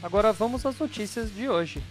Agora 0.00 0.32
vamos 0.32 0.64
às 0.64 0.78
notícias 0.78 1.34
de 1.34 1.48
hoje. 1.48 1.82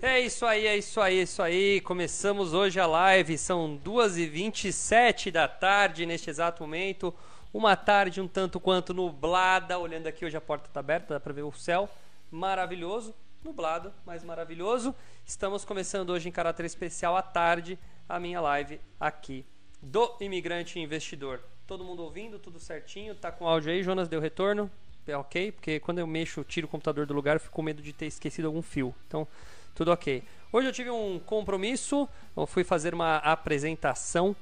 É 0.00 0.20
isso 0.20 0.46
aí, 0.46 0.66
é 0.66 0.76
isso 0.76 1.00
aí, 1.00 1.18
é 1.18 1.22
isso 1.22 1.42
aí. 1.42 1.80
Começamos 1.82 2.54
hoje 2.54 2.80
a 2.80 2.86
live, 2.86 3.36
são 3.36 3.78
2h27 3.84 5.30
da 5.30 5.46
tarde 5.46 6.06
neste 6.06 6.30
exato 6.30 6.62
momento. 6.62 7.14
Uma 7.52 7.76
tarde 7.76 8.22
um 8.22 8.28
tanto 8.28 8.58
quanto 8.58 8.94
nublada. 8.94 9.78
Olhando 9.78 10.06
aqui, 10.06 10.24
hoje 10.24 10.36
a 10.36 10.40
porta 10.40 10.66
está 10.66 10.80
aberta, 10.80 11.14
dá 11.14 11.20
para 11.20 11.32
ver 11.32 11.42
o 11.42 11.52
céu. 11.52 11.90
Maravilhoso, 12.30 13.14
nublado, 13.46 13.94
mas 14.04 14.24
maravilhoso. 14.24 14.92
Estamos 15.24 15.64
começando 15.64 16.10
hoje 16.10 16.28
em 16.28 16.32
caráter 16.32 16.66
especial 16.66 17.16
à 17.16 17.22
tarde 17.22 17.78
a 18.08 18.18
minha 18.18 18.40
live 18.40 18.80
aqui 18.98 19.46
do 19.80 20.16
Imigrante 20.20 20.80
Investidor. 20.80 21.40
Todo 21.64 21.84
mundo 21.84 22.02
ouvindo, 22.02 22.40
tudo 22.40 22.58
certinho? 22.58 23.14
Tá 23.14 23.30
com 23.30 23.46
áudio 23.46 23.70
aí? 23.70 23.84
Jonas 23.84 24.08
deu 24.08 24.20
retorno? 24.20 24.68
É 25.06 25.16
ok? 25.16 25.52
Porque 25.52 25.78
quando 25.78 26.00
eu 26.00 26.08
mexo, 26.08 26.42
tiro 26.42 26.66
o 26.66 26.70
computador 26.70 27.06
do 27.06 27.14
lugar, 27.14 27.36
eu 27.36 27.40
fico 27.40 27.54
com 27.54 27.62
medo 27.62 27.80
de 27.80 27.92
ter 27.92 28.06
esquecido 28.06 28.46
algum 28.46 28.62
fio. 28.62 28.92
Então, 29.06 29.28
tudo 29.76 29.92
ok. 29.92 30.24
Hoje 30.52 30.66
eu 30.66 30.72
tive 30.72 30.90
um 30.90 31.20
compromisso, 31.20 32.08
eu 32.36 32.48
fui 32.48 32.64
fazer 32.64 32.94
uma 32.94 33.18
apresentação 33.18 34.34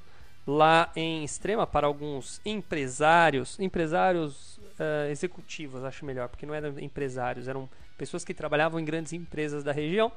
lá 0.47 0.91
em 0.97 1.23
Extrema 1.23 1.67
para 1.67 1.87
alguns 1.87 2.41
empresários, 2.43 3.61
empresários 3.61 4.57
uh, 4.57 5.11
executivos, 5.11 5.85
acho 5.85 6.07
melhor, 6.07 6.31
porque 6.31 6.47
não 6.47 6.55
eram 6.55 6.79
empresários, 6.79 7.49
eram 7.49 7.69
pessoas 7.97 8.25
que 8.25 8.35
trabalhavam 8.35 8.79
em 8.81 8.85
grandes 8.85 9.13
empresas 9.13 9.63
da 9.65 9.73
região. 9.73 10.13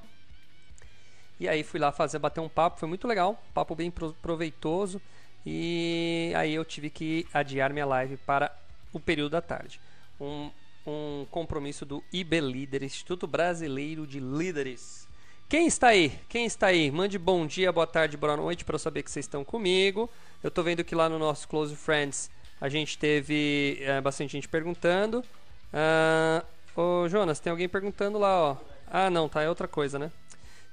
E 1.40 1.48
aí 1.48 1.64
fui 1.64 1.80
lá 1.80 1.92
fazer 1.92 2.20
bater 2.20 2.42
um 2.42 2.50
papo, 2.50 2.80
foi 2.80 2.90
muito 2.90 3.08
legal, 3.08 3.42
papo 3.54 3.76
bem 3.76 3.92
proveitoso. 4.22 5.02
E 5.46 6.34
aí 6.36 6.54
eu 6.54 6.66
tive 6.66 6.90
que 6.90 7.26
adiar 7.34 7.72
minha 7.72 7.86
live 7.86 8.18
para 8.18 8.52
o 8.92 9.00
período 9.00 9.32
da 9.32 9.42
tarde. 9.42 9.80
Um, 10.20 10.50
um 10.86 11.26
compromisso 11.30 11.86
do 11.86 12.04
IB 12.12 12.40
Líder, 12.40 12.84
Instituto 12.84 13.28
Brasileiro 13.28 14.08
de 14.08 14.20
Líderes 14.20 15.08
quem 15.50 15.66
está 15.66 15.88
aí? 15.88 16.12
Quem 16.28 16.46
está 16.46 16.68
aí? 16.68 16.92
Mande 16.92 17.18
bom 17.18 17.48
dia, 17.48 17.72
boa 17.72 17.88
tarde, 17.88 18.18
boa 18.18 18.36
noite 18.36 18.66
para 18.66 18.76
eu 18.76 18.80
saber 18.80 19.02
que 19.02 19.10
vocês 19.10 19.24
estão 19.24 19.46
comigo. 19.46 20.10
Eu 20.44 20.50
estou 20.50 20.62
vendo 20.62 20.84
que 20.84 20.94
lá 20.94 21.08
no 21.08 21.18
nosso 21.18 21.48
Close 21.48 21.74
Friends 21.74 22.30
a 22.60 22.68
gente 22.68 22.98
teve 22.98 23.78
é, 23.80 24.02
bastante 24.02 24.34
gente 24.34 24.50
perguntando. 24.50 25.24
Ah, 25.72 26.44
ô 26.78 27.10
Jonas, 27.10 27.40
tem 27.40 27.52
alguém 27.52 27.68
perguntando 27.68 28.18
lá, 28.18 28.40
ó. 28.40 28.58
Ah, 28.90 29.10
não, 29.10 29.28
tá, 29.28 29.42
é 29.42 29.50
outra 29.50 29.68
coisa, 29.68 30.00
né? 30.00 30.12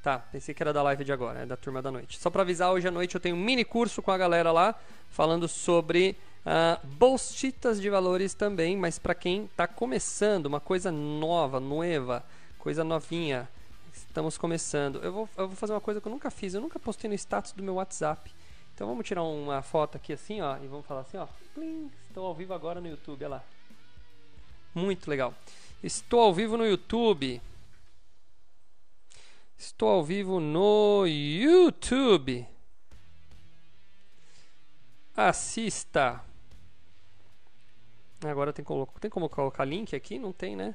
Tá, 0.02 0.18
pensei 0.18 0.54
que 0.54 0.62
era 0.62 0.72
da 0.72 0.82
live 0.82 1.02
de 1.02 1.12
agora, 1.12 1.40
é 1.40 1.46
da 1.46 1.56
turma 1.56 1.80
da 1.80 1.90
noite. 1.90 2.18
Só 2.18 2.28
para 2.28 2.42
avisar, 2.42 2.70
hoje 2.70 2.86
à 2.86 2.90
noite 2.90 3.14
eu 3.14 3.20
tenho 3.20 3.34
um 3.34 3.40
mini 3.40 3.64
curso 3.64 4.02
com 4.02 4.10
a 4.10 4.18
galera 4.18 4.52
lá, 4.52 4.74
falando 5.08 5.48
sobre 5.48 6.14
uh, 6.44 6.86
bolsitas 6.86 7.80
de 7.80 7.88
valores 7.88 8.34
também, 8.34 8.76
mas 8.76 8.98
para 8.98 9.14
quem 9.14 9.46
está 9.46 9.66
começando, 9.66 10.46
uma 10.46 10.60
coisa 10.60 10.92
nova, 10.92 11.58
nova, 11.58 12.22
coisa 12.58 12.84
novinha. 12.84 13.48
Estamos 13.94 14.36
começando. 14.36 15.00
Eu 15.02 15.12
vou, 15.12 15.28
eu 15.36 15.48
vou 15.48 15.56
fazer 15.56 15.72
uma 15.72 15.80
coisa 15.80 16.00
que 16.00 16.06
eu 16.06 16.12
nunca 16.12 16.30
fiz. 16.30 16.54
Eu 16.54 16.60
nunca 16.60 16.78
postei 16.78 17.08
no 17.08 17.14
status 17.14 17.52
do 17.52 17.62
meu 17.62 17.74
WhatsApp. 17.74 18.30
Então 18.74 18.86
vamos 18.86 19.06
tirar 19.06 19.22
uma 19.22 19.62
foto 19.62 19.96
aqui 19.96 20.12
assim, 20.12 20.40
ó. 20.40 20.56
E 20.58 20.66
vamos 20.66 20.86
falar 20.86 21.00
assim, 21.00 21.16
ó. 21.16 21.26
Plim, 21.54 21.90
estou 22.08 22.26
ao 22.26 22.34
vivo 22.34 22.52
agora 22.52 22.80
no 22.80 22.88
YouTube, 22.88 23.24
olha 23.24 23.36
lá. 23.36 23.42
Muito 24.74 25.08
legal. 25.08 25.32
Estou 25.84 26.20
ao 26.20 26.32
vivo 26.32 26.56
no 26.56 26.66
YouTube. 26.66 27.42
Estou 29.58 29.90
ao 29.90 30.02
vivo 30.02 30.40
no 30.40 31.06
YouTube. 31.06 32.46
Assista. 35.14 36.24
Agora 38.22 38.50
tem, 38.50 38.64
tem 38.98 39.10
como 39.10 39.28
colocar 39.28 39.66
link 39.66 39.94
aqui? 39.94 40.18
Não 40.18 40.32
tem, 40.32 40.56
né? 40.56 40.74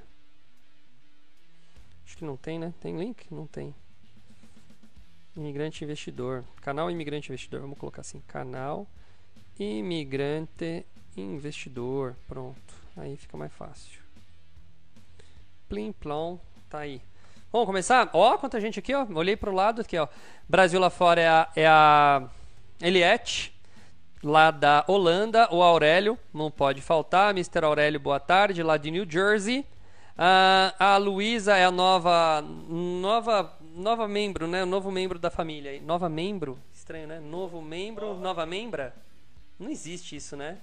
Acho 2.06 2.16
que 2.16 2.24
não 2.24 2.38
tem, 2.38 2.60
né? 2.60 2.72
Tem 2.80 2.96
link? 2.96 3.34
Não 3.34 3.48
tem. 3.48 3.74
Imigrante 5.36 5.84
Investidor. 5.84 6.44
Canal 6.62 6.92
Imigrante 6.92 7.30
Investidor. 7.30 7.62
Vamos 7.62 7.80
colocar 7.80 8.02
assim. 8.02 8.22
Canal 8.28 8.86
Imigrante 9.58 10.86
Investidor. 11.18 12.16
Pronto. 12.28 12.76
Aí 12.96 13.18
fica 13.18 13.36
mais 13.36 13.52
fácil. 13.52 14.08
Plim 15.70 15.92
plom. 15.92 16.40
Tá 16.68 16.80
aí. 16.80 17.00
Vamos 17.52 17.68
começar? 17.68 18.10
Ó, 18.12 18.38
quanta 18.38 18.60
gente 18.60 18.80
aqui, 18.80 18.94
ó. 18.94 19.06
Olhei 19.14 19.38
pro 19.38 19.54
lado 19.54 19.82
aqui, 19.82 19.98
ó. 19.98 20.08
Brasil 20.48 20.80
lá 20.80 20.90
fora 20.90 21.22
é 21.22 21.28
a, 21.28 21.48
é 21.56 21.68
a 21.68 22.24
Eliette. 22.82 23.54
Lá 24.22 24.52
da 24.52 24.84
Holanda, 24.88 25.48
o 25.50 25.64
Aurélio, 25.64 26.18
não 26.34 26.52
pode 26.52 26.82
faltar. 26.82 27.32
Mr. 27.32 27.64
Aurélio, 27.64 28.00
boa 28.00 28.20
tarde, 28.20 28.62
lá 28.62 28.76
de 28.76 28.92
New 28.92 29.10
Jersey. 29.10 29.60
Uh, 29.60 30.76
a 30.78 30.98
Luísa 30.98 31.56
é 31.56 31.64
a 31.64 31.72
nova, 31.72 32.42
nova, 32.42 33.58
nova 33.76 34.08
membro, 34.08 34.48
né? 34.48 34.66
Novo 34.66 34.92
membro 34.92 35.18
da 35.18 35.30
família. 35.30 35.80
Nova 35.82 36.10
membro? 36.10 36.60
Estranho, 36.74 37.08
né? 37.08 37.20
Novo 37.20 37.62
membro, 37.62 38.16
nova 38.16 38.46
membra? 38.46 38.94
Não 39.58 39.70
existe 39.70 40.16
isso, 40.16 40.36
né? 40.36 40.58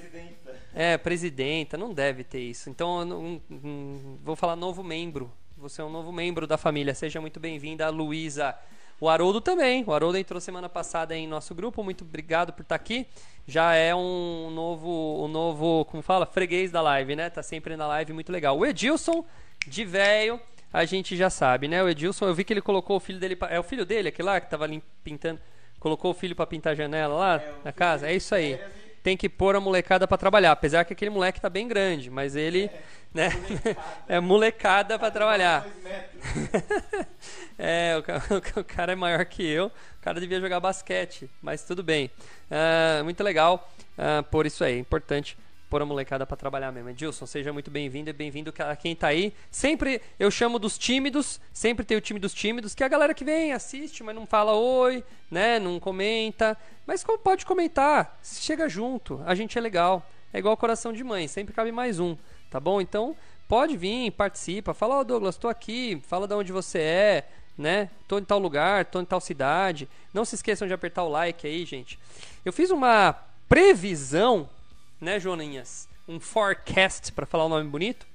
Presidenta. 0.00 0.60
É, 0.74 0.98
presidenta, 0.98 1.76
não 1.76 1.92
deve 1.92 2.24
ter 2.24 2.40
isso. 2.40 2.68
Então, 2.68 3.04
não, 3.04 3.40
não, 3.48 4.18
vou 4.22 4.36
falar 4.36 4.56
novo 4.56 4.82
membro. 4.82 5.32
Você 5.56 5.80
é 5.80 5.84
um 5.84 5.90
novo 5.90 6.12
membro 6.12 6.46
da 6.46 6.58
família. 6.58 6.94
Seja 6.94 7.20
muito 7.20 7.38
bem-vinda, 7.38 7.88
Luísa. 7.90 8.56
O 9.00 9.08
Haroldo 9.08 9.40
também. 9.40 9.84
O 9.86 9.92
Haroldo 9.92 10.18
entrou 10.18 10.40
semana 10.40 10.68
passada 10.68 11.16
em 11.16 11.26
nosso 11.26 11.54
grupo. 11.54 11.82
Muito 11.82 12.04
obrigado 12.04 12.52
por 12.52 12.62
estar 12.62 12.74
aqui 12.74 13.06
já 13.46 13.74
é 13.74 13.94
um 13.94 14.50
novo, 14.50 15.24
um 15.24 15.28
novo, 15.28 15.84
como 15.86 16.02
fala, 16.02 16.24
freguês 16.26 16.70
da 16.70 16.80
live, 16.80 17.14
né? 17.14 17.28
Tá 17.28 17.42
sempre 17.42 17.76
na 17.76 17.86
live, 17.86 18.12
muito 18.12 18.32
legal. 18.32 18.58
O 18.58 18.64
Edilson, 18.64 19.24
de 19.66 19.84
velho, 19.84 20.40
a 20.72 20.84
gente 20.84 21.16
já 21.16 21.28
sabe, 21.28 21.68
né? 21.68 21.82
O 21.82 21.88
Edilson, 21.88 22.26
eu 22.26 22.34
vi 22.34 22.42
que 22.42 22.52
ele 22.52 22.62
colocou 22.62 22.96
o 22.96 23.00
filho 23.00 23.18
dele, 23.18 23.36
pra, 23.36 23.48
é 23.48 23.60
o 23.60 23.62
filho 23.62 23.84
dele, 23.84 24.08
aquele 24.08 24.26
lá 24.26 24.40
que 24.40 24.48
tava 24.48 24.64
ali 24.64 24.82
pintando, 25.02 25.40
colocou 25.78 26.10
o 26.10 26.14
filho 26.14 26.34
para 26.34 26.46
pintar 26.46 26.72
a 26.72 26.76
janela 26.76 27.14
lá 27.14 27.36
é, 27.36 27.54
na 27.64 27.72
casa, 27.72 28.08
é 28.08 28.14
isso 28.14 28.34
aí. 28.34 28.58
Tem 29.04 29.16
que 29.16 29.28
pôr 29.28 29.54
a 29.54 29.60
molecada 29.60 30.08
para 30.08 30.18
trabalhar, 30.18 30.50
apesar 30.50 30.84
que 30.84 30.92
aquele 30.92 31.10
moleque 31.10 31.40
tá 31.40 31.48
bem 31.48 31.68
grande, 31.68 32.10
mas 32.10 32.34
ele, 32.34 32.64
é, 32.64 32.82
né? 33.14 33.28
é 34.08 34.18
molecada 34.18 34.98
para 34.98 35.12
trabalhar. 35.12 35.64
é, 37.56 37.94
o, 37.96 38.02
o 38.60 38.64
cara 38.64 38.92
é 38.92 38.96
maior 38.96 39.24
que 39.26 39.46
eu 39.46 39.70
cara 40.04 40.20
devia 40.20 40.38
jogar 40.38 40.60
basquete, 40.60 41.30
mas 41.40 41.64
tudo 41.64 41.82
bem. 41.82 42.10
Uh, 42.50 43.02
muito 43.04 43.24
legal 43.24 43.72
uh, 43.96 44.22
por 44.24 44.44
isso 44.44 44.62
aí, 44.62 44.78
importante 44.78 45.34
pôr 45.74 45.82
a 45.82 45.84
molecada 45.84 46.24
para 46.24 46.36
trabalhar 46.36 46.70
mesmo. 46.70 46.90
Edilson, 46.90 47.26
seja 47.26 47.52
muito 47.52 47.68
bem-vindo 47.68 48.08
e 48.08 48.12
bem-vindo 48.12 48.54
a 48.60 48.76
quem 48.76 48.92
está 48.92 49.08
aí. 49.08 49.34
Sempre 49.50 50.00
eu 50.20 50.30
chamo 50.30 50.56
dos 50.56 50.78
tímidos, 50.78 51.40
sempre 51.52 51.84
tem 51.84 51.96
o 51.96 52.00
time 52.00 52.20
dos 52.20 52.32
tímidos, 52.32 52.76
que 52.76 52.84
é 52.84 52.86
a 52.86 52.88
galera 52.88 53.12
que 53.12 53.24
vem, 53.24 53.52
assiste, 53.52 54.04
mas 54.04 54.14
não 54.14 54.24
fala 54.24 54.54
oi, 54.54 55.02
né, 55.28 55.58
não 55.58 55.80
comenta. 55.80 56.56
Mas 56.86 57.04
pode 57.24 57.44
comentar, 57.44 58.20
chega 58.22 58.68
junto, 58.68 59.20
a 59.26 59.34
gente 59.34 59.58
é 59.58 59.60
legal. 59.60 60.08
É 60.32 60.38
igual 60.38 60.56
coração 60.56 60.92
de 60.92 61.02
mãe, 61.02 61.26
sempre 61.26 61.52
cabe 61.52 61.72
mais 61.72 61.98
um, 61.98 62.16
tá 62.48 62.60
bom? 62.60 62.80
Então, 62.80 63.16
pode 63.48 63.76
vir, 63.76 64.12
participa, 64.12 64.74
fala, 64.74 64.98
ó 64.98 65.00
oh, 65.00 65.04
Douglas, 65.04 65.34
estou 65.34 65.50
aqui, 65.50 66.00
fala 66.06 66.28
de 66.28 66.34
onde 66.34 66.52
você 66.52 66.78
é, 66.78 67.28
né? 67.58 67.90
Tô 68.06 68.20
em 68.20 68.24
tal 68.24 68.38
lugar, 68.38 68.84
tô 68.84 69.00
em 69.00 69.04
tal 69.04 69.20
cidade. 69.20 69.88
Não 70.12 70.24
se 70.24 70.36
esqueçam 70.36 70.68
de 70.68 70.74
apertar 70.74 71.02
o 71.02 71.08
like 71.08 71.44
aí, 71.44 71.64
gente. 71.64 71.98
Eu 72.44 72.52
fiz 72.52 72.70
uma 72.70 73.16
previsão, 73.48 74.48
né, 75.04 75.20
Joaninhas? 75.20 75.88
Um 76.08 76.18
forecast, 76.18 77.12
para 77.12 77.26
falar 77.26 77.44
o 77.44 77.48
nome 77.48 77.68
bonito. 77.68 78.06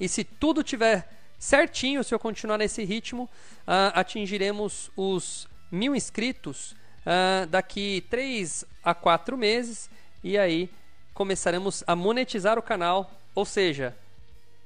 E 0.00 0.08
se 0.08 0.24
tudo 0.24 0.64
tiver 0.64 1.08
certinho, 1.38 2.02
se 2.02 2.14
eu 2.14 2.18
continuar 2.18 2.58
nesse 2.58 2.82
ritmo, 2.84 3.24
uh, 3.24 3.92
atingiremos 3.94 4.90
os 4.96 5.46
mil 5.70 5.94
inscritos 5.94 6.72
uh, 7.02 7.46
daqui 7.48 8.04
3 8.10 8.64
a 8.82 8.94
4 8.94 9.36
meses. 9.36 9.90
E 10.22 10.38
aí 10.38 10.70
começaremos 11.12 11.84
a 11.86 11.94
monetizar 11.94 12.58
o 12.58 12.62
canal. 12.62 13.10
Ou 13.34 13.44
seja, 13.44 13.94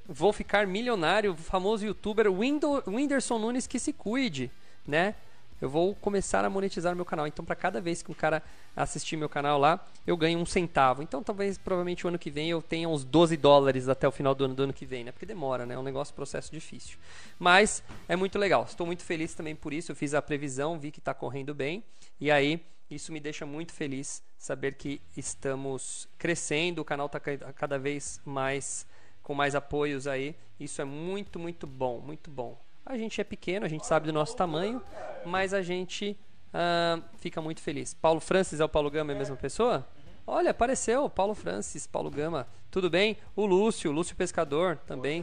vou 0.09 0.33
ficar 0.33 0.67
milionário, 0.67 1.35
famoso 1.35 1.85
youtuber 1.85 2.33
Windo, 2.33 2.83
Whindersson 2.87 3.39
Nunes 3.39 3.67
que 3.67 3.79
se 3.79 3.93
cuide, 3.93 4.51
né? 4.87 5.15
Eu 5.61 5.69
vou 5.69 5.95
começar 5.95 6.45
a 6.45 6.51
monetizar 6.51 6.95
meu 6.95 7.05
canal. 7.05 7.27
Então, 7.27 7.45
para 7.45 7.57
cada 7.57 7.81
vez 7.81 8.03
que 8.03 8.11
um 8.11 8.15
cara 8.15 8.43
assistir 8.77 9.17
meu 9.17 9.29
canal 9.29 9.59
lá, 9.59 9.85
eu 10.07 10.17
ganho 10.17 10.39
um 10.39 10.47
centavo. 10.47 11.03
Então, 11.03 11.23
talvez, 11.23 11.59
provavelmente, 11.59 12.05
o 12.05 12.09
ano 12.09 12.19
que 12.19 12.31
vem 12.31 12.51
eu 12.51 12.63
tenha 12.63 12.89
uns 12.89 13.05
12 13.05 13.37
dólares 13.37 13.89
até 13.89 14.07
o 14.07 14.13
final 14.13 14.35
do 14.35 14.45
ano, 14.45 14.55
do 14.55 14.63
ano 14.63 14.73
que 14.73 14.87
vem, 14.87 15.05
né? 15.05 15.13
Porque 15.13 15.27
demora, 15.27 15.67
né? 15.67 15.75
É 15.75 15.79
um 15.79 15.83
negócio, 15.83 16.15
processo 16.15 16.53
difícil. 16.53 16.97
Mas 17.39 17.83
é 18.09 18.15
muito 18.15 18.39
legal. 18.39 18.65
Estou 18.65 18.87
muito 18.87 19.03
feliz 19.03 19.35
também 19.35 19.57
por 19.57 19.73
isso. 19.73 19.91
Eu 19.91 19.97
fiz 19.97 20.15
a 20.15 20.23
previsão, 20.23 20.79
vi 20.79 20.91
que 20.91 21.01
está 21.01 21.13
correndo 21.13 21.55
bem. 21.55 21.83
E 22.21 22.31
aí, 22.31 22.65
isso 22.91 23.13
me 23.13 23.21
deixa 23.21 23.45
muito 23.45 23.73
feliz 23.73 24.23
saber 24.39 24.75
que 24.75 25.01
estamos 25.17 26.09
crescendo. 26.17 26.81
O 26.81 26.85
canal 26.85 27.07
está 27.07 27.21
cada 27.21 27.79
vez 27.79 28.21
mais 28.25 28.87
com 29.23 29.35
mais 29.35 29.55
apoios 29.55 30.07
aí. 30.07 30.35
Isso 30.59 30.81
é 30.81 30.85
muito, 30.85 31.39
muito 31.39 31.67
bom, 31.67 32.01
muito 32.01 32.31
bom. 32.31 32.59
A 32.89 32.97
gente 32.97 33.21
é 33.21 33.25
pequeno, 33.25 33.67
a 33.67 33.69
gente 33.69 33.87
sabe 33.87 34.07
do 34.07 34.15
nosso 34.15 34.35
tamanho, 34.35 34.83
mas 35.23 35.53
a 35.53 35.61
gente 35.61 36.17
uh, 36.55 37.05
fica 37.19 37.39
muito 37.39 37.61
feliz. 37.61 37.93
Paulo 37.93 38.19
Francis 38.19 38.61
é 38.61 38.65
o 38.65 38.69
Paulo 38.69 38.91
Gama, 38.91 39.13
é 39.13 39.15
a 39.15 39.19
mesma 39.19 39.37
pessoa? 39.37 39.87
Olha, 40.27 40.53
apareceu, 40.53 41.07
Paulo 41.11 41.35
Francis, 41.35 41.87
Paulo 41.87 42.11
Gama. 42.11 42.49
Tudo 42.71 42.89
bem? 42.89 43.19
O 43.37 43.45
Lúcio, 43.45 43.93
Lúcio 43.93 44.17
Pescador 44.17 44.79
também. 44.87 45.23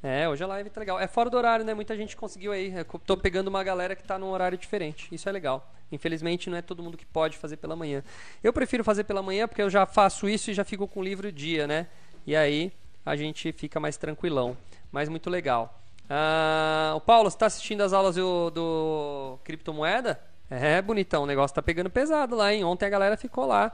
É, 0.00 0.28
hoje 0.28 0.44
a 0.44 0.46
live 0.46 0.70
tá 0.70 0.78
legal. 0.78 1.00
É 1.00 1.08
fora 1.08 1.28
do 1.28 1.36
horário, 1.36 1.64
né? 1.64 1.74
Muita 1.74 1.96
gente 1.96 2.16
conseguiu 2.16 2.52
aí. 2.52 2.72
Eu 2.72 2.84
tô 3.00 3.16
pegando 3.16 3.48
uma 3.48 3.64
galera 3.64 3.96
que 3.96 4.04
tá 4.04 4.16
num 4.16 4.30
horário 4.30 4.56
diferente. 4.56 5.12
Isso 5.12 5.28
é 5.28 5.32
legal. 5.32 5.68
Infelizmente 5.90 6.48
não 6.48 6.56
é 6.56 6.62
todo 6.62 6.84
mundo 6.84 6.96
que 6.96 7.04
pode 7.04 7.36
fazer 7.36 7.56
pela 7.56 7.74
manhã. 7.74 8.04
Eu 8.44 8.52
prefiro 8.52 8.84
fazer 8.84 9.02
pela 9.02 9.24
manhã 9.24 9.48
porque 9.48 9.62
eu 9.62 9.70
já 9.70 9.86
faço 9.86 10.28
isso 10.28 10.52
e 10.52 10.54
já 10.54 10.62
fico 10.62 10.86
com 10.86 11.00
o 11.00 11.02
livro 11.02 11.32
dia, 11.32 11.66
né? 11.66 11.88
E 12.24 12.36
aí 12.36 12.72
a 13.04 13.16
gente 13.16 13.50
fica 13.50 13.80
mais 13.80 13.96
tranquilão. 13.96 14.56
Mas 14.92 15.08
muito 15.08 15.28
legal. 15.28 15.82
Ah, 16.08 16.92
o 16.96 17.00
Paulo, 17.00 17.30
você 17.30 17.36
está 17.36 17.46
assistindo 17.46 17.80
as 17.82 17.92
aulas 17.92 18.14
do, 18.16 18.50
do 18.50 19.38
criptomoeda? 19.44 20.20
É, 20.48 20.80
bonitão, 20.80 21.24
o 21.24 21.26
negócio 21.26 21.54
tá 21.54 21.60
pegando 21.62 21.90
pesado 21.90 22.36
lá, 22.36 22.54
hein? 22.54 22.62
Ontem 22.64 22.86
a 22.86 22.90
galera 22.90 23.16
ficou 23.16 23.46
lá 23.46 23.72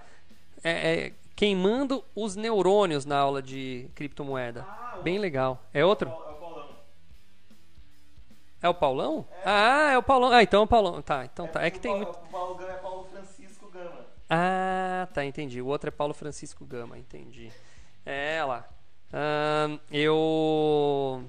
é, 0.65 0.71
é, 0.71 1.13
queimando 1.37 2.03
os 2.15 2.37
neurônios 2.37 3.05
na 3.05 3.19
aula 3.19 3.43
de 3.43 3.91
criptomoeda. 3.95 4.65
Ah, 4.69 4.99
Bem 5.03 5.19
legal. 5.19 5.63
É 5.75 5.85
outro? 5.85 6.09
É 6.09 6.13
o 6.13 6.35
Paulão. 6.35 6.69
É 8.63 8.69
o 8.69 8.75
Paulão? 8.75 9.27
É. 9.31 9.43
Ah, 9.45 9.91
é 9.93 9.99
o 9.99 10.03
Paulão. 10.03 10.33
Ah, 10.33 10.43
então 10.43 10.61
é 10.63 10.65
o 10.65 10.69
Paulão. 10.69 11.03
Tá, 11.03 11.25
então 11.25 11.47
tá. 11.47 11.63
É 11.63 11.71
que 11.71 11.81
tem 11.81 11.95
muito. 11.95 12.11
O 12.11 12.29
Paulo 12.31 12.55
Gama 12.55 12.73
é 12.73 12.77
Paulo 12.77 13.05
Francisco 13.11 13.69
Gama. 13.71 14.07
Ah, 14.31 15.09
tá, 15.13 15.25
entendi. 15.25 15.61
O 15.61 15.67
outro 15.67 15.89
é 15.89 15.91
Paulo 15.91 16.15
Francisco 16.15 16.65
Gama, 16.65 16.97
entendi. 16.97 17.53
É 18.07 18.43
lá. 18.45 18.67
eu 19.91 21.23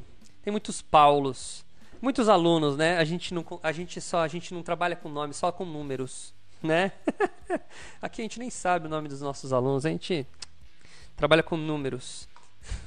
tem 0.43 0.51
muitos 0.51 0.81
Paulos, 0.81 1.65
muitos 2.01 2.27
alunos, 2.27 2.75
né? 2.75 2.97
A 2.97 3.03
gente 3.03 3.33
não, 3.33 3.45
a 3.63 3.71
gente 3.71 4.01
só, 4.01 4.19
a 4.19 4.27
gente 4.27 4.53
não 4.53 4.61
trabalha 4.61 4.95
com 4.95 5.09
nome, 5.09 5.33
só 5.33 5.51
com 5.51 5.63
números, 5.63 6.33
né? 6.61 6.91
Aqui 8.01 8.21
a 8.21 8.25
gente 8.25 8.39
nem 8.39 8.49
sabe 8.49 8.87
o 8.87 8.89
nome 8.89 9.07
dos 9.07 9.21
nossos 9.21 9.53
alunos, 9.53 9.85
a 9.85 9.89
gente 9.89 10.27
trabalha 11.15 11.41
com 11.41 11.55
números. 11.55 12.27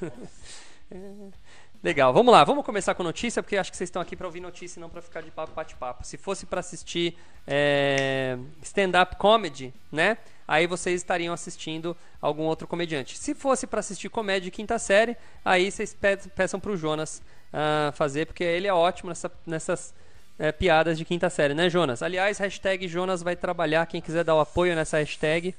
é. 0.91 1.47
Legal, 1.83 2.13
vamos 2.13 2.33
lá, 2.33 2.43
vamos 2.43 2.65
começar 2.65 2.95
com 2.95 3.03
notícia, 3.03 3.43
porque 3.43 3.57
acho 3.57 3.71
que 3.71 3.77
vocês 3.77 3.89
estão 3.89 4.03
aqui 4.03 4.17
para 4.17 4.27
ouvir 4.27 4.41
notícia 4.41 4.79
e 4.79 4.81
não 4.81 4.89
para 4.89 5.01
ficar 5.01 5.21
de 5.21 5.31
papo 5.31 5.53
bate-papo. 5.53 6.05
Se 6.05 6.17
fosse 6.17 6.45
para 6.45 6.59
assistir 6.59 7.17
é, 7.47 8.37
stand-up 8.63 9.17
comedy, 9.17 9.73
né? 9.93 10.19
Aí 10.49 10.67
vocês 10.67 11.01
estariam 11.01 11.33
assistindo 11.33 11.97
algum 12.21 12.43
outro 12.43 12.67
comediante. 12.67 13.17
Se 13.17 13.35
fosse 13.35 13.67
para 13.67 13.81
assistir 13.81 14.09
comédia 14.09 14.43
de 14.43 14.51
quinta 14.51 14.79
série, 14.79 15.17
aí 15.45 15.71
vocês 15.71 15.95
pe 15.95 16.17
peçam 16.35 16.59
para 16.59 16.73
o 16.73 16.77
Jonas 16.77 17.23
uh, 17.53 17.93
fazer, 17.93 18.27
porque 18.27 18.45
ele 18.45 18.67
é 18.67 18.73
ótimo 18.73 19.11
nessa, 19.11 19.31
nessas 19.47 19.95
é, 20.39 20.53
piadas 20.53 20.99
de 20.99 21.05
quinta 21.05 21.31
série, 21.31 21.55
né, 21.55 21.69
Jonas? 21.71 22.03
Aliás, 22.03 22.39
hashtag 22.39 22.87
Jonas 22.89 23.23
vai 23.23 23.37
trabalhar. 23.37 23.87
Quem 23.87 24.01
quiser 24.01 24.25
dar 24.25 24.35
o 24.35 24.41
apoio 24.41 24.75
nessa 24.75 24.99
hashtag, 24.99 25.55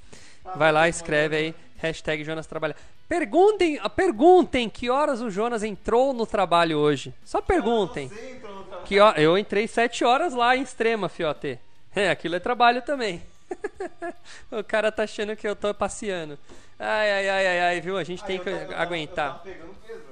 vai 0.56 0.72
lá, 0.72 0.88
escreve 0.88 1.36
aí. 1.36 1.56
Hashtag 1.78 2.24
Jonas 2.24 2.48
trabalha. 2.48 2.75
Perguntem, 3.07 3.80
perguntem 3.95 4.69
que 4.69 4.89
horas 4.89 5.22
o 5.22 5.30
Jonas 5.30 5.63
entrou 5.63 6.12
no 6.12 6.25
trabalho 6.25 6.78
hoje. 6.78 7.13
Só 7.24 7.42
perguntem. 7.42 8.12
Que 8.86 8.95
eu 8.95 9.38
entrei 9.38 9.68
sete 9.68 10.04
horas 10.04 10.34
lá 10.34 10.56
em 10.56 10.62
extrema, 10.62 11.07
fiote. 11.07 11.60
É, 11.95 12.10
aquilo 12.10 12.36
é 12.36 12.39
trabalho 12.39 12.81
também. 12.81 13.22
o 14.51 14.63
cara 14.63 14.92
tá 14.92 15.04
achando 15.04 15.36
que 15.36 15.48
eu 15.48 15.56
tô 15.56 15.74
passeando. 15.74 16.38
Ai, 16.79 17.12
ai, 17.12 17.29
ai, 17.29 17.47
ai, 17.47 17.59
ai 17.62 17.81
viu? 17.81 17.97
A 17.97 18.03
gente 18.03 18.24
tem 18.24 18.39
que 18.39 18.50
aguentar. 18.75 19.44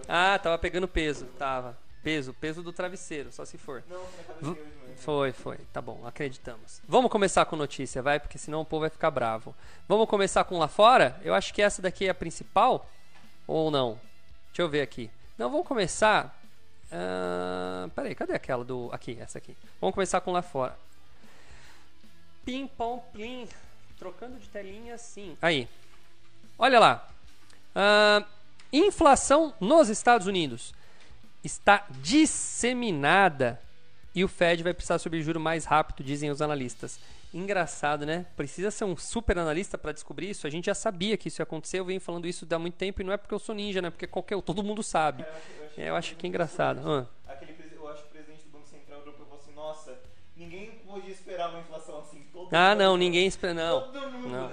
Ah, 0.07 0.39
tava 0.39 0.57
pegando 0.57 0.87
peso, 0.87 1.25
tava. 1.37 1.77
Peso, 2.03 2.33
peso 2.33 2.61
do 2.61 2.71
travesseiro, 2.71 3.31
só 3.31 3.45
se 3.45 3.57
for. 3.57 3.83
Não, 3.89 4.55
foi, 4.97 5.31
foi. 5.31 5.57
Tá 5.73 5.81
bom, 5.81 6.05
acreditamos. 6.05 6.81
Vamos 6.87 7.11
começar 7.11 7.45
com 7.45 7.55
notícia, 7.55 8.01
vai, 8.01 8.19
porque 8.19 8.37
senão 8.37 8.61
o 8.61 8.65
povo 8.65 8.81
vai 8.81 8.89
ficar 8.89 9.11
bravo. 9.11 9.55
Vamos 9.87 10.07
começar 10.07 10.43
com 10.43 10.57
lá 10.57 10.67
fora? 10.67 11.19
Eu 11.23 11.33
acho 11.33 11.53
que 11.53 11.61
essa 11.61 11.81
daqui 11.81 12.05
é 12.05 12.09
a 12.09 12.15
principal. 12.15 12.89
Ou 13.47 13.69
não? 13.69 13.99
Deixa 14.47 14.61
eu 14.61 14.69
ver 14.69 14.81
aqui. 14.81 15.09
Não, 15.37 15.49
vamos 15.49 15.67
começar. 15.67 16.39
Uh, 16.85 17.89
peraí, 17.89 18.15
cadê 18.15 18.33
aquela 18.33 18.63
do. 18.63 18.89
Aqui, 18.91 19.17
essa 19.19 19.37
aqui. 19.37 19.55
Vamos 19.81 19.93
começar 19.93 20.21
com 20.21 20.31
lá 20.31 20.41
fora. 20.41 20.77
Pim, 22.45 22.67
pom, 22.67 22.99
plim. 23.11 23.47
Trocando 23.97 24.37
de 24.39 24.47
telinha, 24.49 24.97
sim. 24.97 25.37
Aí. 25.41 25.67
Olha 26.57 26.79
lá. 26.79 27.07
Uh, 27.75 28.35
Inflação 28.71 29.53
nos 29.59 29.87
Estados 29.87 30.27
Unidos 30.27 30.73
está 31.41 31.85
disseminada 32.01 33.61
e 34.13 34.23
o 34.23 34.27
Fed 34.27 34.63
vai 34.63 34.73
precisar 34.73 34.99
subir 34.99 35.21
juro 35.21 35.39
mais 35.39 35.63
rápido, 35.63 36.03
dizem 36.03 36.29
os 36.29 36.41
analistas. 36.41 36.99
Engraçado, 37.33 38.05
né? 38.05 38.25
Precisa 38.35 38.71
ser 38.71 38.83
um 38.85 38.97
super 38.97 39.37
analista 39.37 39.77
para 39.77 39.91
descobrir 39.91 40.29
isso. 40.29 40.47
A 40.47 40.49
gente 40.49 40.65
já 40.65 40.73
sabia 40.73 41.15
que 41.15 41.27
isso 41.29 41.41
ia 41.41 41.43
acontecer. 41.43 41.79
Eu 41.79 41.85
venho 41.85 42.01
falando 42.01 42.27
isso 42.27 42.45
há 42.49 42.59
muito 42.59 42.75
tempo 42.75 43.01
e 43.01 43.03
não 43.03 43.13
é 43.13 43.17
porque 43.17 43.33
eu 43.33 43.39
sou 43.39 43.53
ninja, 43.53 43.81
né? 43.81 43.89
Porque 43.89 44.07
qualquer 44.07 44.41
todo 44.41 44.63
mundo 44.63 44.81
sabe. 44.81 45.23
É, 45.23 45.25
eu, 45.25 45.65
acho, 45.65 45.79
eu, 45.79 45.85
eu 45.85 45.95
acho 45.95 46.15
que 46.15 46.25
é 46.25 46.29
engraçado. 46.29 46.81
Ah. 46.89 47.05
Aquele, 47.31 47.55
eu 47.75 47.89
acho 47.89 48.03
que 48.03 48.07
o 48.07 48.11
presidente 48.11 48.43
do 48.43 48.51
Banco 48.51 48.67
Central 48.67 48.99
Europeu 48.99 49.25
falou 49.25 49.41
assim: 49.41 49.53
Nossa, 49.53 49.99
ninguém 50.35 50.71
podia 50.85 51.11
esperar 51.11 51.49
uma 51.49 51.59
inflação 51.59 51.99
assim. 51.99 52.25
Todo 52.31 52.53
ah, 52.53 52.73
não, 52.73 52.95
ninguém 52.97 53.27
espera. 53.27 53.53
Não, 53.53 53.91
não. 53.91 54.51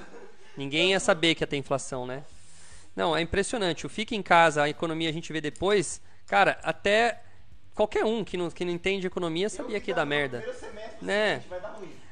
Ninguém 0.56 0.90
ia 0.90 1.00
saber 1.00 1.34
que 1.34 1.42
ia 1.42 1.46
ter 1.46 1.56
inflação, 1.56 2.06
né? 2.06 2.24
Não, 2.94 3.16
é 3.16 3.20
impressionante. 3.20 3.86
O 3.86 3.88
fica 3.88 4.14
em 4.14 4.22
casa, 4.22 4.62
a 4.62 4.68
economia 4.68 5.08
a 5.08 5.12
gente 5.12 5.32
vê 5.32 5.40
depois. 5.40 6.00
Cara, 6.26 6.58
até 6.62 7.22
qualquer 7.74 8.04
um 8.04 8.22
que 8.22 8.36
não, 8.36 8.50
que 8.50 8.64
não 8.64 8.72
entende 8.72 9.06
economia 9.06 9.48
sabia 9.48 9.80
que 9.80 9.90
ia 9.90 9.94
dar 9.94 10.06
merda. 10.06 10.44
Né? 11.00 11.42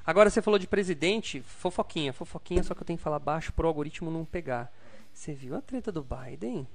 Agora 0.07 0.31
você 0.31 0.41
falou 0.41 0.59
de 0.59 0.67
presidente, 0.67 1.41
fofoquinha, 1.41 2.13
fofoquinha, 2.13 2.63
só 2.63 2.75
que 2.75 2.81
eu 2.81 2.87
tenho 2.87 2.97
que 2.97 3.03
falar 3.03 3.19
baixo 3.19 3.53
pro 3.53 3.69
algoritmo 3.69 4.11
não 4.11 4.25
pegar. 4.25 4.73
Você 5.13 5.33
viu 5.35 5.55
a 5.55 5.61
treta 5.61 5.93
do 5.93 6.03
Biden? 6.05 6.67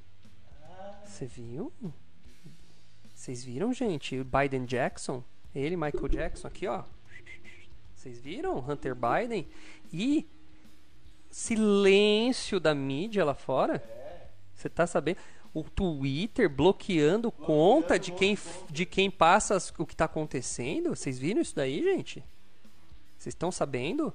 Você 1.04 1.26
viu? 1.26 1.72
Vocês 3.14 3.44
viram, 3.44 3.74
gente? 3.74 4.24
Biden 4.24 4.66
Jackson, 4.66 5.24
ele, 5.54 5.76
Michael 5.76 6.08
Jackson, 6.10 6.48
aqui 6.48 6.68
ó. 6.68 6.84
Vocês 7.96 8.20
viram? 8.20 8.60
Hunter 8.60 8.96
Biden. 8.96 9.48
E 9.92 10.28
silêncio 11.36 12.62
da 12.62 12.74
mídia 12.74 13.26
lá 13.26 13.34
fora. 13.34 13.84
Você 14.56 14.70
tá 14.70 14.88
sabendo? 14.88 15.18
O 15.54 15.64
Twitter 15.64 16.50
bloqueando, 16.50 17.30
bloqueando 17.30 17.32
conta 17.32 18.00
de 18.00 18.14
quem, 18.14 18.38
de 18.70 18.86
quem 18.86 19.12
passa 19.12 19.58
o 19.78 19.86
que 19.86 19.94
está 19.94 20.06
acontecendo. 20.06 20.96
Vocês 20.96 21.20
viram 21.20 21.42
isso 21.42 21.54
daí, 21.54 21.84
gente? 21.84 22.24
Vocês 23.18 23.34
estão 23.34 23.52
sabendo? 23.52 24.14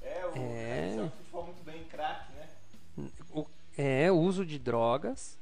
É, 0.00 0.26
o 0.26 0.32
é... 0.36 0.96
muito 1.44 1.62
bem 1.64 1.84
crack, 1.84 2.32
né? 2.32 3.10
O, 3.30 3.46
é, 3.76 4.10
uso 4.10 4.44
de 4.44 4.58
drogas. 4.58 5.38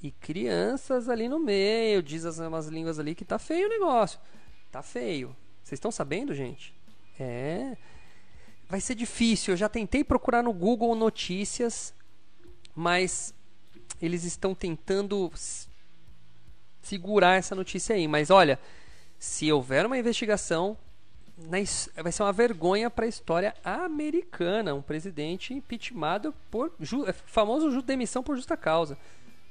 E 0.00 0.12
crianças 0.12 1.08
ali 1.08 1.28
no 1.28 1.40
meio, 1.40 2.04
diz 2.04 2.24
as 2.24 2.38
umas 2.38 2.68
línguas 2.68 3.00
ali 3.00 3.16
que 3.16 3.24
tá 3.24 3.36
feio 3.36 3.66
o 3.66 3.70
negócio. 3.70 4.20
Tá 4.70 4.80
feio. 4.80 5.34
Vocês 5.64 5.76
estão 5.76 5.90
sabendo, 5.90 6.32
gente? 6.32 6.72
É. 7.18 7.76
Vai 8.68 8.80
ser 8.80 8.94
difícil. 8.94 9.54
Eu 9.54 9.56
já 9.56 9.68
tentei 9.68 10.04
procurar 10.04 10.42
no 10.42 10.52
Google 10.52 10.94
notícias 10.94 11.94
mas 12.78 13.34
eles 14.00 14.22
estão 14.22 14.54
tentando 14.54 15.32
segurar 16.80 17.34
essa 17.34 17.52
notícia 17.52 17.96
aí. 17.96 18.06
Mas 18.06 18.30
olha, 18.30 18.56
se 19.18 19.50
houver 19.50 19.84
uma 19.84 19.98
investigação, 19.98 20.78
vai 21.36 22.12
ser 22.12 22.22
uma 22.22 22.32
vergonha 22.32 22.88
para 22.88 23.04
a 23.04 23.08
história 23.08 23.52
americana. 23.64 24.76
Um 24.76 24.80
presidente 24.80 25.52
impeachmentado 25.52 26.32
por 26.52 26.72
é, 27.04 27.12
famoso 27.12 27.82
demissão 27.82 28.22
por 28.22 28.36
justa 28.36 28.56
causa. 28.56 28.96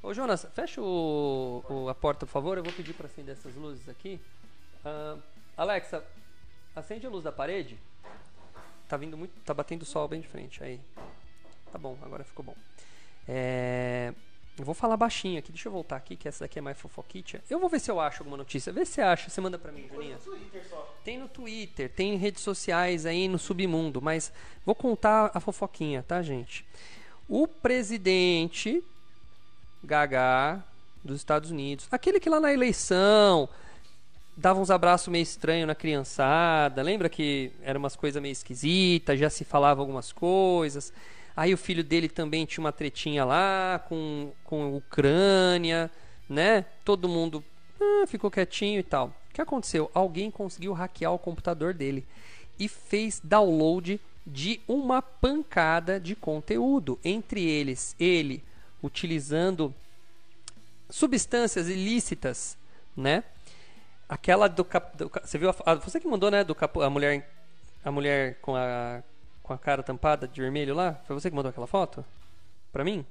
Ô 0.01 0.13
Jonas, 0.13 0.47
fecha 0.53 0.81
o, 0.81 1.65
o, 1.67 1.89
a 1.89 1.95
porta, 1.95 2.25
por 2.25 2.31
favor. 2.31 2.57
Eu 2.57 2.63
vou 2.63 2.71
pedir 2.71 2.93
para 2.93 3.07
acender 3.07 3.35
essas 3.35 3.53
luzes 3.55 3.89
aqui. 3.89 4.21
Uh, 4.85 5.21
Alexa, 5.57 6.01
acende 6.73 7.05
a 7.05 7.09
luz 7.09 7.25
da 7.25 7.31
parede. 7.33 7.77
Tá 8.87 8.95
vindo 8.95 9.17
muito, 9.17 9.33
tá 9.43 9.53
batendo 9.53 9.83
sol 9.83 10.07
bem 10.07 10.21
de 10.21 10.27
frente 10.27 10.63
aí. 10.63 10.79
Tá 11.71 11.77
bom, 11.77 11.97
agora 12.01 12.23
ficou 12.23 12.45
bom. 12.45 12.55
É, 13.27 14.13
vou 14.57 14.73
falar 14.73 14.95
baixinho 14.95 15.37
aqui. 15.39 15.51
Deixa 15.51 15.67
eu 15.67 15.71
voltar 15.71 15.97
aqui, 15.97 16.15
que 16.15 16.27
essa 16.27 16.45
daqui 16.45 16.59
é 16.59 16.61
mais 16.61 16.79
fofoquitia. 16.79 17.43
Eu 17.49 17.59
vou 17.59 17.69
ver 17.69 17.79
se 17.79 17.91
eu 17.91 17.99
acho 17.99 18.21
alguma 18.21 18.37
notícia. 18.37 18.71
Vê 18.71 18.85
se 18.85 18.93
você 18.93 19.01
acha. 19.01 19.29
Você 19.29 19.41
manda 19.41 19.59
pra 19.59 19.71
mim, 19.71 19.89
no 19.91 20.17
Twitter 20.19 20.63
só. 20.69 20.95
Tem 21.03 21.17
no 21.17 21.27
Twitter, 21.27 21.89
tem 21.89 22.13
em 22.13 22.17
redes 22.17 22.41
sociais 22.41 23.05
aí 23.05 23.27
no 23.27 23.37
submundo, 23.37 24.01
mas 24.01 24.31
vou 24.65 24.73
contar 24.73 25.31
a 25.33 25.39
fofoquinha, 25.39 26.03
tá, 26.03 26.21
gente? 26.21 26.65
O 27.27 27.47
presidente 27.47 28.81
Gagá 29.83 30.63
dos 31.03 31.17
Estados 31.17 31.51
Unidos, 31.51 31.87
aquele 31.91 32.19
que 32.19 32.29
lá 32.29 32.39
na 32.39 32.53
eleição 32.53 33.49
dava 34.37 34.59
uns 34.59 34.69
abraços 34.69 35.07
meio 35.07 35.23
estranhos 35.23 35.65
na 35.65 35.73
criançada, 35.73 36.83
lembra 36.83 37.09
que 37.09 37.51
eram 37.63 37.79
umas 37.79 37.95
coisas 37.95 38.21
meio 38.21 38.31
esquisitas, 38.31 39.19
já 39.19 39.31
se 39.31 39.43
falava 39.43 39.81
algumas 39.81 40.11
coisas. 40.11 40.93
Aí 41.35 41.53
o 41.53 41.57
filho 41.57 41.83
dele 41.83 42.07
também 42.07 42.45
tinha 42.45 42.63
uma 42.63 42.71
tretinha 42.71 43.25
lá 43.25 43.83
com, 43.89 44.31
com 44.43 44.63
a 44.63 44.67
Ucrânia, 44.67 45.89
né? 46.29 46.65
Todo 46.85 47.09
mundo 47.09 47.43
ah, 47.81 48.05
ficou 48.07 48.29
quietinho 48.29 48.79
e 48.79 48.83
tal. 48.83 49.07
O 49.07 49.33
que 49.33 49.41
aconteceu? 49.41 49.89
Alguém 49.93 50.29
conseguiu 50.29 50.73
hackear 50.73 51.13
o 51.13 51.19
computador 51.19 51.73
dele 51.73 52.05
e 52.59 52.67
fez 52.67 53.19
download 53.23 53.99
de 54.25 54.61
uma 54.67 55.01
pancada 55.01 55.99
de 55.99 56.15
conteúdo. 56.15 56.99
Entre 57.03 57.43
eles, 57.43 57.95
ele 57.99 58.43
utilizando 58.81 59.73
substâncias 60.89 61.67
ilícitas, 61.67 62.57
né? 62.95 63.23
Aquela 64.09 64.47
do, 64.47 64.63
cap, 64.63 64.95
do 64.97 65.09
você 65.23 65.37
viu 65.37 65.49
a, 65.49 65.55
a- 65.71 65.75
você 65.75 65.99
que 65.99 66.07
mandou, 66.07 66.31
né, 66.31 66.43
do 66.43 66.55
capo, 66.55 66.81
a 66.81 66.89
mulher 66.89 67.27
a 67.83 67.91
mulher 67.91 68.39
com 68.41 68.55
a 68.55 69.01
com 69.43 69.53
a 69.53 69.57
cara 69.57 69.81
tampada 69.83 70.27
de 70.27 70.41
vermelho 70.41 70.75
lá? 70.75 70.95
Foi 71.05 71.15
você 71.17 71.29
que 71.29 71.35
mandou 71.35 71.49
aquela 71.49 71.67
foto? 71.67 72.03
Pra 72.71 72.83
mim? 72.83 73.05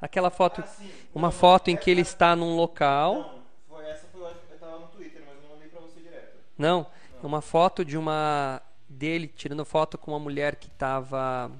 Aquela 0.00 0.30
foto, 0.30 0.62
Ah, 0.66 0.84
uma 1.14 1.28
Não, 1.28 1.32
foto 1.32 1.68
em 1.68 1.76
que 1.76 1.90
ele 1.90 2.00
está 2.00 2.34
num 2.34 2.56
local 2.56 3.14
Não, 3.14 3.42
foi, 3.76 3.84
essa 3.90 4.06
foi, 4.08 4.22
eu 4.22 4.58
tava 4.58 4.78
no 4.78 4.86
Twitter, 4.88 5.22
mas 5.26 5.36
eu 5.36 5.42
não 5.42 5.50
mandei 5.50 5.68
pra 5.68 5.80
você 5.80 6.00
direto. 6.00 6.36
Não, 6.56 6.86
uma 7.22 7.42
foto 7.42 7.84
de 7.84 7.98
uma 7.98 8.62
dele 8.88 9.28
tirando 9.28 9.62
foto 9.66 9.98
com 9.98 10.12
uma 10.12 10.18
mulher 10.18 10.56
que 10.56 10.70
tava 10.70 11.50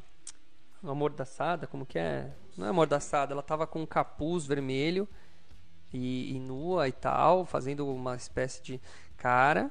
amordaçada, 0.83 1.67
como 1.67 1.85
que 1.85 1.99
é? 1.99 2.31
Não 2.57 2.67
é 2.67 2.71
amordaçada, 2.71 3.33
ela 3.35 3.43
tava 3.43 3.67
com 3.67 3.81
um 3.83 3.87
capuz 3.87 4.47
vermelho 4.47 5.07
e, 5.93 6.37
e 6.37 6.41
nua 6.41 6.89
e 6.89 6.93
tal, 6.93 7.45
fazendo 7.45 7.87
uma 7.87 8.17
espécie 8.17 8.63
de 8.63 8.81
cara. 9.17 9.71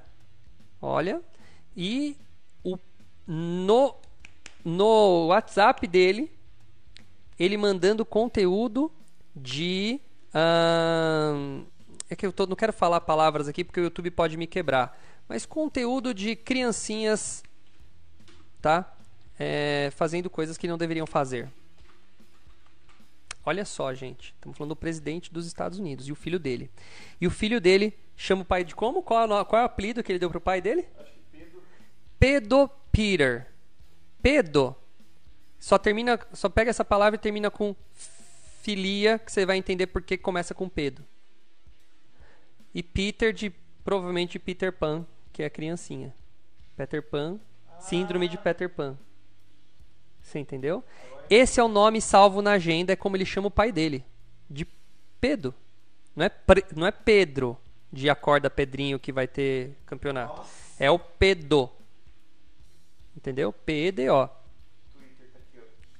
Olha, 0.81 1.21
e 1.75 2.17
o 2.63 2.77
no 3.27 3.95
no 4.63 5.27
WhatsApp 5.27 5.87
dele 5.87 6.31
ele 7.39 7.55
mandando 7.55 8.05
conteúdo 8.05 8.91
de 9.35 9.99
ahn, 10.33 11.63
é 12.09 12.15
que 12.15 12.25
eu 12.25 12.33
tô, 12.33 12.45
não 12.45 12.55
quero 12.55 12.73
falar 12.73 12.99
palavras 13.01 13.47
aqui 13.47 13.63
porque 13.63 13.79
o 13.79 13.83
YouTube 13.83 14.11
pode 14.11 14.35
me 14.35 14.45
quebrar, 14.45 14.99
mas 15.27 15.45
conteúdo 15.45 16.13
de 16.13 16.35
criancinhas, 16.35 17.41
tá? 18.61 18.93
É, 19.39 19.89
fazendo 19.95 20.29
coisas 20.29 20.57
que 20.57 20.67
não 20.67 20.77
deveriam 20.77 21.07
fazer. 21.07 21.49
Olha 23.49 23.65
só, 23.65 23.91
gente. 23.95 24.35
Estamos 24.35 24.55
falando 24.55 24.69
do 24.69 24.75
presidente 24.75 25.33
dos 25.33 25.47
Estados 25.47 25.79
Unidos 25.79 26.07
e 26.07 26.11
o 26.11 26.15
filho 26.15 26.37
dele. 26.37 26.69
E 27.19 27.25
o 27.25 27.31
filho 27.31 27.59
dele 27.59 27.97
chama 28.15 28.43
o 28.43 28.45
pai 28.45 28.63
de 28.63 28.75
como? 28.75 29.01
Qual, 29.01 29.27
o 29.27 29.43
qual 29.43 29.59
é 29.59 29.63
o 29.63 29.65
apelido 29.65 30.03
que 30.03 30.11
ele 30.11 30.19
deu 30.19 30.29
pro 30.29 30.39
pai 30.39 30.61
dele? 30.61 30.85
Pedro. 32.19 32.69
Peter. 32.91 33.47
Pedo. 34.21 34.75
Só 35.59 35.79
termina, 35.79 36.19
só 36.31 36.47
pega 36.47 36.69
essa 36.69 36.85
palavra 36.85 37.15
e 37.15 37.19
termina 37.19 37.49
com 37.49 37.75
filia, 38.61 39.17
que 39.17 39.31
você 39.31 39.47
vai 39.47 39.57
entender 39.57 39.87
por 39.87 40.03
que 40.03 40.15
começa 40.15 40.53
com 40.53 40.69
Pedro. 40.69 41.03
E 42.71 42.83
Peter 42.83 43.33
de 43.33 43.51
provavelmente 43.83 44.37
Peter 44.37 44.71
Pan, 44.71 45.07
que 45.33 45.41
é 45.41 45.47
a 45.47 45.49
criancinha. 45.49 46.13
Peter 46.77 47.01
Pan, 47.01 47.39
síndrome 47.79 48.27
de 48.27 48.37
Peter 48.37 48.69
Pan. 48.69 48.95
Você 50.29 50.37
entendeu? 50.37 50.83
Esse 51.27 51.59
é 51.59 51.63
o 51.63 51.67
nome 51.67 51.99
salvo 51.99 52.39
na 52.39 52.51
agenda, 52.51 52.93
é 52.93 52.95
como 52.95 53.17
ele 53.17 53.25
chama 53.25 53.47
o 53.47 53.51
pai 53.51 53.71
dele, 53.71 54.05
de 54.47 54.67
Pedro. 55.19 55.55
Não 56.15 56.25
é, 56.25 56.31
não 56.75 56.85
é 56.85 56.91
Pedro 56.91 57.57
de 57.91 58.09
acorda 58.11 58.47
Pedrinho 58.47 58.99
que 58.99 59.11
vai 59.11 59.27
ter 59.27 59.75
campeonato. 59.87 60.37
Nossa, 60.37 60.83
É 60.83 60.91
o 60.91 60.99
Pedo. 60.99 61.67
Entendeu? 63.17 63.51
P-E-D-O. 63.51 64.29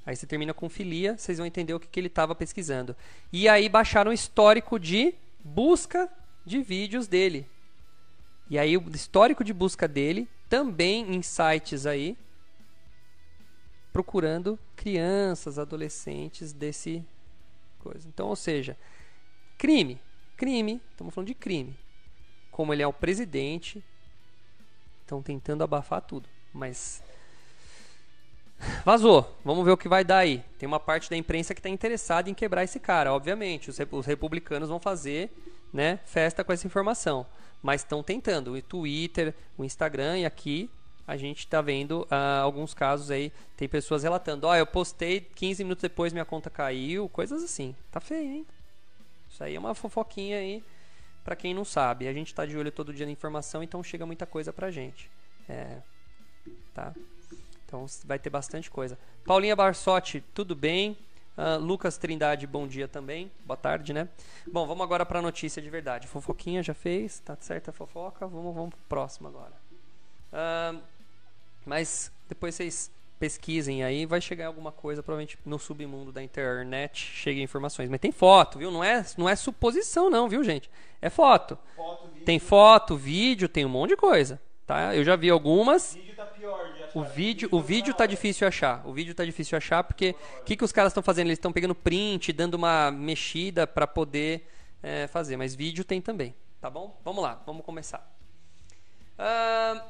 Aí 0.06 0.16
você 0.16 0.28
termina 0.28 0.54
com 0.54 0.70
filia, 0.70 1.18
vocês 1.18 1.40
vão 1.40 1.48
entender 1.48 1.74
o 1.74 1.80
que, 1.80 1.88
que 1.88 2.00
ele 2.00 2.08
estava 2.08 2.36
pesquisando. 2.36 2.96
E 3.34 3.50
aí 3.50 3.68
baixaram 3.68 4.12
o 4.12 4.14
histórico 4.14 4.80
de 4.80 5.14
busca 5.44 6.08
de 6.46 6.62
vídeos 6.62 7.08
dele. 7.08 7.48
E 8.48 8.60
aí 8.60 8.78
o 8.78 8.90
histórico 8.94 9.44
de 9.44 9.54
busca 9.54 9.88
dele, 9.88 10.28
também 10.48 11.16
em 11.16 11.22
sites 11.24 11.86
aí, 11.86 12.16
procurando 13.92 14.58
crianças, 14.76 15.60
adolescentes 15.60 16.54
desse 16.54 17.04
coisa. 17.80 18.08
Então, 18.08 18.28
ou 18.28 18.36
seja, 18.36 18.78
crime, 19.58 20.00
crime, 20.38 20.82
estamos 20.92 21.14
falando 21.14 21.28
de 21.28 21.34
crime. 21.36 21.78
Como 22.52 22.74
ele 22.74 22.84
é 22.84 22.88
o 22.88 22.94
presidente, 22.94 23.84
estão 25.02 25.22
tentando 25.22 25.64
abafar 25.64 26.02
tudo, 26.02 26.28
mas 26.54 27.02
Vazou. 28.84 29.38
Vamos 29.44 29.64
ver 29.64 29.72
o 29.72 29.78
que 29.78 29.88
vai 29.88 30.04
dar 30.04 30.18
aí. 30.20 30.44
Tem 30.58 30.68
uma 30.68 30.80
parte 30.80 31.10
da 31.10 31.16
imprensa 31.16 31.54
que 31.54 31.60
está 31.60 31.70
interessada 31.70 32.30
em 32.30 32.34
quebrar 32.34 32.64
esse 32.64 32.80
cara, 32.80 33.14
obviamente. 33.14 33.70
Os, 33.70 33.78
rep- 33.78 33.94
os 33.94 34.06
republicanos 34.06 34.70
vão 34.70 34.80
fazer 34.80 35.32
né, 35.72 36.00
festa 36.06 36.44
com 36.44 36.52
essa 36.52 36.68
informação. 36.68 37.26
Mas 37.64 37.82
estão 37.82 38.04
tentando. 38.04 38.54
O 38.54 38.62
Twitter, 38.62 39.34
o 39.58 39.64
Instagram 39.64 40.20
e 40.20 40.26
aqui 40.26 40.70
a 41.10 41.18
gente 41.18 41.40
está 41.40 41.60
vendo 41.60 42.08
ah, 42.12 42.40
alguns 42.42 42.76
casos 42.76 43.10
aí. 43.10 43.34
Tem 43.58 43.68
pessoas 43.68 44.04
relatando: 44.04 44.46
Ó, 44.46 44.56
eu 44.56 44.68
postei 44.68 45.22
15 45.22 45.64
minutos 45.64 45.82
depois 45.82 46.14
minha 46.14 46.24
conta 46.24 46.52
caiu. 46.52 47.10
Coisas 47.10 47.44
assim. 47.44 47.76
Tá 47.90 48.00
feio, 48.00 48.30
hein? 48.32 48.48
Isso 49.28 49.44
aí 49.44 49.56
é 49.56 49.60
uma 49.60 49.74
fofoquinha 49.74 50.38
aí 50.38 50.64
para 51.24 51.36
quem 51.36 51.52
não 51.52 51.66
sabe. 51.66 52.08
A 52.08 52.14
gente 52.14 52.28
está 52.28 52.46
de 52.46 52.56
olho 52.56 52.72
todo 52.72 52.94
dia 52.94 53.08
na 53.08 53.12
informação, 53.12 53.64
então 53.64 53.84
chega 53.84 54.06
muita 54.06 54.28
coisa 54.28 54.54
pra 54.54 54.70
gente. 54.70 55.10
É, 55.50 55.78
tá? 56.76 56.94
Então 57.66 57.88
vai 58.06 58.20
ter 58.20 58.30
bastante 58.30 58.70
coisa. 58.70 58.96
Paulinha 59.26 59.56
Barsotti, 59.56 60.24
tudo 60.36 60.56
bem? 60.56 60.96
Ah, 61.36 61.56
Lucas 61.56 61.98
Trindade, 61.98 62.46
bom 62.46 62.68
dia 62.68 62.88
também. 62.88 63.32
Boa 63.46 63.58
tarde, 63.58 63.94
né? 63.94 64.08
Bom, 64.46 64.68
vamos 64.68 64.84
agora 64.84 65.08
para 65.08 65.18
a 65.18 65.24
notícia 65.24 65.60
de 65.60 65.72
verdade. 65.72 66.08
Fofoquinha 66.08 66.62
já 66.62 66.76
fez, 66.76 67.20
tá 67.20 67.36
certa 67.40 67.72
a 67.72 67.74
fofoca? 67.74 68.28
Vamos, 68.28 68.54
vamos 68.54 68.70
pro 68.70 68.80
próximo 68.88 69.28
agora. 69.28 69.54
Ah, 70.32 70.76
mas 71.70 72.12
depois 72.28 72.56
vocês 72.56 72.92
pesquisem 73.20 73.84
aí, 73.84 74.06
vai 74.06 74.20
chegar 74.20 74.48
alguma 74.48 74.72
coisa, 74.72 75.04
provavelmente 75.04 75.38
no 75.46 75.60
submundo 75.60 76.12
da 76.12 76.24
internet 76.24 77.00
cheguem 77.00 77.44
informações. 77.44 77.90
Mas 77.90 78.00
tem 78.00 78.12
foto, 78.12 78.58
viu? 78.58 78.72
Não 78.72 78.84
é, 78.84 79.06
não 79.18 79.30
é 79.30 79.36
suposição, 79.36 80.10
não, 80.10 80.28
viu, 80.28 80.44
gente? 80.44 80.68
É 81.00 81.12
foto. 81.12 81.60
Foto. 81.76 82.10
Tem 82.26 82.40
foto, 82.40 82.98
vídeo, 82.98 83.48
tem 83.48 83.66
um 83.66 83.70
monte 83.70 83.92
de 83.92 83.98
coisa. 83.98 84.42
Tá? 84.66 84.96
Eu 84.96 85.04
já 85.04 85.16
vi 85.16 85.30
algumas. 85.30 85.94
Vídeo 85.94 86.16
tá 86.16 86.26
pior 86.26 86.74
de 86.74 86.84
achar. 86.84 87.00
O 87.00 87.04
vídeo, 87.04 87.50
o 87.52 87.62
vídeo 87.62 87.94
tá 87.94 88.06
difícil 88.08 88.48
achar. 88.48 88.88
O 88.88 88.92
vídeo 88.92 89.14
tá 89.14 89.24
difícil 89.24 89.56
achar 89.56 89.84
porque 89.84 90.16
o 90.40 90.44
que, 90.44 90.56
que 90.56 90.64
os 90.64 90.72
caras 90.72 90.92
estão 90.92 91.04
fazendo? 91.04 91.28
Eles 91.28 91.38
estão 91.38 91.54
pegando 91.54 91.76
print, 91.76 92.34
dando 92.34 92.56
uma 92.56 92.90
mexida 92.90 93.68
para 93.68 93.86
poder 93.86 94.48
é, 94.82 95.06
fazer. 95.06 95.38
Mas 95.38 95.54
vídeo 95.54 95.84
tem 95.84 96.02
também, 96.02 96.34
tá 96.60 96.70
bom? 96.70 97.00
Vamos 97.04 97.22
lá, 97.22 97.42
vamos 97.46 97.64
começar. 97.64 98.10
Ah, 99.18 99.86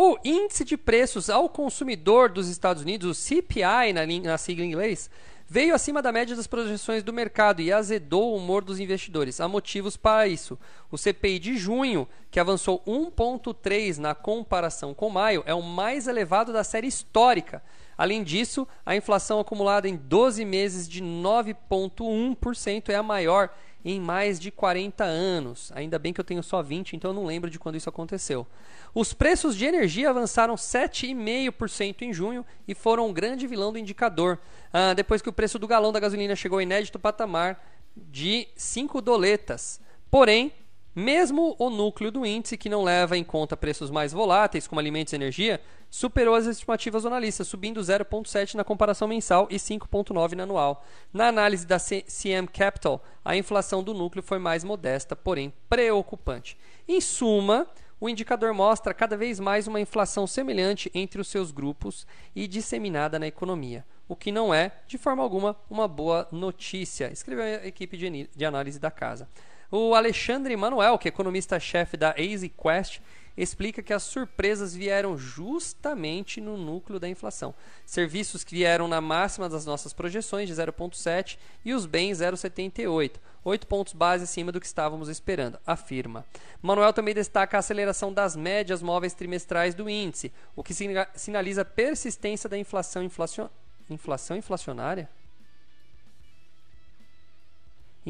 o 0.00 0.16
índice 0.24 0.64
de 0.64 0.76
preços 0.76 1.28
ao 1.28 1.48
consumidor 1.48 2.28
dos 2.28 2.48
Estados 2.48 2.84
Unidos, 2.84 3.10
o 3.10 3.20
CPI 3.20 3.92
na, 3.92 4.06
na 4.06 4.38
sigla 4.38 4.64
em 4.64 4.68
inglês, 4.68 5.10
veio 5.48 5.74
acima 5.74 6.00
da 6.00 6.12
média 6.12 6.36
das 6.36 6.46
projeções 6.46 7.02
do 7.02 7.12
mercado 7.12 7.60
e 7.60 7.72
azedou 7.72 8.30
o 8.30 8.36
humor 8.36 8.62
dos 8.62 8.78
investidores. 8.78 9.40
Há 9.40 9.48
motivos 9.48 9.96
para 9.96 10.28
isso. 10.28 10.56
O 10.88 10.96
CPI 10.96 11.40
de 11.40 11.56
junho, 11.56 12.06
que 12.30 12.38
avançou 12.38 12.80
1,3 12.86 13.96
na 13.96 14.14
comparação 14.14 14.94
com 14.94 15.10
maio, 15.10 15.42
é 15.46 15.54
o 15.54 15.62
mais 15.62 16.06
elevado 16.06 16.52
da 16.52 16.62
série 16.62 16.86
histórica. 16.86 17.60
Além 17.96 18.22
disso, 18.22 18.68
a 18.86 18.94
inflação 18.94 19.40
acumulada 19.40 19.88
em 19.88 19.96
12 19.96 20.44
meses 20.44 20.88
de 20.88 21.02
9,1% 21.02 22.90
é 22.90 22.94
a 22.94 23.02
maior 23.02 23.50
em 23.84 24.00
mais 24.00 24.38
de 24.38 24.50
40 24.50 25.04
anos. 25.04 25.70
Ainda 25.74 25.98
bem 25.98 26.12
que 26.12 26.20
eu 26.20 26.24
tenho 26.24 26.42
só 26.42 26.62
20, 26.62 26.94
então 26.94 27.10
eu 27.10 27.14
não 27.14 27.24
lembro 27.24 27.50
de 27.50 27.58
quando 27.58 27.76
isso 27.76 27.88
aconteceu. 27.88 28.46
Os 28.94 29.12
preços 29.12 29.56
de 29.56 29.64
energia 29.64 30.10
avançaram 30.10 30.54
7,5% 30.54 32.02
em 32.02 32.12
junho 32.12 32.44
e 32.66 32.74
foram 32.74 33.08
um 33.08 33.12
grande 33.12 33.46
vilão 33.46 33.72
do 33.72 33.78
indicador, 33.78 34.38
ah, 34.72 34.94
depois 34.94 35.22
que 35.22 35.28
o 35.28 35.32
preço 35.32 35.58
do 35.58 35.66
galão 35.66 35.92
da 35.92 36.00
gasolina 36.00 36.34
chegou 36.34 36.56
ao 36.56 36.62
inédito 36.62 36.98
patamar 36.98 37.64
de 37.96 38.48
5 38.56 39.00
doletas. 39.00 39.80
Porém, 40.10 40.52
Mesmo 40.98 41.54
o 41.60 41.70
núcleo 41.70 42.10
do 42.10 42.26
índice, 42.26 42.56
que 42.56 42.68
não 42.68 42.82
leva 42.82 43.16
em 43.16 43.22
conta 43.22 43.56
preços 43.56 43.88
mais 43.88 44.12
voláteis, 44.12 44.66
como 44.66 44.80
alimentos 44.80 45.12
e 45.12 45.16
energia, 45.16 45.60
superou 45.88 46.34
as 46.34 46.44
estimativas 46.44 47.04
do 47.04 47.06
analista, 47.06 47.44
subindo 47.44 47.80
0,7 47.80 48.54
na 48.54 48.64
comparação 48.64 49.06
mensal 49.06 49.46
e 49.48 49.58
5,9 49.58 50.32
na 50.32 50.42
anual. 50.42 50.84
Na 51.12 51.28
análise 51.28 51.64
da 51.64 51.78
CM 51.78 52.48
Capital, 52.48 53.00
a 53.24 53.36
inflação 53.36 53.80
do 53.80 53.94
núcleo 53.94 54.24
foi 54.24 54.40
mais 54.40 54.64
modesta, 54.64 55.14
porém 55.14 55.52
preocupante. 55.68 56.58
Em 56.88 57.00
suma, 57.00 57.68
o 58.00 58.08
indicador 58.08 58.52
mostra 58.52 58.92
cada 58.92 59.16
vez 59.16 59.38
mais 59.38 59.68
uma 59.68 59.80
inflação 59.80 60.26
semelhante 60.26 60.90
entre 60.92 61.20
os 61.20 61.28
seus 61.28 61.52
grupos 61.52 62.08
e 62.34 62.48
disseminada 62.48 63.20
na 63.20 63.28
economia, 63.28 63.86
o 64.08 64.16
que 64.16 64.32
não 64.32 64.52
é, 64.52 64.72
de 64.88 64.98
forma 64.98 65.22
alguma, 65.22 65.54
uma 65.70 65.86
boa 65.86 66.26
notícia, 66.32 67.08
escreveu 67.12 67.44
a 67.44 67.66
equipe 67.68 67.96
de 67.96 68.44
análise 68.44 68.80
da 68.80 68.90
casa. 68.90 69.28
O 69.70 69.94
Alexandre 69.94 70.56
Manuel, 70.56 70.96
que 70.96 71.08
é 71.08 71.10
economista-chefe 71.10 71.94
da 71.94 72.14
EasyQuest, 72.16 73.02
explica 73.36 73.82
que 73.82 73.92
as 73.92 74.02
surpresas 74.02 74.74
vieram 74.74 75.18
justamente 75.18 76.40
no 76.40 76.56
núcleo 76.56 76.98
da 76.98 77.06
inflação. 77.06 77.54
Serviços 77.84 78.42
que 78.42 78.54
vieram 78.54 78.88
na 78.88 79.02
máxima 79.02 79.46
das 79.46 79.66
nossas 79.66 79.92
projeções 79.92 80.48
de 80.48 80.54
0,7 80.54 81.36
e 81.66 81.74
os 81.74 81.84
bens 81.84 82.18
0,78, 82.18 83.16
8 83.44 83.66
pontos 83.66 83.92
base 83.92 84.24
acima 84.24 84.50
do 84.50 84.58
que 84.58 84.66
estávamos 84.66 85.10
esperando, 85.10 85.58
afirma. 85.66 86.24
Manuel 86.62 86.94
também 86.94 87.14
destaca 87.14 87.58
a 87.58 87.60
aceleração 87.60 88.10
das 88.10 88.34
médias 88.34 88.80
móveis 88.80 89.12
trimestrais 89.12 89.74
do 89.74 89.88
índice, 89.88 90.32
o 90.56 90.64
que 90.64 90.72
sinaliza 91.14 91.60
a 91.60 91.66
persistência 91.66 92.48
da 92.48 92.56
inflação, 92.56 93.02
inflacion... 93.02 93.48
inflação 93.90 94.34
inflacionária 94.34 95.10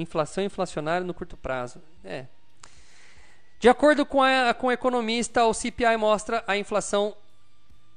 inflação 0.01 0.43
inflacionária 0.45 1.07
no 1.07 1.15
curto 1.15 1.37
prazo. 1.37 1.83
É. 2.05 2.27
De 3.59 3.69
acordo 3.69 4.07
com, 4.07 4.23
a, 4.23 4.55
com 4.55 4.69
o 4.69 4.73
economista, 4.73 5.45
o 5.45 5.53
CPI 5.53 5.97
mostra 5.97 6.45
a 6.47 6.57
inflação 6.57 7.15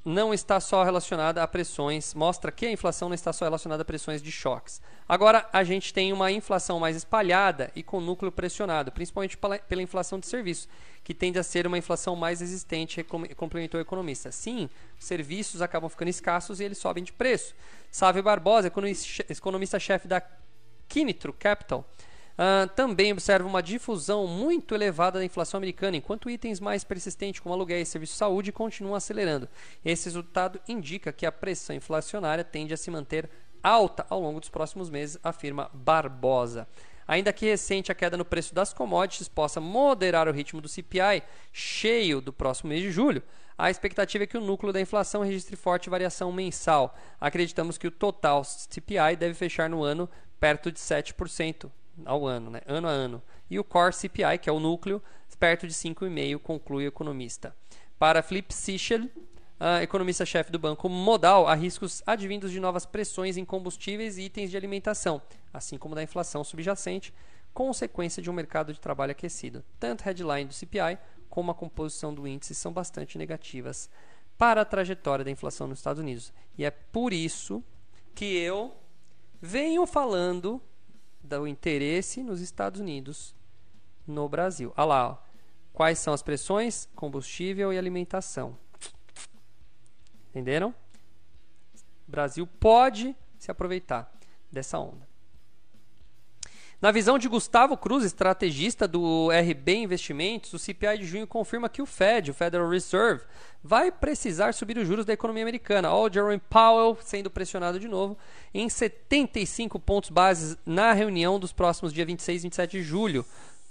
não 0.04 0.34
está 0.34 0.60
só 0.60 0.84
relacionada 0.84 1.44
a 1.44 1.48
pressões, 1.48 2.14
mostra 2.14 2.52
que 2.52 2.66
a 2.66 2.72
inflação 2.72 3.08
não 3.08 3.14
está 3.14 3.32
só 3.32 3.46
relacionada 3.46 3.84
a 3.84 3.86
pressões 3.86 4.22
de 4.22 4.32
choques. 4.32 4.82
Agora 5.08 5.48
a 5.54 5.64
gente 5.64 5.94
tem 5.94 6.12
uma 6.12 6.32
inflação 6.32 6.80
mais 6.80 6.96
espalhada 6.96 7.72
e 7.76 7.84
com 7.84 8.02
núcleo 8.02 8.32
pressionado, 8.32 8.92
principalmente 8.92 9.38
pela 9.38 9.82
inflação 9.82 10.20
de 10.20 10.26
serviços, 10.26 10.68
que 11.04 11.14
tende 11.14 11.38
a 11.38 11.44
ser 11.44 11.68
uma 11.68 11.78
inflação 11.78 12.16
mais 12.16 12.40
resistente, 12.40 13.04
complementou 13.36 13.80
o 13.80 13.82
economista. 13.82 14.32
Sim, 14.32 14.70
serviços 15.00 15.62
acabam 15.62 15.90
ficando 15.90 16.10
escassos 16.10 16.60
e 16.60 16.64
eles 16.64 16.78
sobem 16.78 17.04
de 17.04 17.14
preço. 17.14 17.54
Sávio 17.92 18.24
Barbosa, 18.24 18.72
economista-chefe 19.30 20.08
da 20.08 20.22
Kinitro 20.92 21.32
Capital, 21.32 21.90
uh, 22.34 22.68
também 22.76 23.14
observa 23.14 23.48
uma 23.48 23.64
difusão 23.64 24.28
muito 24.28 24.76
elevada 24.76 25.20
da 25.20 25.26
inflação 25.26 25.58
americana, 25.58 25.96
enquanto 25.96 26.30
itens 26.30 26.60
mais 26.60 26.84
persistentes 26.84 27.40
como 27.40 27.56
aluguéis 27.56 27.88
e 27.88 27.92
serviços 27.92 28.16
de 28.16 28.20
saúde 28.20 28.52
continuam 28.52 28.94
acelerando. 28.94 29.48
Esse 29.86 30.06
resultado 30.06 30.60
indica 30.68 31.14
que 31.14 31.26
a 31.26 31.32
pressão 31.32 31.74
inflacionária 31.74 32.44
tende 32.44 32.74
a 32.74 32.78
se 32.78 32.92
manter 32.92 33.30
alta 33.64 34.06
ao 34.10 34.20
longo 34.20 34.42
dos 34.42 34.50
próximos 34.50 34.90
meses, 34.90 35.18
afirma 35.24 35.72
Barbosa. 35.74 36.68
Ainda 37.08 37.32
que 37.32 37.46
recente 37.46 37.90
a 37.90 37.96
queda 37.96 38.18
no 38.18 38.26
preço 38.26 38.54
das 38.54 38.74
commodities 38.74 39.30
possa 39.30 39.62
moderar 39.62 40.28
o 40.28 40.32
ritmo 40.34 40.60
do 40.60 40.68
CPI 40.68 41.24
cheio 41.54 42.20
do 42.20 42.34
próximo 42.34 42.70
mês 42.70 42.82
de 42.82 42.92
julho, 42.92 43.24
a 43.58 43.70
expectativa 43.70 44.24
é 44.24 44.28
que 44.28 44.38
o 44.38 44.42
núcleo 44.42 44.74
da 44.74 44.82
inflação 44.82 45.22
registre 45.22 45.56
forte 45.56 45.90
variação 45.90 46.32
mensal. 46.32 46.98
Acreditamos 47.20 47.78
que 47.78 47.88
o 47.88 47.92
total 47.92 48.44
CPI 48.44 49.16
deve 49.18 49.36
fechar 49.36 49.70
no 49.70 49.84
ano 49.84 50.10
perto 50.42 50.72
de 50.72 50.80
7% 50.80 51.72
ao 52.04 52.26
ano, 52.26 52.50
né? 52.50 52.62
ano 52.66 52.88
a 52.88 52.92
ano. 52.92 53.22
E 53.48 53.60
o 53.60 53.64
Core 53.64 53.94
CPI, 53.94 54.40
que 54.42 54.50
é 54.50 54.52
o 54.52 54.60
núcleo, 54.60 55.02
perto 55.40 55.68
de 55.68 55.74
5,5%, 55.74 56.40
conclui 56.40 56.86
o 56.86 56.88
economista. 56.88 57.56
Para 57.98 58.22
Flip 58.24 58.54
Sichel, 58.54 59.08
economista-chefe 59.82 60.52
do 60.52 60.58
Banco 60.58 60.90
Modal, 60.90 61.48
há 61.48 61.54
riscos 61.54 62.02
advindos 62.06 62.52
de 62.52 62.60
novas 62.60 62.86
pressões 62.86 63.38
em 63.38 63.46
combustíveis 63.46 64.18
e 64.18 64.24
itens 64.24 64.50
de 64.50 64.58
alimentação, 64.58 65.22
assim 65.54 65.78
como 65.78 65.94
da 65.94 66.02
inflação 66.02 66.44
subjacente, 66.44 67.14
consequência 67.54 68.22
de 68.22 68.30
um 68.30 68.34
mercado 68.34 68.74
de 68.74 68.80
trabalho 68.80 69.12
aquecido. 69.12 69.64
Tanto 69.80 70.04
headline 70.04 70.46
do 70.46 70.54
CPI 70.54 70.98
como 71.30 71.52
a 71.52 71.56
composição 71.56 72.14
do 72.14 72.28
índice 72.28 72.56
são 72.56 72.74
bastante 72.74 73.18
negativas 73.18 73.90
para 74.38 74.62
a 74.62 74.66
trajetória 74.66 75.24
da 75.24 75.30
inflação 75.32 75.68
nos 75.68 75.78
Estados 75.78 76.02
Unidos. 76.02 76.34
E 76.58 76.66
é 76.66 76.72
por 76.72 77.14
isso 77.14 77.64
que 78.16 78.38
eu 78.38 78.76
venho 79.42 79.86
falando 79.86 80.62
do 81.24 81.48
interesse 81.48 82.22
nos 82.22 82.42
Estados 82.42 82.80
Unidos 82.80 83.36
no 84.06 84.30
Brasil. 84.30 84.74
Olha 84.78 84.86
lá, 84.86 85.10
ó. 85.10 85.18
quais 85.74 86.00
são 86.00 86.14
as 86.14 86.22
pressões? 86.22 86.88
Combustível 86.96 87.74
e 87.74 87.78
alimentação. 87.78 88.58
Entenderam? 90.30 90.74
O 92.08 92.12
Brasil 92.12 92.46
pode 92.46 93.16
se 93.38 93.50
aproveitar 93.50 94.12
dessa 94.52 94.78
onda. 94.78 95.11
Na 96.82 96.90
visão 96.90 97.20
de 97.20 97.30
Gustavo 97.30 97.78
Cruz, 97.78 98.04
estrategista 98.04 98.88
do 98.88 99.30
RB 99.30 99.76
Investimentos, 99.76 100.52
o 100.52 100.58
CPI 100.58 100.98
de 100.98 101.06
junho 101.06 101.28
confirma 101.28 101.70
que 101.70 101.80
o 101.80 101.86
Fed, 101.86 102.32
o 102.32 102.34
Federal 102.34 102.68
Reserve, 102.68 103.22
vai 103.64 103.92
precisar 103.92 104.52
subir 104.52 104.80
os 104.80 104.88
juros 104.88 105.06
da 105.06 105.14
economia 105.14 105.44
americana. 105.44 105.94
Olha 105.94 106.10
o 106.10 106.14
Jerome 106.14 106.42
Powell 106.50 106.98
sendo 107.00 107.30
pressionado 107.30 107.80
de 107.80 107.88
novo 107.88 108.18
em 108.52 108.68
75 108.68 109.80
pontos 109.80 110.10
bases 110.10 110.58
na 110.66 110.92
reunião 110.92 111.40
dos 111.40 111.54
próximos 111.54 111.94
dias 111.94 112.08
26 112.08 112.42
e 112.42 112.44
27 112.48 112.72
de 112.72 112.84
julho. 112.84 113.24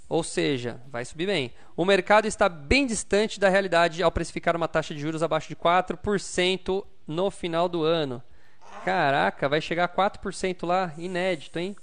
Ou 0.07 0.23
seja, 0.23 0.79
vai 0.87 1.03
subir 1.03 1.25
bem. 1.25 1.51
O 1.75 1.83
mercado 1.83 2.29
está 2.29 2.47
bem 2.47 2.87
distante 2.87 3.41
da 3.41 3.49
realidade 3.49 4.01
ao 4.01 4.11
precificar 4.11 4.55
uma 4.55 4.69
taxa 4.69 4.93
de 4.93 5.01
juros 5.01 5.21
abaixo 5.21 5.49
de 5.49 5.55
4% 5.57 6.85
no 7.05 7.29
final 7.29 7.67
do 7.67 7.83
ano. 7.83 8.23
Caraca, 8.85 9.49
vai 9.49 9.59
chegar 9.59 9.83
a 9.83 9.89
4% 9.89 10.65
lá, 10.65 10.93
inédito, 10.97 11.59
hein? 11.59 11.75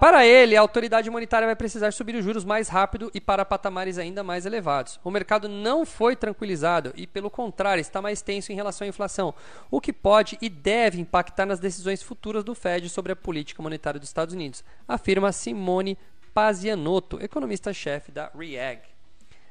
Para 0.00 0.24
ele, 0.24 0.56
a 0.56 0.60
autoridade 0.60 1.10
monetária 1.10 1.46
vai 1.46 1.56
precisar 1.56 1.92
subir 1.92 2.14
os 2.14 2.24
juros 2.24 2.44
mais 2.44 2.68
rápido 2.68 3.10
e 3.12 3.20
para 3.20 3.44
patamares 3.44 3.98
ainda 3.98 4.22
mais 4.22 4.46
elevados. 4.46 5.00
O 5.02 5.10
mercado 5.10 5.48
não 5.48 5.84
foi 5.84 6.14
tranquilizado 6.14 6.92
e, 6.94 7.04
pelo 7.04 7.28
contrário, 7.28 7.80
está 7.80 8.00
mais 8.00 8.22
tenso 8.22 8.52
em 8.52 8.54
relação 8.54 8.84
à 8.84 8.88
inflação, 8.88 9.34
o 9.68 9.80
que 9.80 9.92
pode 9.92 10.38
e 10.40 10.48
deve 10.48 11.00
impactar 11.00 11.46
nas 11.46 11.58
decisões 11.58 12.00
futuras 12.00 12.44
do 12.44 12.54
Fed 12.54 12.88
sobre 12.88 13.10
a 13.10 13.16
política 13.16 13.60
monetária 13.60 13.98
dos 13.98 14.08
Estados 14.08 14.34
Unidos, 14.34 14.62
afirma 14.86 15.32
Simone 15.32 15.98
Pazianotto, 16.32 17.20
economista-chefe 17.20 18.12
da 18.12 18.30
REAG. 18.38 18.82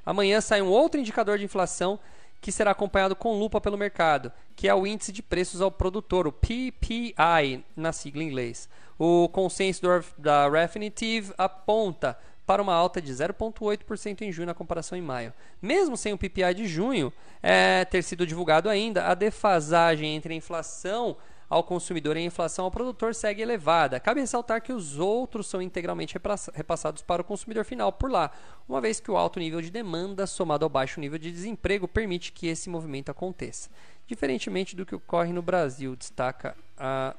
Amanhã 0.06 0.40
sai 0.40 0.62
um 0.62 0.70
outro 0.70 0.98
indicador 0.98 1.38
de 1.38 1.44
inflação 1.44 2.00
que 2.40 2.54
será 2.54 2.72
acompanhado 2.72 3.18
com 3.18 3.38
lupa 3.38 3.60
pelo 3.60 3.78
mercado, 3.78 4.32
que 4.56 4.70
é 4.70 4.74
o 4.74 4.88
índice 4.88 5.12
de 5.12 5.22
preços 5.22 5.60
ao 5.60 5.70
produtor, 5.70 6.26
o 6.26 6.32
PPI, 6.32 7.66
na 7.76 7.92
sigla 7.92 8.24
em 8.24 8.28
inglês. 8.28 8.70
O 8.98 9.30
consenso 9.30 9.82
da 10.18 10.50
Refinitiv 10.50 11.32
aponta 11.38 12.18
para 12.48 12.62
uma 12.62 12.74
alta 12.74 13.02
de 13.02 13.12
0,8% 13.12 14.22
em 14.22 14.32
junho 14.32 14.48
na 14.48 14.54
comparação 14.54 14.98
em 14.98 15.02
maio. 15.02 15.34
Mesmo 15.62 15.98
sem 15.98 16.14
o 16.14 16.18
PPI 16.18 16.54
de 16.56 16.66
junho 16.66 17.12
é, 17.44 17.84
ter 17.84 18.02
sido 18.02 18.26
divulgado 18.26 18.70
ainda, 18.70 19.06
a 19.06 19.14
defasagem 19.14 20.16
entre 20.16 20.34
a 20.34 20.38
inflação 20.38 21.18
ao 21.50 21.64
consumidor 21.64 22.18
e 22.18 22.22
a 22.22 22.24
inflação 22.24 22.66
ao 22.66 22.72
produtor 22.72 23.14
segue 23.14 23.42
elevada. 23.42 24.00
Cabe 24.00 24.22
ressaltar 24.22 24.62
que 24.62 24.74
os 24.74 24.98
outros 24.98 25.48
são 25.48 25.62
integralmente 25.62 26.18
repassados 26.54 27.02
para 27.02 27.22
o 27.22 27.26
consumidor 27.26 27.64
final 27.64 27.92
por 27.92 28.12
lá, 28.12 28.32
uma 28.68 28.82
vez 28.82 29.00
que 29.00 29.12
o 29.12 29.18
alto 29.18 29.40
nível 29.40 29.62
de 29.62 29.70
demanda 29.70 30.28
somado 30.28 30.66
ao 30.66 30.70
baixo 30.70 31.00
nível 31.00 31.18
de 31.18 31.32
desemprego 31.32 31.88
permite 31.88 32.32
que 32.32 32.48
esse 32.48 32.70
movimento 32.70 33.10
aconteça. 33.10 33.70
Diferentemente 34.06 34.76
do 34.76 34.86
que 34.86 34.96
ocorre 34.96 35.32
no 35.32 35.42
Brasil, 35.42 35.96
destaca 35.96 36.56
a 36.78 37.16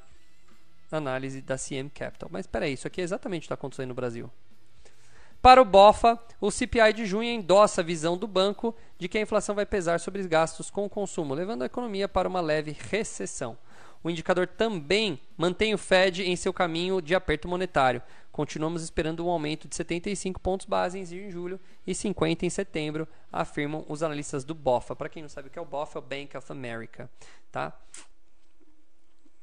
análise 0.96 1.42
da 1.42 1.57
CM 1.57 1.90
Capital. 1.90 2.29
Mas 2.33 2.44
espera 2.44 2.64
aí, 2.64 2.72
isso 2.72 2.87
aqui 2.87 3.01
é 3.01 3.05
exatamente 3.05 3.40
o 3.40 3.42
que 3.42 3.46
está 3.46 3.55
acontecendo 3.55 3.88
no 3.88 3.94
Brasil. 3.94 4.31
Para 5.40 5.62
o 5.62 5.64
BOFA, 5.64 6.18
o 6.40 6.51
CPI 6.51 6.92
de 6.92 7.07
junho 7.07 7.31
endossa 7.31 7.81
a 7.81 7.85
visão 7.85 8.16
do 8.16 8.27
banco 8.27 8.74
de 8.98 9.09
que 9.09 9.18
a 9.18 9.20
inflação 9.20 9.55
vai 9.55 9.64
pesar 9.64 10.01
sobre 10.01 10.20
os 10.20 10.27
gastos 10.27 10.68
com 10.68 10.85
o 10.85 10.90
consumo, 10.90 11.33
levando 11.33 11.62
a 11.62 11.66
economia 11.66 12.09
para 12.09 12.29
uma 12.29 12.40
leve 12.40 12.77
recessão. 12.90 13.57
O 14.03 14.11
indicador 14.11 14.46
também 14.46 15.20
mantém 15.37 15.74
o 15.74 15.79
Fed 15.79 16.22
em 16.22 16.35
seu 16.35 16.53
caminho 16.53 17.01
de 17.01 17.14
aperto 17.14 17.48
monetário. 17.48 18.03
Continuamos 18.33 18.83
esperando 18.83 19.24
um 19.27 19.31
aumento 19.31 19.68
de 19.68 19.74
75 19.74 20.40
pontos 20.40 20.66
base 20.66 20.98
em 20.98 21.31
julho 21.31 21.61
e 21.87 21.94
50 21.94 22.46
em 22.46 22.51
setembro, 22.51 23.09
afirmam 23.33 23.85
os 23.88 24.03
analistas 24.03 24.44
do 24.44 24.55
BOFA. 24.55 24.94
Para 24.94 25.09
quem 25.09 25.22
não 25.22 25.29
sabe 25.29 25.48
o 25.48 25.51
que 25.51 25.59
é 25.59 25.62
o 25.62 25.64
BOFA, 25.64 25.98
é 25.98 26.01
o 26.01 26.03
Bank 26.03 26.37
of 26.37 26.53
America. 26.53 27.11
Tá? 27.51 27.72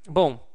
Bom, 0.07 0.45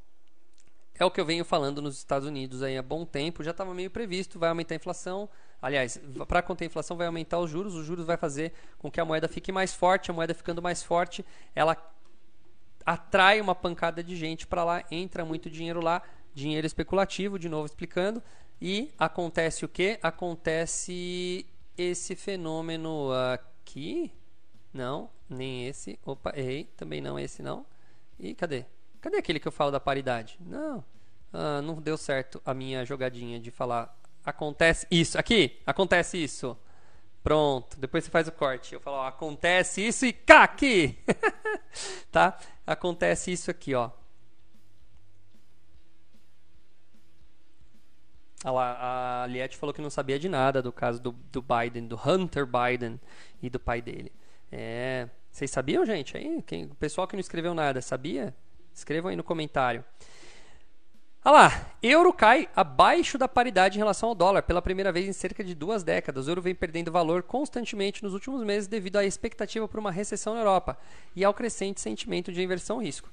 é 1.03 1.07
o 1.07 1.11
que 1.11 1.21
eu 1.21 1.25
venho 1.25 1.45
falando 1.45 1.81
nos 1.81 1.97
Estados 1.97 2.29
Unidos 2.29 2.63
aí 2.63 2.77
há 2.77 2.83
bom 2.83 3.05
tempo, 3.05 3.43
já 3.43 3.51
estava 3.51 3.75
meio 3.75 3.91
previsto, 3.91 4.39
vai 4.39 4.49
aumentar 4.49 4.75
a 4.75 4.77
inflação. 4.77 5.29
Aliás, 5.61 6.01
para 6.29 6.43
conter 6.43 6.65
a 6.65 6.67
inflação 6.67 6.97
vai 6.97 7.07
aumentar 7.07 7.39
os 7.39 7.51
juros, 7.51 7.75
os 7.75 7.87
juros 7.87 8.07
vai 8.07 8.17
fazer 8.17 8.53
com 8.79 8.91
que 8.91 9.01
a 9.01 9.05
moeda 9.05 9.29
fique 9.29 9.51
mais 9.51 9.75
forte, 9.75 10.11
a 10.11 10.15
moeda 10.15 10.35
ficando 10.35 10.61
mais 10.63 10.83
forte, 10.83 11.25
ela 11.55 11.77
atrai 12.85 13.41
uma 13.41 13.55
pancada 13.55 14.03
de 14.03 14.17
gente 14.17 14.47
para 14.47 14.65
lá, 14.65 14.85
entra 14.91 15.25
muito 15.25 15.51
dinheiro 15.51 15.81
lá, 15.81 16.03
dinheiro 16.35 16.67
especulativo, 16.67 17.39
de 17.39 17.49
novo 17.49 17.67
explicando, 17.67 18.23
E 18.61 18.93
acontece 18.99 19.65
o 19.65 19.69
que? 19.69 19.99
Acontece 20.03 21.47
esse 21.79 22.15
fenômeno 22.15 23.11
aqui. 23.33 24.13
Não, 24.73 25.09
nem 25.29 25.67
esse. 25.67 25.99
Opa, 26.05 26.33
errei. 26.37 26.65
Também 26.77 27.01
não 27.01 27.19
esse 27.19 27.43
não. 27.43 27.65
E 28.19 28.35
cadê? 28.35 28.67
Cadê 29.01 29.17
aquele 29.17 29.41
que 29.41 29.49
eu 29.49 29.53
falo 29.53 29.71
da 29.71 29.81
paridade? 29.81 30.39
Não. 30.41 30.85
Ah, 31.33 31.63
não 31.63 31.75
deu 31.77 31.97
certo 31.97 32.41
a 32.45 32.53
minha 32.53 32.85
jogadinha 32.85 33.39
de 33.41 33.51
falar 33.51 33.97
acontece 34.25 34.87
isso. 34.91 35.19
Aqui, 35.19 35.59
acontece 35.67 36.23
isso. 36.23 36.57
Pronto. 37.23 37.79
Depois 37.79 38.05
você 38.05 38.11
faz 38.11 38.29
o 38.29 38.33
corte. 38.33 38.75
Eu 38.75 38.81
falo, 38.81 38.97
ó, 38.97 39.07
acontece 39.07 39.87
isso 39.87 40.07
e 40.07 40.13
cá 40.13 40.45
aqui. 40.45 40.99
tá? 42.11 42.39
Acontece 42.67 43.33
isso 43.33 43.51
aqui, 43.51 43.75
ó. 43.75 43.91
Ah 48.43 48.51
lá, 48.51 49.23
a 49.25 49.27
Liette 49.27 49.57
falou 49.59 49.75
que 49.75 49.83
não 49.83 49.91
sabia 49.91 50.19
de 50.19 50.27
nada 50.27 50.63
do 50.63 50.73
caso 50.73 51.01
do, 51.01 51.13
do 51.13 51.43
Biden, 51.43 51.87
do 51.87 51.97
Hunter 51.97 52.47
Biden 52.47 52.99
e 53.43 53.51
do 53.51 53.61
pai 53.61 53.83
dele. 53.83 54.11
É, 54.51 55.09
vocês 55.31 55.51
sabiam, 55.51 55.85
gente? 55.85 56.17
Aí, 56.17 56.43
quem, 56.43 56.65
o 56.65 56.75
pessoal 56.75 57.07
que 57.07 57.15
não 57.15 57.21
escreveu 57.21 57.53
nada, 57.53 57.83
sabia? 57.83 58.35
Escrevam 58.75 59.11
aí 59.11 59.17
no 59.17 59.25
comentário. 59.25 59.85
Olha 61.23 61.33
lá, 61.33 61.67
euro 61.83 62.15
cai 62.15 62.49
abaixo 62.57 63.19
da 63.19 63.29
paridade 63.29 63.77
em 63.77 63.79
relação 63.79 64.09
ao 64.09 64.15
dólar 64.15 64.43
pela 64.43 64.63
primeira 64.63 64.91
vez 64.91 65.07
em 65.07 65.13
cerca 65.13 65.45
de 65.45 65.55
duas 65.55 65.83
décadas. 65.83 66.27
O 66.27 66.31
euro 66.31 66.41
vem 66.41 66.55
perdendo 66.55 66.91
valor 66.91 67.23
constantemente 67.23 68.03
nos 68.03 68.15
últimos 68.15 68.43
meses 68.43 68.67
devido 68.67 68.97
à 68.97 69.05
expectativa 69.05 69.69
por 69.69 69.79
uma 69.79 69.91
recessão 69.91 70.33
na 70.33 70.41
Europa 70.41 70.79
e 71.15 71.23
ao 71.23 71.35
crescente 71.35 71.79
sentimento 71.79 72.33
de 72.33 72.43
inversão-risco. 72.43 73.11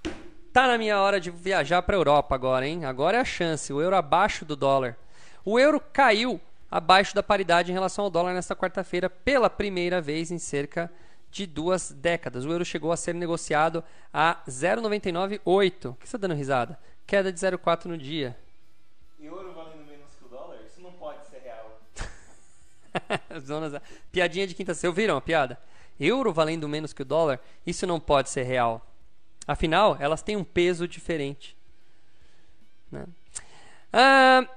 Tá 0.53 0.67
na 0.67 0.77
minha 0.77 1.01
hora 1.01 1.19
de 1.19 1.29
viajar 1.29 1.81
para 1.81 1.97
a 1.97 1.99
Europa 1.99 2.33
agora, 2.33 2.65
hein? 2.65 2.85
Agora 2.85 3.17
é 3.17 3.19
a 3.19 3.25
chance. 3.25 3.73
O 3.73 3.81
euro 3.81 3.97
abaixo 3.97 4.45
do 4.45 4.55
dólar. 4.55 4.97
O 5.43 5.59
euro 5.59 5.81
caiu 5.91 6.39
abaixo 6.71 7.13
da 7.13 7.21
paridade 7.21 7.71
em 7.71 7.73
relação 7.73 8.05
ao 8.05 8.09
dólar 8.09 8.33
nesta 8.33 8.55
quarta-feira 8.55 9.09
pela 9.09 9.49
primeira 9.49 9.99
vez 9.99 10.31
em 10.31 10.39
cerca 10.39 10.85
de 10.85 11.06
duas 11.45 11.91
décadas. 11.91 12.45
O 12.45 12.51
euro 12.51 12.65
chegou 12.65 12.91
a 12.91 12.97
ser 12.97 13.13
negociado 13.13 13.83
a 14.13 14.41
0,998. 14.49 15.89
O 15.89 15.93
que 15.95 16.07
você 16.07 16.15
está 16.15 16.17
dando 16.17 16.37
risada? 16.37 16.79
Queda 17.05 17.31
de 17.31 17.39
0,4 17.39 17.85
no 17.85 17.97
dia. 17.97 18.37
Euro 19.19 19.53
valendo 19.53 19.85
menos 19.85 20.13
que 20.15 20.25
o 20.25 20.29
dólar? 20.29 20.57
Isso 20.65 20.81
não 20.81 20.91
pode 20.93 21.25
ser 21.25 21.39
real. 21.39 21.81
Zonas... 23.45 23.81
Piadinha 24.11 24.47
de 24.47 24.55
quinta 24.55 24.73
Vocês 24.73 24.89
ouviram 24.89 25.17
a 25.17 25.21
piada? 25.21 25.59
Euro 25.99 26.31
valendo 26.31 26.67
menos 26.67 26.93
que 26.93 27.01
o 27.01 27.05
dólar? 27.05 27.39
Isso 27.65 27.85
não 27.85 27.99
pode 27.99 28.29
ser 28.29 28.43
real. 28.43 28.85
Afinal, 29.47 29.97
elas 29.99 30.21
têm 30.21 30.35
um 30.35 30.43
peso 30.43 30.87
diferente. 30.87 31.55
Né? 32.91 33.05
Ah, 33.91 34.47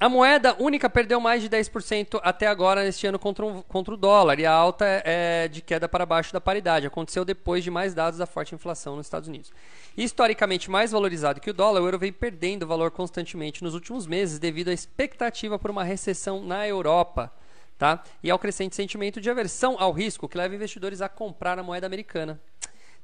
a 0.00 0.08
moeda 0.08 0.56
única 0.58 0.88
perdeu 0.88 1.20
mais 1.20 1.42
de 1.42 1.50
10% 1.50 2.18
até 2.22 2.46
agora 2.46 2.82
neste 2.82 3.06
ano 3.06 3.18
contra, 3.18 3.44
um, 3.44 3.60
contra 3.60 3.92
o 3.92 3.98
dólar 3.98 4.40
e 4.40 4.46
a 4.46 4.50
alta 4.50 4.86
é, 4.86 5.02
é 5.44 5.48
de 5.48 5.60
queda 5.60 5.86
para 5.86 6.06
baixo 6.06 6.32
da 6.32 6.40
paridade. 6.40 6.86
Aconteceu 6.86 7.22
depois 7.22 7.62
de 7.62 7.70
mais 7.70 7.92
dados 7.92 8.18
da 8.18 8.24
forte 8.24 8.54
inflação 8.54 8.96
nos 8.96 9.04
Estados 9.04 9.28
Unidos. 9.28 9.52
Historicamente 9.94 10.70
mais 10.70 10.90
valorizado 10.90 11.38
que 11.38 11.50
o 11.50 11.52
dólar, 11.52 11.82
o 11.82 11.84
euro 11.84 11.98
vem 11.98 12.14
perdendo 12.14 12.66
valor 12.66 12.90
constantemente 12.90 13.62
nos 13.62 13.74
últimos 13.74 14.06
meses 14.06 14.38
devido 14.38 14.68
à 14.68 14.72
expectativa 14.72 15.58
por 15.58 15.70
uma 15.70 15.84
recessão 15.84 16.42
na 16.42 16.66
Europa 16.66 17.30
tá? 17.76 18.02
e 18.22 18.30
ao 18.30 18.38
crescente 18.38 18.74
sentimento 18.74 19.20
de 19.20 19.28
aversão 19.28 19.76
ao 19.78 19.92
risco 19.92 20.26
que 20.26 20.38
leva 20.38 20.54
investidores 20.54 21.02
a 21.02 21.10
comprar 21.10 21.58
a 21.58 21.62
moeda 21.62 21.86
americana. 21.86 22.40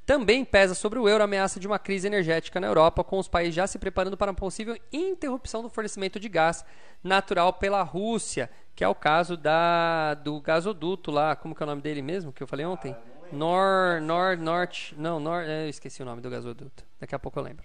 Também 0.07 0.45
pesa 0.45 0.73
sobre 0.73 1.01
o 1.01 1.09
euro 1.09 1.23
a 1.23 1.25
ameaça 1.25 1.59
de 1.59 1.66
uma 1.66 1.81
crise 1.81 2.07
energética 2.07 2.61
na 2.61 2.69
Europa, 2.69 3.03
com 3.03 3.19
os 3.19 3.27
países 3.27 3.57
já 3.57 3.66
se 3.66 3.77
preparando 3.77 4.16
para 4.16 4.31
uma 4.31 4.37
possível 4.37 4.79
interrupção 4.92 5.62
do 5.62 5.69
fornecimento 5.69 6.21
de 6.21 6.29
gás 6.29 6.64
natural 7.03 7.53
pela 7.53 7.83
Rússia, 7.83 8.49
que 8.77 8.85
é 8.85 8.88
o 8.88 8.95
caso 8.95 9.37
da, 9.37 10.14
do 10.14 10.40
gasoduto 10.40 11.11
lá, 11.11 11.35
como 11.35 11.57
que 11.57 11.62
é 11.62 11.64
o 11.64 11.66
nome 11.66 11.83
dele 11.83 12.03
mesmo, 12.03 12.33
que 12.33 12.40
eu 12.40 12.47
falei 12.47 12.64
ontem? 12.64 12.95
Ah, 12.97 13.16
Nor, 13.33 14.01
Nor, 14.01 14.37
Norte, 14.37 14.95
não, 14.97 15.19
Nor, 15.19 15.42
é, 15.42 15.64
eu 15.64 15.69
esqueci 15.69 16.01
o 16.01 16.05
nome 16.05 16.23
do 16.23 16.31
gasoduto. 16.31 16.85
Daqui 17.01 17.12
a 17.12 17.19
pouco 17.19 17.40
eu 17.40 17.42
lembro. 17.42 17.64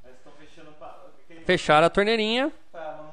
Fecharam 1.45 1.85
a 1.85 1.89
torneirinha. 1.91 2.47
né? 2.47 3.10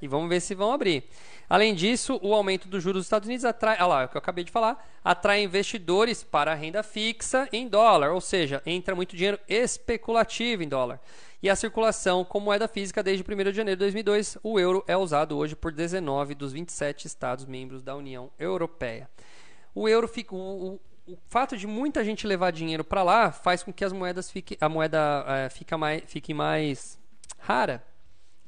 E 0.00 0.08
vamos 0.08 0.28
ver 0.28 0.40
se 0.40 0.54
vão 0.54 0.72
abrir. 0.72 1.04
Além 1.50 1.74
disso, 1.74 2.20
o 2.22 2.32
aumento 2.32 2.68
dos 2.68 2.80
juros 2.80 3.00
dos 3.00 3.06
Estados 3.06 3.26
Unidos 3.26 3.44
atrai, 3.44 3.76
ah 3.80 3.86
lá, 3.86 4.02
é 4.02 4.04
o 4.04 4.08
que 4.08 4.16
eu 4.16 4.20
acabei 4.20 4.44
de 4.44 4.52
falar, 4.52 4.88
atrai 5.04 5.42
investidores 5.42 6.22
para 6.22 6.52
a 6.52 6.54
renda 6.54 6.80
fixa 6.84 7.48
em 7.52 7.66
dólar, 7.66 8.12
ou 8.12 8.20
seja, 8.20 8.62
entra 8.64 8.94
muito 8.94 9.16
dinheiro 9.16 9.38
especulativo 9.48 10.62
em 10.62 10.68
dólar. 10.68 11.00
E 11.42 11.50
a 11.50 11.56
circulação 11.56 12.24
com 12.24 12.38
moeda 12.38 12.68
física 12.68 13.02
desde 13.02 13.24
1 13.24 13.36
de 13.50 13.52
janeiro 13.52 13.78
de 13.78 13.84
2002, 13.84 14.38
o 14.44 14.60
euro 14.60 14.84
é 14.86 14.96
usado 14.96 15.36
hoje 15.36 15.56
por 15.56 15.72
19 15.72 16.36
dos 16.36 16.52
27 16.52 17.08
estados 17.08 17.44
membros 17.46 17.82
da 17.82 17.96
União 17.96 18.30
Europeia. 18.38 19.10
O 19.74 19.88
euro 19.88 20.06
fica, 20.06 20.32
o, 20.32 20.74
o, 21.08 21.12
o 21.14 21.18
fato 21.28 21.56
de 21.56 21.66
muita 21.66 22.04
gente 22.04 22.28
levar 22.28 22.52
dinheiro 22.52 22.84
para 22.84 23.02
lá 23.02 23.32
faz 23.32 23.64
com 23.64 23.72
que 23.72 23.84
as 23.84 23.92
moedas 23.92 24.30
fique, 24.30 24.56
a 24.60 24.68
moeda 24.68 25.24
é, 25.26 25.48
fica 25.48 25.76
mais, 25.76 26.02
fique 26.06 26.32
mais 26.32 26.96
rara 27.38 27.89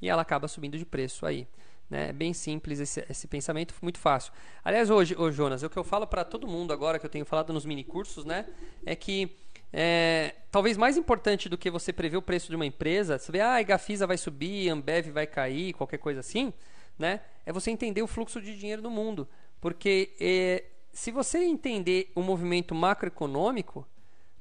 e 0.02 0.08
ela 0.08 0.20
acaba 0.20 0.48
subindo 0.48 0.76
de 0.76 0.84
preço 0.84 1.24
aí. 1.24 1.46
Né? 1.88 2.08
É 2.08 2.12
bem 2.12 2.32
simples 2.32 2.80
esse, 2.80 3.06
esse 3.08 3.28
pensamento, 3.28 3.74
muito 3.80 3.98
fácil. 3.98 4.32
Aliás, 4.64 4.90
hoje, 4.90 5.14
ô 5.16 5.30
Jonas, 5.30 5.62
o 5.62 5.70
que 5.70 5.76
eu 5.76 5.84
falo 5.84 6.06
para 6.06 6.24
todo 6.24 6.48
mundo 6.48 6.72
agora, 6.72 6.98
que 6.98 7.06
eu 7.06 7.10
tenho 7.10 7.24
falado 7.24 7.52
nos 7.52 7.64
mini 7.64 7.84
cursos, 7.84 8.24
né? 8.24 8.46
É 8.84 8.96
que 8.96 9.36
é, 9.72 10.34
talvez 10.50 10.76
mais 10.76 10.96
importante 10.96 11.48
do 11.48 11.56
que 11.56 11.70
você 11.70 11.92
prever 11.92 12.16
o 12.16 12.22
preço 12.22 12.48
de 12.48 12.56
uma 12.56 12.66
empresa, 12.66 13.18
você 13.18 13.30
vê, 13.30 13.40
ah, 13.40 13.56
a 13.56 13.62
Gafisa 13.62 14.06
vai 14.06 14.18
subir, 14.18 14.68
Ambev 14.68 15.10
vai 15.10 15.26
cair, 15.26 15.72
qualquer 15.72 15.98
coisa 15.98 16.20
assim, 16.20 16.52
né? 16.98 17.20
É 17.46 17.52
você 17.52 17.70
entender 17.70 18.02
o 18.02 18.06
fluxo 18.06 18.40
de 18.40 18.58
dinheiro 18.58 18.82
no 18.82 18.90
mundo. 18.90 19.28
Porque 19.60 20.14
é, 20.20 20.64
se 20.92 21.10
você 21.10 21.44
entender 21.44 22.10
o 22.14 22.22
movimento 22.22 22.74
macroeconômico, 22.74 23.86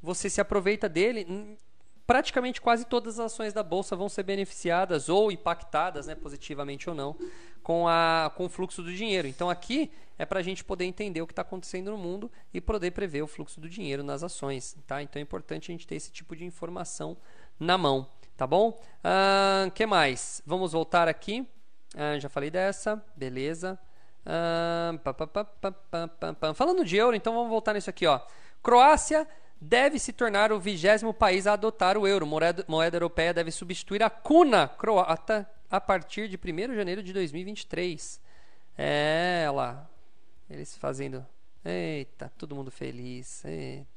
você 0.01 0.29
se 0.29 0.41
aproveita 0.41 0.89
dele 0.89 1.57
praticamente 2.05 2.61
quase 2.61 2.85
todas 2.85 3.19
as 3.19 3.27
ações 3.27 3.53
da 3.53 3.63
bolsa 3.63 3.95
vão 3.95 4.09
ser 4.09 4.23
beneficiadas 4.23 5.09
ou 5.09 5.31
impactadas, 5.31 6.07
né, 6.07 6.15
positivamente 6.15 6.89
ou 6.89 6.95
não, 6.95 7.15
com, 7.63 7.87
a, 7.87 8.31
com 8.35 8.45
o 8.45 8.49
fluxo 8.49 8.81
do 8.81 8.93
dinheiro. 8.93 9.27
Então 9.27 9.49
aqui 9.49 9.91
é 10.17 10.25
para 10.25 10.39
a 10.39 10.43
gente 10.43 10.63
poder 10.63 10.85
entender 10.85 11.21
o 11.21 11.27
que 11.27 11.33
está 11.33 11.41
acontecendo 11.41 11.91
no 11.91 11.97
mundo 11.97 12.31
e 12.53 12.61
poder 12.61 12.91
prever 12.91 13.21
o 13.21 13.27
fluxo 13.27 13.59
do 13.59 13.69
dinheiro 13.69 14.03
nas 14.03 14.23
ações. 14.23 14.77
Tá? 14.85 15.01
Então 15.01 15.19
é 15.19 15.23
importante 15.23 15.71
a 15.71 15.73
gente 15.73 15.87
ter 15.87 15.95
esse 15.95 16.11
tipo 16.11 16.35
de 16.35 16.45
informação 16.45 17.17
na 17.59 17.77
mão. 17.77 18.07
Tá 18.37 18.45
bom? 18.47 18.69
O 18.69 19.67
uh, 19.67 19.71
que 19.71 19.85
mais? 19.85 20.41
Vamos 20.45 20.71
voltar 20.71 21.07
aqui. 21.07 21.47
Uh, 21.95 22.19
já 22.19 22.29
falei 22.29 22.49
dessa. 22.49 23.03
Beleza. 23.15 23.79
Uh, 24.25 24.99
Falando 26.53 26.85
de 26.85 26.97
euro, 26.97 27.15
então 27.15 27.33
vamos 27.33 27.49
voltar 27.49 27.73
nisso 27.73 27.89
aqui. 27.89 28.05
Ó. 28.05 28.19
Croácia 28.61 29.27
deve 29.61 29.99
se 29.99 30.11
tornar 30.11 30.51
o 30.51 30.59
vigésimo 30.59 31.13
país 31.13 31.45
a 31.45 31.53
adotar 31.53 31.95
o 31.95 32.07
euro. 32.07 32.25
Moeda, 32.25 32.65
moeda 32.67 32.97
europeia 32.97 33.31
deve 33.31 33.51
substituir 33.51 34.01
a 34.01 34.09
cuna 34.09 34.67
croata 34.67 35.47
a 35.69 35.79
partir 35.79 36.27
de 36.27 36.35
1 36.35 36.69
de 36.69 36.75
janeiro 36.75 37.03
de 37.03 37.13
2023. 37.13 38.19
É, 38.75 39.47
lá. 39.53 39.87
Eles 40.49 40.75
fazendo. 40.75 41.25
Eita, 41.63 42.31
todo 42.37 42.55
mundo 42.55 42.71
feliz. 42.71 43.45
Eita. 43.45 43.87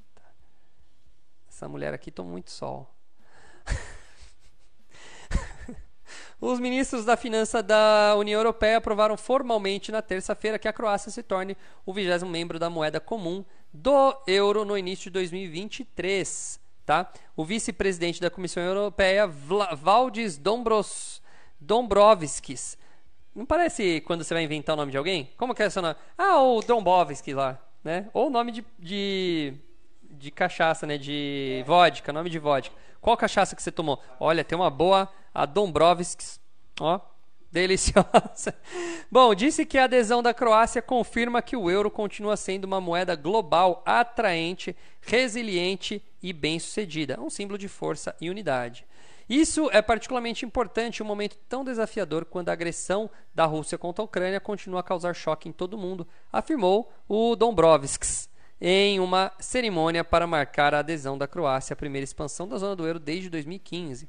Essa 1.48 1.66
mulher 1.66 1.94
aqui 1.94 2.10
toma 2.10 2.30
muito 2.30 2.50
sol. 2.50 2.93
Os 6.44 6.60
ministros 6.60 7.06
da 7.06 7.16
Finança 7.16 7.62
da 7.62 8.14
União 8.18 8.38
Europeia 8.38 8.76
aprovaram 8.76 9.16
formalmente 9.16 9.90
na 9.90 10.02
terça-feira 10.02 10.58
que 10.58 10.68
a 10.68 10.74
Croácia 10.74 11.10
se 11.10 11.22
torne 11.22 11.56
o 11.86 11.92
vigésimo 11.94 12.30
membro 12.30 12.58
da 12.58 12.68
moeda 12.68 13.00
comum 13.00 13.42
do 13.72 14.14
euro 14.26 14.62
no 14.62 14.76
início 14.76 15.04
de 15.04 15.12
2023. 15.12 16.60
Tá? 16.84 17.10
O 17.34 17.46
vice-presidente 17.46 18.20
da 18.20 18.28
Comissão 18.28 18.62
Europeia, 18.62 19.26
Valdis 19.26 20.36
Dombros, 20.36 21.22
Dombrovskis. 21.58 22.76
Não 23.34 23.46
parece 23.46 24.02
quando 24.02 24.22
você 24.22 24.34
vai 24.34 24.42
inventar 24.42 24.74
o 24.74 24.76
nome 24.76 24.92
de 24.92 24.98
alguém? 24.98 25.30
Como 25.38 25.54
que 25.54 25.62
é 25.62 25.70
seu 25.70 25.80
nome? 25.80 25.96
Ah, 26.18 26.42
o 26.42 26.60
Dombrovskis 26.60 27.34
lá. 27.34 27.58
Né? 27.82 28.10
Ou 28.12 28.28
nome 28.28 28.52
de, 28.52 28.64
de, 28.78 29.54
de 30.10 30.30
cachaça, 30.30 30.86
né? 30.86 30.98
De 30.98 31.64
vodka, 31.66 32.12
nome 32.12 32.28
de 32.28 32.38
vodka. 32.38 32.76
Qual 33.00 33.16
cachaça 33.16 33.56
que 33.56 33.62
você 33.62 33.72
tomou? 33.72 33.98
Olha, 34.20 34.44
tem 34.44 34.56
uma 34.56 34.68
boa 34.68 35.10
a 35.34 35.44
Dombrovskis, 35.44 36.40
ó, 36.80 37.00
deliciosa. 37.50 38.54
Bom, 39.10 39.34
disse 39.34 39.66
que 39.66 39.78
a 39.78 39.84
adesão 39.84 40.22
da 40.22 40.32
Croácia 40.32 40.80
confirma 40.80 41.42
que 41.42 41.56
o 41.56 41.70
euro 41.70 41.90
continua 41.90 42.36
sendo 42.36 42.64
uma 42.64 42.80
moeda 42.80 43.14
global 43.14 43.82
atraente, 43.86 44.76
resiliente 45.00 46.02
e 46.22 46.32
bem-sucedida, 46.32 47.20
um 47.20 47.30
símbolo 47.30 47.58
de 47.58 47.68
força 47.68 48.14
e 48.20 48.30
unidade. 48.30 48.86
Isso 49.28 49.70
é 49.72 49.80
particularmente 49.80 50.44
importante 50.44 50.98
em 50.98 51.02
um 51.02 51.06
momento 51.06 51.38
tão 51.48 51.64
desafiador 51.64 52.26
quando 52.26 52.50
a 52.50 52.52
agressão 52.52 53.10
da 53.34 53.46
Rússia 53.46 53.78
contra 53.78 54.02
a 54.02 54.04
Ucrânia 54.04 54.38
continua 54.38 54.80
a 54.80 54.82
causar 54.82 55.14
choque 55.14 55.48
em 55.48 55.52
todo 55.52 55.78
mundo, 55.78 56.06
afirmou 56.30 56.92
o 57.08 57.34
Dombrovskis 57.34 58.28
em 58.60 59.00
uma 59.00 59.32
cerimônia 59.38 60.04
para 60.04 60.26
marcar 60.26 60.74
a 60.74 60.80
adesão 60.80 61.16
da 61.16 61.26
Croácia 61.26 61.74
à 61.74 61.76
primeira 61.76 62.04
expansão 62.04 62.46
da 62.46 62.58
zona 62.58 62.76
do 62.76 62.86
euro 62.86 62.98
desde 62.98 63.30
2015. 63.30 64.08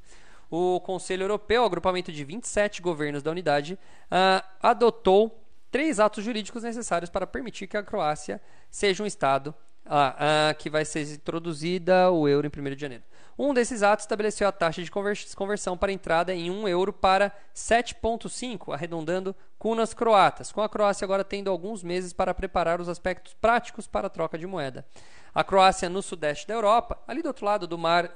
O 0.49 0.79
Conselho 0.79 1.23
Europeu, 1.23 1.63
agrupamento 1.63 2.11
de 2.11 2.23
27 2.23 2.81
governos 2.81 3.23
da 3.23 3.31
unidade, 3.31 3.79
uh, 4.05 4.45
adotou 4.61 5.41
três 5.71 5.99
atos 5.99 6.23
jurídicos 6.23 6.63
necessários 6.63 7.09
para 7.09 7.27
permitir 7.27 7.67
que 7.67 7.77
a 7.77 7.83
Croácia 7.83 8.41
seja 8.69 9.03
um 9.03 9.05
Estado 9.05 9.53
uh, 9.85 9.89
uh, 9.89 10.57
que 10.57 10.69
vai 10.69 10.85
ser 10.85 11.01
introduzida 11.13 12.09
o 12.11 12.27
euro 12.27 12.47
em 12.47 12.59
1 12.59 12.75
de 12.75 12.81
janeiro. 12.81 13.03
Um 13.37 13.53
desses 13.53 13.83
atos 13.83 14.03
estabeleceu 14.03 14.47
a 14.47 14.51
taxa 14.51 14.81
de 14.81 14.89
conversão 15.35 15.77
para 15.77 15.91
entrada 15.91 16.33
em 16.33 16.49
1 16.49 16.67
euro 16.69 16.93
para 16.93 17.33
7,5, 17.53 18.73
arredondando 18.73 19.35
cunas 19.59 19.93
croatas, 19.93 20.51
com 20.51 20.61
a 20.61 20.69
Croácia 20.69 21.03
agora 21.03 21.23
tendo 21.23 21.49
alguns 21.49 21.83
meses 21.83 22.13
para 22.13 22.33
preparar 22.33 22.79
os 22.79 22.87
aspectos 22.87 23.33
práticos 23.33 23.87
para 23.87 24.07
a 24.07 24.09
troca 24.09 24.37
de 24.37 24.47
moeda. 24.47 24.85
A 25.33 25.43
Croácia, 25.43 25.89
no 25.89 26.01
sudeste 26.01 26.47
da 26.47 26.53
Europa, 26.53 26.97
ali 27.05 27.21
do 27.21 27.27
outro 27.27 27.45
lado 27.45 27.67
do 27.67 27.77
mar 27.77 28.09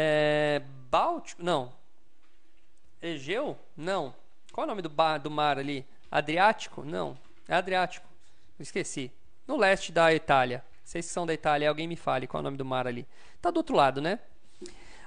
é, 0.00 0.62
Báltico? 0.88 1.42
Não. 1.42 1.72
Egeu? 3.02 3.58
Não. 3.76 4.14
Qual 4.52 4.64
é 4.64 4.66
o 4.66 4.70
nome 4.70 4.80
do, 4.80 4.88
bar, 4.88 5.18
do 5.18 5.28
mar 5.28 5.58
ali? 5.58 5.84
Adriático? 6.08 6.84
Não. 6.84 7.18
É 7.48 7.54
Adriático. 7.56 8.06
Esqueci. 8.60 9.10
No 9.44 9.56
leste 9.56 9.90
da 9.90 10.14
Itália. 10.14 10.64
Vocês 10.84 11.04
que 11.04 11.12
são 11.12 11.26
da 11.26 11.34
Itália, 11.34 11.68
alguém 11.68 11.88
me 11.88 11.96
fale 11.96 12.28
qual 12.28 12.38
é 12.38 12.42
o 12.42 12.44
nome 12.44 12.56
do 12.56 12.64
mar 12.64 12.86
ali. 12.86 13.08
Está 13.34 13.50
do 13.50 13.56
outro 13.56 13.74
lado, 13.74 14.00
né? 14.00 14.20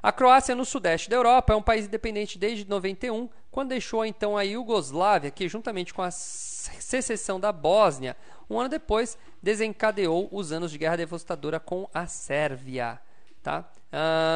A 0.03 0.11
Croácia, 0.11 0.53
no 0.55 0.65
sudeste 0.65 1.09
da 1.09 1.15
Europa, 1.15 1.53
é 1.53 1.55
um 1.55 1.61
país 1.61 1.85
independente 1.85 2.37
desde 2.37 2.67
91, 2.67 3.29
quando 3.49 3.69
deixou 3.69 4.03
então 4.03 4.35
a 4.35 4.41
Iugoslávia, 4.41 5.31
que 5.31 5.47
juntamente 5.47 5.93
com 5.93 6.01
a 6.01 6.11
secessão 6.11 7.39
da 7.39 7.53
Bósnia, 7.53 8.17
um 8.49 8.59
ano 8.59 8.67
depois 8.67 9.17
desencadeou 9.41 10.27
os 10.33 10.51
anos 10.51 10.69
de 10.69 10.77
guerra 10.77 10.97
devastadora 10.97 11.61
com 11.61 11.89
a 11.93 12.07
Sérvia. 12.07 12.99
Tá? 13.41 13.71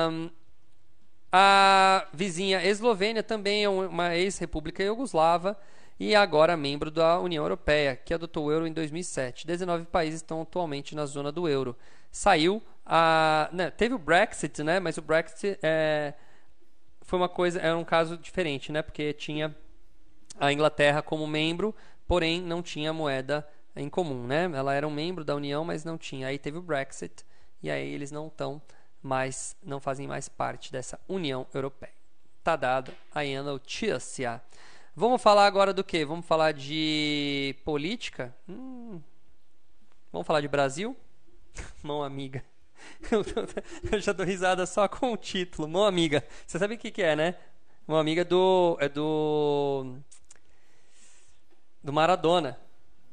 Um, 0.09 0.29
a 1.31 2.07
vizinha 2.13 2.65
Eslovênia 2.65 3.23
também 3.23 3.63
é 3.63 3.69
uma 3.69 4.15
ex-república 4.15 4.83
iugoslava 4.83 5.57
e 5.99 6.15
agora 6.15 6.57
membro 6.57 6.91
da 6.91 7.19
União 7.19 7.43
Europeia, 7.43 7.95
que 7.95 8.13
adotou 8.13 8.45
o 8.45 8.51
euro 8.51 8.67
em 8.67 8.73
2007. 8.73 9.47
19 9.47 9.85
países 9.85 10.21
estão 10.21 10.41
atualmente 10.41 10.95
na 10.95 11.05
zona 11.05 11.31
do 11.31 11.47
euro. 11.47 11.75
Saiu 12.11 12.61
a, 12.85 13.49
né, 13.51 13.71
teve 13.71 13.95
o 13.95 13.97
Brexit, 13.97 14.61
né? 14.63 14.79
Mas 14.79 14.97
o 14.97 15.01
Brexit 15.01 15.57
é, 15.63 16.13
foi 17.01 17.17
uma 17.17 17.29
coisa, 17.29 17.59
era 17.59 17.77
um 17.77 17.83
caso 17.83 18.17
diferente, 18.17 18.71
né? 18.71 18.81
Porque 18.81 19.13
tinha 19.13 19.55
a 20.39 20.51
Inglaterra 20.51 21.01
como 21.01 21.25
membro, 21.25 21.73
porém 22.07 22.41
não 22.41 22.61
tinha 22.61 22.93
moeda 22.93 23.47
em 23.75 23.89
comum, 23.89 24.27
né? 24.27 24.49
Ela 24.53 24.73
era 24.73 24.87
um 24.87 24.91
membro 24.91 25.23
da 25.23 25.35
União, 25.35 25.65
mas 25.65 25.83
não 25.83 25.97
tinha. 25.97 26.27
Aí 26.27 26.37
teve 26.37 26.57
o 26.57 26.61
Brexit 26.61 27.25
e 27.63 27.71
aí 27.71 27.93
eles 27.93 28.11
não 28.11 28.27
estão 28.27 28.61
mais, 29.05 29.55
não 29.63 29.79
fazem 29.79 30.07
mais 30.07 30.27
parte 30.27 30.71
dessa 30.71 30.99
União 31.07 31.45
Europeia. 31.53 31.93
Tá 32.43 32.55
dado 32.55 32.91
aí 33.13 33.35
a 33.35 33.43
notícia. 33.43 34.41
Vamos 34.95 35.21
falar 35.21 35.45
agora 35.45 35.71
do 35.71 35.83
que? 35.83 36.03
Vamos 36.03 36.25
falar 36.25 36.53
de 36.53 37.55
política? 37.63 38.35
Hum. 38.49 38.99
Vamos 40.11 40.25
falar 40.25 40.41
de 40.41 40.47
Brasil? 40.47 40.97
Mão 41.83 42.01
amiga. 42.01 42.43
Eu 43.91 43.99
já 43.99 44.11
dou 44.11 44.25
risada 44.25 44.65
só 44.65 44.87
com 44.87 45.13
o 45.13 45.17
título. 45.17 45.67
Mão 45.67 45.85
amiga. 45.85 46.23
Você 46.45 46.57
sabe 46.57 46.73
o 46.73 46.77
que, 46.77 46.89
que 46.89 47.03
é, 47.03 47.15
né? 47.15 47.35
Mão 47.87 47.99
amiga 47.99 48.25
do. 48.25 48.75
É 48.79 48.89
do. 48.89 49.97
Do 51.83 51.93
Maradona. 51.93 52.59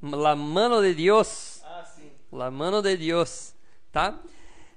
La 0.01 0.35
mano 0.35 0.81
de 0.81 0.95
Dios. 0.95 1.63
Ah, 1.65 1.85
sim. 1.85 2.11
La 2.33 2.51
mano 2.51 2.81
de 2.81 2.97
Dios. 2.97 3.55
Tá? 3.93 4.19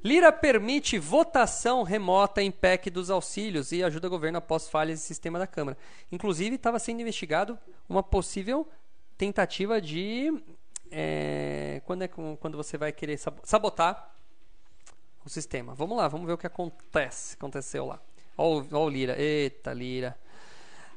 Lira 0.06 0.32
permite 0.32 1.00
votação 1.00 1.82
remota 1.82 2.40
em 2.40 2.52
PEC 2.52 2.92
dos 2.92 3.10
auxílios 3.10 3.72
e 3.72 3.84
ajuda 3.84 4.06
o 4.06 4.10
governo 4.12 4.38
após 4.38 4.70
falhas 4.70 5.00
do 5.00 5.04
sistema 5.04 5.40
da 5.40 5.48
Câmara. 5.48 5.76
Inclusive, 6.12 6.58
estava 6.58 6.78
sendo 6.78 7.02
investigado 7.02 7.58
uma 7.90 8.04
possível 8.04 8.70
tentativa 9.18 9.82
de. 9.82 10.32
É, 10.92 11.82
quando, 11.86 12.04
é, 12.04 12.08
quando 12.08 12.56
você 12.56 12.78
vai 12.78 12.92
querer 12.92 13.20
sabotar 13.44 14.14
o 15.26 15.30
sistema. 15.30 15.74
Vamos 15.74 15.98
lá, 15.98 16.08
vamos 16.08 16.28
ver 16.28 16.34
o 16.34 16.38
que 16.38 16.46
acontece. 16.46 17.34
Aconteceu 17.34 17.88
lá. 17.88 18.00
Olha 18.38 18.78
o 18.78 18.88
Lira. 18.88 19.20
Eita, 19.20 19.74
Lira. 19.74 20.16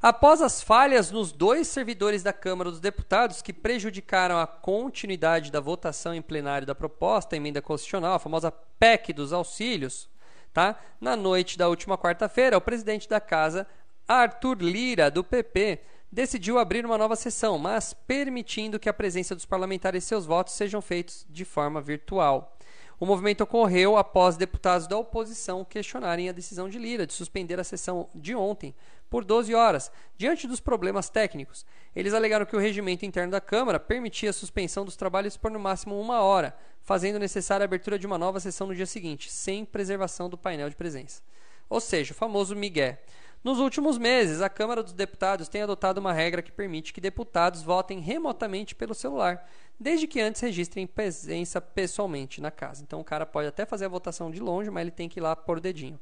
Após 0.01 0.41
as 0.41 0.63
falhas 0.63 1.11
nos 1.11 1.33
dois 1.33 1.67
servidores 1.67 2.23
da 2.23 2.33
Câmara 2.33 2.71
dos 2.71 2.79
Deputados 2.79 3.43
que 3.43 3.53
prejudicaram 3.53 4.39
a 4.39 4.47
continuidade 4.47 5.51
da 5.51 5.59
votação 5.59 6.15
em 6.15 6.23
plenário 6.23 6.65
da 6.65 6.75
proposta, 6.75 7.37
emenda 7.37 7.61
constitucional, 7.61 8.15
a 8.15 8.19
famosa 8.21 8.53
PEC 8.79 9.13
dos 9.13 9.33
auxílios, 9.33 10.09
tá? 10.55 10.79
na 11.01 11.17
noite 11.17 11.59
da 11.59 11.69
última 11.69 11.99
quarta-feira, 11.99 12.57
o 12.57 12.61
presidente 12.61 13.09
da 13.09 13.21
Casa, 13.21 13.67
Arthur 14.07 14.59
Lira, 14.63 15.11
do 15.11 15.25
PP, 15.25 15.81
decidiu 16.13 16.61
abrir 16.61 16.87
uma 16.87 16.97
nova 16.97 17.17
sessão, 17.17 17.59
mas 17.59 17.93
permitindo 17.93 18.79
que 18.79 18.89
a 18.89 18.95
presença 18.95 19.35
dos 19.35 19.45
parlamentares 19.45 20.05
e 20.05 20.07
seus 20.07 20.25
votos 20.25 20.55
sejam 20.55 20.81
feitos 20.81 21.27
de 21.29 21.45
forma 21.45 21.81
virtual. 21.81 22.57
O 23.01 23.07
movimento 23.07 23.43
ocorreu 23.43 23.97
após 23.97 24.37
deputados 24.37 24.89
da 24.89 24.97
oposição 24.97 25.65
questionarem 25.65 26.29
a 26.29 26.33
decisão 26.33 26.69
de 26.69 26.79
Lira 26.79 27.07
de 27.07 27.13
suspender 27.13 27.59
a 27.61 27.65
sessão 27.65 28.09
de 28.13 28.35
ontem 28.35 28.75
por 29.09 29.25
12 29.25 29.55
horas, 29.55 29.91
diante 30.17 30.47
dos 30.47 30.61
problemas 30.61 31.09
técnicos. 31.09 31.65
Eles 31.95 32.15
alegaram 32.15 32.47
que 32.47 32.57
o 32.57 32.61
regimento 32.61 33.05
interno 33.05 33.33
da 33.33 33.41
Câmara 33.41 33.81
permitia 33.81 34.31
a 34.31 34.33
suspensão 34.33 34.85
dos 34.85 34.97
trabalhos 34.97 35.37
por 35.37 35.51
no 35.51 35.59
máximo 35.59 36.01
uma 36.01 36.21
hora, 36.21 36.57
fazendo 36.83 37.19
necessária 37.19 37.65
a 37.65 37.67
abertura 37.67 37.99
de 37.99 38.07
uma 38.07 38.19
nova 38.19 38.41
sessão 38.41 38.67
no 38.67 38.75
dia 38.75 38.87
seguinte, 38.87 39.31
sem 39.31 39.65
preservação 39.65 40.29
do 40.29 40.39
painel 40.39 40.71
de 40.71 40.77
presença. 40.77 41.23
Ou 41.69 41.81
seja, 41.81 42.13
o 42.13 42.17
famoso 42.17 42.55
migué. 42.57 43.03
Nos 43.45 43.61
últimos 43.61 43.99
meses, 43.99 44.43
a 44.43 44.49
Câmara 44.49 44.83
dos 44.83 44.93
Deputados 44.93 45.49
tem 45.49 45.63
adotado 45.63 46.01
uma 46.01 46.13
regra 46.13 46.43
que 46.43 46.51
permite 46.51 46.93
que 46.93 47.01
deputados 47.01 47.63
votem 47.63 48.01
remotamente 48.01 48.75
pelo 48.75 48.95
celular, 48.95 49.49
desde 49.79 50.09
que 50.09 50.21
antes 50.21 50.41
registrem 50.41 50.89
presença 50.89 51.61
pessoalmente 51.61 52.41
na 52.41 52.51
casa. 52.51 52.83
Então 52.83 53.01
o 53.01 53.05
cara 53.05 53.25
pode 53.25 53.47
até 53.47 53.65
fazer 53.65 53.85
a 53.85 53.89
votação 53.89 54.29
de 54.31 54.41
longe, 54.41 54.71
mas 54.71 54.83
ele 54.83 54.91
tem 54.91 55.09
que 55.09 55.21
ir 55.21 55.23
lá 55.23 55.37
por 55.37 55.61
dedinho. 55.61 56.01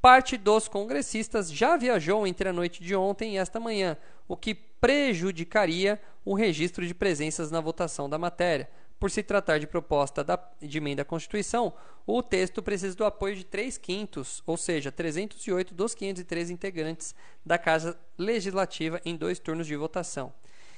Parte 0.00 0.36
dos 0.36 0.68
congressistas 0.68 1.50
já 1.50 1.76
viajou 1.76 2.26
entre 2.26 2.48
a 2.48 2.52
noite 2.52 2.82
de 2.82 2.94
ontem 2.94 3.34
e 3.34 3.36
esta 3.36 3.58
manhã, 3.58 3.96
o 4.28 4.36
que 4.36 4.54
prejudicaria 4.54 6.00
o 6.24 6.34
registro 6.34 6.86
de 6.86 6.94
presenças 6.94 7.50
na 7.50 7.60
votação 7.60 8.08
da 8.08 8.16
matéria. 8.16 8.68
Por 9.00 9.10
se 9.10 9.22
tratar 9.22 9.58
de 9.58 9.66
proposta 9.66 10.22
da, 10.22 10.38
de 10.60 10.78
emenda 10.78 11.02
à 11.02 11.04
Constituição, 11.04 11.72
o 12.06 12.22
texto 12.22 12.62
precisa 12.62 12.96
do 12.96 13.04
apoio 13.04 13.34
de 13.34 13.44
3 13.44 13.76
quintos, 13.78 14.42
ou 14.46 14.56
seja, 14.56 14.92
308 14.92 15.74
dos 15.74 15.94
503 15.94 16.50
integrantes 16.50 17.14
da 17.44 17.58
Casa 17.58 17.98
Legislativa 18.16 19.00
em 19.04 19.16
dois 19.16 19.38
turnos 19.38 19.66
de 19.66 19.76
votação. 19.76 20.32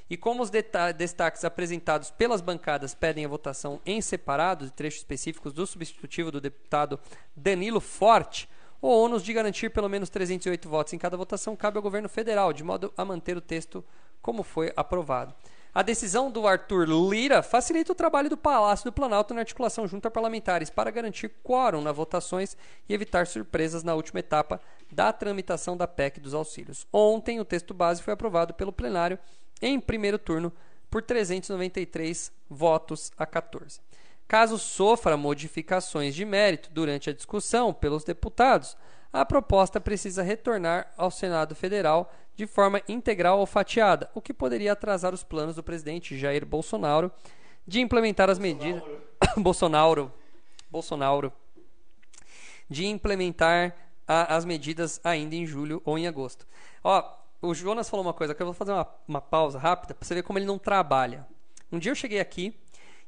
E 0.08 0.16
como 0.16 0.42
os 0.42 0.50
destaques 0.50 1.44
apresentados 1.44 2.10
pelas 2.10 2.40
bancadas 2.40 2.94
pedem 2.94 3.24
a 3.24 3.28
votação 3.28 3.80
em 3.86 4.00
separado 4.00 4.64
de 4.64 4.72
trechos 4.72 5.00
específicos 5.00 5.52
do 5.52 5.66
substitutivo 5.66 6.32
do 6.32 6.40
deputado 6.40 6.98
Danilo 7.36 7.80
Forte, 7.80 8.48
o 8.80 8.88
ônus 8.88 9.22
de 9.22 9.32
garantir 9.32 9.70
pelo 9.70 9.88
menos 9.88 10.08
308 10.08 10.68
votos 10.68 10.92
em 10.92 10.98
cada 10.98 11.16
votação 11.16 11.54
cabe 11.54 11.76
ao 11.76 11.82
governo 11.82 12.08
federal, 12.08 12.52
de 12.52 12.64
modo 12.64 12.92
a 12.96 13.04
manter 13.04 13.36
o 13.36 13.40
texto 13.40 13.84
como 14.22 14.42
foi 14.42 14.72
aprovado. 14.76 15.34
A 15.72 15.82
decisão 15.82 16.32
do 16.32 16.48
Arthur 16.48 16.88
Lira 16.88 17.42
facilita 17.42 17.92
o 17.92 17.94
trabalho 17.94 18.28
do 18.28 18.36
Palácio 18.36 18.84
do 18.84 18.92
Planalto 18.92 19.32
na 19.32 19.40
articulação 19.40 19.86
junto 19.86 20.08
a 20.08 20.10
parlamentares 20.10 20.68
para 20.68 20.90
garantir 20.90 21.30
quórum 21.44 21.80
nas 21.80 21.94
votações 21.94 22.56
e 22.88 22.94
evitar 22.94 23.24
surpresas 23.26 23.84
na 23.84 23.94
última 23.94 24.18
etapa 24.18 24.60
da 24.90 25.12
tramitação 25.12 25.76
da 25.76 25.86
PEC 25.86 26.18
dos 26.18 26.34
auxílios. 26.34 26.88
Ontem, 26.92 27.38
o 27.38 27.44
texto 27.44 27.72
base 27.72 28.02
foi 28.02 28.12
aprovado 28.12 28.52
pelo 28.52 28.72
plenário 28.72 29.16
em 29.62 29.78
primeiro 29.78 30.18
turno 30.18 30.52
por 30.90 31.02
393 31.02 32.32
votos 32.48 33.12
a 33.16 33.24
14. 33.24 33.80
Caso 34.30 34.58
sofra 34.58 35.16
modificações 35.16 36.14
de 36.14 36.24
mérito 36.24 36.70
durante 36.70 37.10
a 37.10 37.12
discussão 37.12 37.74
pelos 37.74 38.04
deputados, 38.04 38.76
a 39.12 39.24
proposta 39.24 39.80
precisa 39.80 40.22
retornar 40.22 40.88
ao 40.96 41.10
Senado 41.10 41.52
Federal 41.56 42.14
de 42.36 42.46
forma 42.46 42.80
integral 42.88 43.40
ou 43.40 43.44
fatiada, 43.44 44.08
o 44.14 44.22
que 44.22 44.32
poderia 44.32 44.70
atrasar 44.70 45.12
os 45.12 45.24
planos 45.24 45.56
do 45.56 45.64
presidente 45.64 46.16
Jair 46.16 46.46
Bolsonaro 46.46 47.10
de 47.66 47.80
implementar 47.80 48.30
as 48.30 48.38
medidas 48.38 48.84
Bolsonaro 49.36 50.12
Bolsonaro 50.70 51.32
de 52.68 52.86
implementar 52.86 53.74
a, 54.06 54.36
as 54.36 54.44
medidas 54.44 55.00
ainda 55.02 55.34
em 55.34 55.44
julho 55.44 55.82
ou 55.84 55.98
em 55.98 56.06
agosto. 56.06 56.46
Ó, 56.84 57.02
o 57.42 57.52
Jonas 57.52 57.90
falou 57.90 58.06
uma 58.06 58.14
coisa 58.14 58.32
que 58.32 58.40
eu 58.40 58.46
vou 58.46 58.54
fazer 58.54 58.70
uma, 58.70 58.86
uma 59.08 59.20
pausa 59.20 59.58
rápida 59.58 59.92
para 59.92 60.06
você 60.06 60.14
ver 60.14 60.22
como 60.22 60.38
ele 60.38 60.46
não 60.46 60.56
trabalha. 60.56 61.26
Um 61.72 61.80
dia 61.80 61.90
eu 61.90 61.96
cheguei 61.96 62.20
aqui 62.20 62.56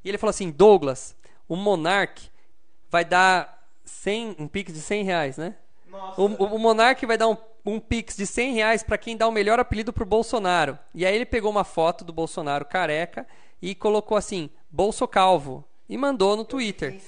e 0.03 0.09
ele 0.09 0.17
falou 0.17 0.31
assim: 0.31 0.51
Douglas, 0.51 1.15
o 1.47 1.55
Monark 1.55 2.29
vai 2.89 3.05
dar 3.05 3.67
100, 3.85 4.35
um 4.39 4.47
pix 4.47 4.73
de 4.73 4.81
100 4.81 5.03
reais, 5.03 5.37
né? 5.37 5.55
Nossa. 5.87 6.21
O, 6.21 6.25
o, 6.25 6.59
Monark 6.59 7.05
vai 7.05 7.17
dar 7.17 7.27
um, 7.27 7.37
um 7.65 7.79
pix 7.79 8.15
de 8.15 8.25
100 8.25 8.53
reais 8.53 8.83
para 8.83 8.97
quem 8.97 9.15
dá 9.15 9.27
o 9.27 9.31
melhor 9.31 9.59
apelido 9.59 9.93
pro 9.93 10.05
Bolsonaro. 10.05 10.77
E 10.93 11.05
aí 11.05 11.15
ele 11.15 11.25
pegou 11.25 11.51
uma 11.51 11.63
foto 11.63 12.03
do 12.03 12.11
Bolsonaro 12.11 12.65
careca 12.65 13.27
e 13.61 13.75
colocou 13.75 14.17
assim: 14.17 14.49
Bolso 14.69 15.07
Calvo. 15.07 15.63
E 15.87 15.97
mandou 15.97 16.35
no 16.35 16.45
Twitter. 16.45 16.99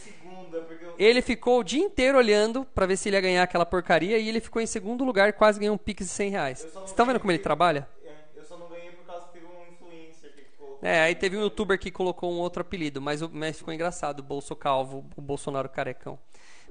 Ele 0.97 1.21
ficou 1.21 1.59
o 1.59 1.63
dia 1.63 1.83
inteiro 1.83 2.17
olhando 2.17 2.65
pra 2.73 2.85
ver 2.85 2.97
se 2.97 3.09
ele 3.09 3.17
ia 3.17 3.21
ganhar 3.21 3.43
aquela 3.43 3.65
porcaria 3.65 4.17
e 4.17 4.29
ele 4.29 4.39
ficou 4.39 4.61
em 4.61 4.65
segundo 4.65 5.03
lugar 5.03 5.29
e 5.29 5.33
quase 5.33 5.59
ganhou 5.59 5.75
um 5.75 5.77
pix 5.77 6.05
de 6.05 6.11
100 6.11 6.29
reais. 6.29 6.59
Vocês 6.59 6.85
estão 6.85 7.05
vendo 7.05 7.19
como 7.19 7.31
ele 7.31 7.39
trabalha? 7.39 7.87
É, 8.05 8.13
eu 8.35 8.43
só 8.43 8.57
não 8.57 8.67
ganhei 8.69 8.91
por 8.91 9.05
causa 9.05 9.27
que 9.27 9.33
teve 9.33 9.45
um 9.45 9.73
influencer 9.73 10.31
que 10.33 10.43
ficou. 10.43 10.74
É, 10.85 11.01
aí 11.01 11.15
teve 11.15 11.35
um 11.35 11.41
youtuber 11.41 11.79
que 11.79 11.89
colocou 11.89 12.31
um 12.31 12.37
outro 12.37 12.61
apelido, 12.61 13.01
mas, 13.01 13.19
mas 13.31 13.57
ficou 13.57 13.73
engraçado, 13.73 14.19
o 14.19 14.23
Bolso 14.23 14.55
Calvo, 14.55 15.03
o 15.15 15.21
Bolsonaro 15.21 15.67
Carecão. 15.67 16.19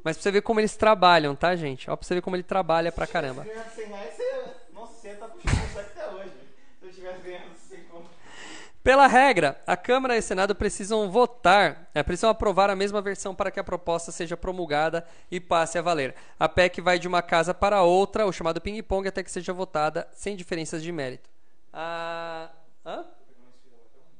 Mas 0.05 0.17
pra 0.17 0.23
você 0.23 0.31
ver 0.31 0.43
como 0.43 0.61
eles 0.61 0.77
trabalham, 0.77 1.35
tá, 1.35 1.57
gente? 1.57 1.91
Ó, 1.91 1.97
pra 1.97 2.07
você 2.07 2.15
ver 2.15 2.21
como 2.21 2.37
ele 2.37 2.45
trabalha 2.45 2.93
pra 2.93 3.09
caramba. 3.09 3.43
Se 3.43 3.49
tivesse 3.49 3.57
ganhado 3.57 3.75
100 3.75 3.87
reais, 3.89 4.15
você. 4.15 4.73
Nossa, 4.73 5.29
puxando 5.29 5.81
até 5.81 6.09
hoje. 6.15 6.31
Se 6.79 6.87
eu 6.87 6.93
tivesse 6.93 7.21
ganhado 7.23 7.45
100 7.69 7.81
conto. 7.91 8.11
Pela 8.85 9.09
regra, 9.09 9.61
a 9.67 9.77
Câmara 9.77 10.15
e 10.15 10.21
o 10.21 10.23
Senado 10.23 10.55
precisam 10.55 11.11
votar, 11.11 11.91
é, 11.93 12.01
precisam 12.05 12.31
aprovar 12.31 12.71
a 12.71 12.77
mesma 12.77 13.03
versão 13.03 13.35
para 13.35 13.51
que 13.51 13.59
a 13.59 13.65
proposta 13.65 14.13
seja 14.13 14.37
promulgada 14.37 15.05
e 15.29 15.41
passe 15.41 15.77
a 15.77 15.83
valer. 15.83 16.15
A 16.39 16.49
PEC 16.49 16.81
vai 16.81 17.01
de 17.01 17.09
uma 17.09 17.21
casa 17.21 17.53
para 17.53 17.83
outra, 17.83 18.25
o 18.27 18.33
chamado 18.33 18.61
ping-pong, 18.61 19.09
até 19.09 19.25
que 19.25 19.31
seja 19.33 19.53
votada 19.53 20.07
sem 20.13 20.37
diferenças 20.37 20.85
de 20.85 20.93
mérito. 20.93 21.29
Ah, 21.73 22.51
hã? 22.87 23.05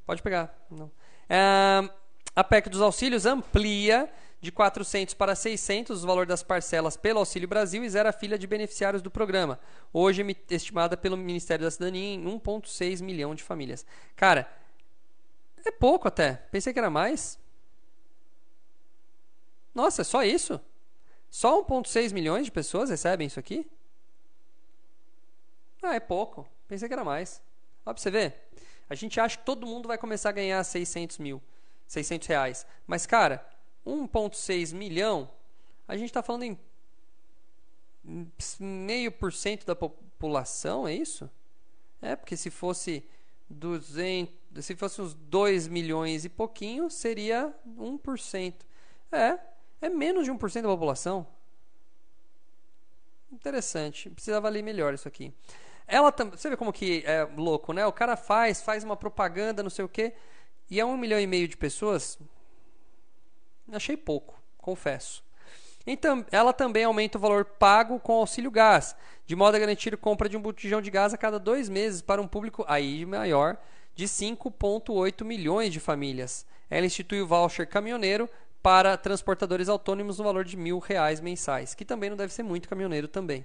Pode 0.07 0.23
pegar. 0.23 0.55
Ah, 1.29 1.89
a 2.37 2.45
PEC 2.45 2.69
dos 2.69 2.81
auxílios 2.81 3.27
amplia 3.27 4.11
de 4.41 4.53
400 4.53 5.15
para 5.15 5.35
600 5.35 6.05
o 6.05 6.07
valor 6.07 6.27
das 6.27 6.43
parcelas 6.43 6.99
pelo 6.99 7.19
Auxílio 7.19 7.49
Brasil 7.49 7.83
e 7.83 7.89
zera 7.89 8.11
a 8.11 8.13
filha 8.13 8.39
de 8.39 8.47
beneficiários 8.47 9.01
do 9.01 9.11
programa, 9.11 9.59
hoje 9.91 10.23
estimada 10.51 10.99
pelo 10.99 11.17
Ministério 11.17 11.65
da 11.65 11.71
Cidadania 11.71 12.15
em 12.15 12.25
1,6 12.25 13.03
milhão 13.03 13.35
de 13.35 13.43
famílias. 13.43 13.87
Cara, 14.15 14.47
é 15.65 15.71
pouco 15.71 16.07
até. 16.07 16.35
Pensei 16.51 16.75
que 16.75 16.79
era 16.79 16.91
mais. 16.91 17.39
Nossa, 19.75 20.03
é 20.03 20.05
só 20.05 20.23
isso? 20.23 20.61
Só 21.31 21.65
1,6 21.65 22.13
milhões 22.13 22.45
de 22.45 22.53
pessoas 22.53 22.91
recebem 22.91 23.27
isso 23.27 23.41
aqui? 23.41 23.67
Ah, 25.83 25.95
é 25.95 26.01
pouco. 26.01 26.47
Pensei 26.69 26.87
que 26.87 26.95
era 26.95 27.03
mais. 27.03 27.43
Ó, 27.87 27.93
pra 27.93 28.01
você 28.01 28.11
ver. 28.11 28.49
A 28.89 28.95
gente 28.95 29.19
acha 29.19 29.39
que 29.39 29.45
todo 29.45 29.67
mundo 29.67 29.89
vai 29.89 29.99
começar 29.99 30.29
a 30.29 30.33
ganhar 30.33 30.63
600 30.63 31.19
mil, 31.19 31.43
600 31.87 32.29
reais. 32.29 32.67
Mas, 32.87 33.07
cara, 33.07 33.47
1,6 33.87 34.75
milhão, 34.75 35.31
a 35.87 35.97
gente 35.97 36.09
está 36.09 36.23
falando 36.23 36.45
em 36.45 36.59
meio 38.61 39.11
por 39.11 39.33
cento 39.33 39.65
da 39.65 39.75
população, 39.75 40.87
é 40.87 40.95
isso? 40.95 41.31
É, 42.03 42.15
porque 42.15 42.37
se 42.37 42.51
fosse 42.51 43.03
200, 43.49 44.35
se 44.65 44.77
fosse 44.77 45.01
uns 45.01 45.15
2 45.15 45.69
milhões 45.69 46.25
e 46.25 46.29
pouquinho, 46.29 46.91
seria 46.91 47.55
1%. 47.67 48.55
É, 49.11 49.39
é 49.81 49.89
menos 49.89 50.25
de 50.25 50.33
1% 50.33 50.63
da 50.63 50.69
população. 50.69 51.27
Interessante. 53.33 54.11
Precisava 54.11 54.49
ler 54.49 54.63
melhor 54.63 54.95
isso 54.95 55.09
aqui. 55.09 55.33
Ela 55.87 56.11
também. 56.11 56.37
Você 56.37 56.49
vê 56.49 56.57
como 56.57 56.73
que 56.73 57.03
é 57.07 57.25
louco, 57.37 57.73
né? 57.73 57.87
O 57.87 57.93
cara 57.93 58.17
faz, 58.17 58.63
faz 58.63 58.85
uma 58.85 58.97
propaganda, 58.97 59.63
não 59.63 59.71
sei 59.71 59.85
o 59.85 59.89
quê. 59.89 60.15
E 60.71 60.81
é 60.81 60.85
um 60.85 60.97
milhão 60.97 61.21
e 61.21 61.27
meio 61.27 61.47
de 61.47 61.57
pessoas. 61.57 62.19
Achei 63.73 63.97
pouco, 63.97 64.41
confesso. 64.59 65.23
Então, 65.87 66.25
ela 66.31 66.53
também 66.53 66.85
aumenta 66.85 67.19
o 67.19 67.21
valor 67.21 67.45
pago 67.45 68.01
com 68.01 68.15
auxílio 68.15 68.51
gás, 68.51 68.97
de 69.27 69.37
modo 69.37 69.55
a 69.55 69.59
garantir 69.59 69.95
compra 69.99 70.29
de 70.29 70.37
um 70.37 70.41
botijão 70.41 70.81
de 70.81 70.91
gás 70.91 71.13
a 71.13 71.19
cada 71.19 71.39
dois 71.39 71.69
meses 71.69 72.01
para 72.01 72.23
um 72.23 72.27
público 72.27 72.65
aí 72.67 73.05
maior 73.05 73.59
de 73.95 74.07
5,8 74.07 75.25
milhões 75.25 75.73
de 75.73 75.81
famílias. 75.81 76.47
Ela 76.71 76.87
institui 76.87 77.21
o 77.21 77.27
voucher 77.27 77.69
caminhoneiro 77.69 78.29
para 78.63 78.97
transportadores 78.97 79.69
autônomos 79.69 80.17
no 80.17 80.25
valor 80.25 80.43
de 80.43 80.57
mil 80.57 80.79
reais 80.79 81.21
mensais, 81.21 81.75
que 81.75 81.85
também 81.85 82.09
não 82.09 82.17
deve 82.17 82.33
ser 82.33 82.43
muito 82.43 82.67
caminhoneiro 82.67 83.07
também. 83.07 83.45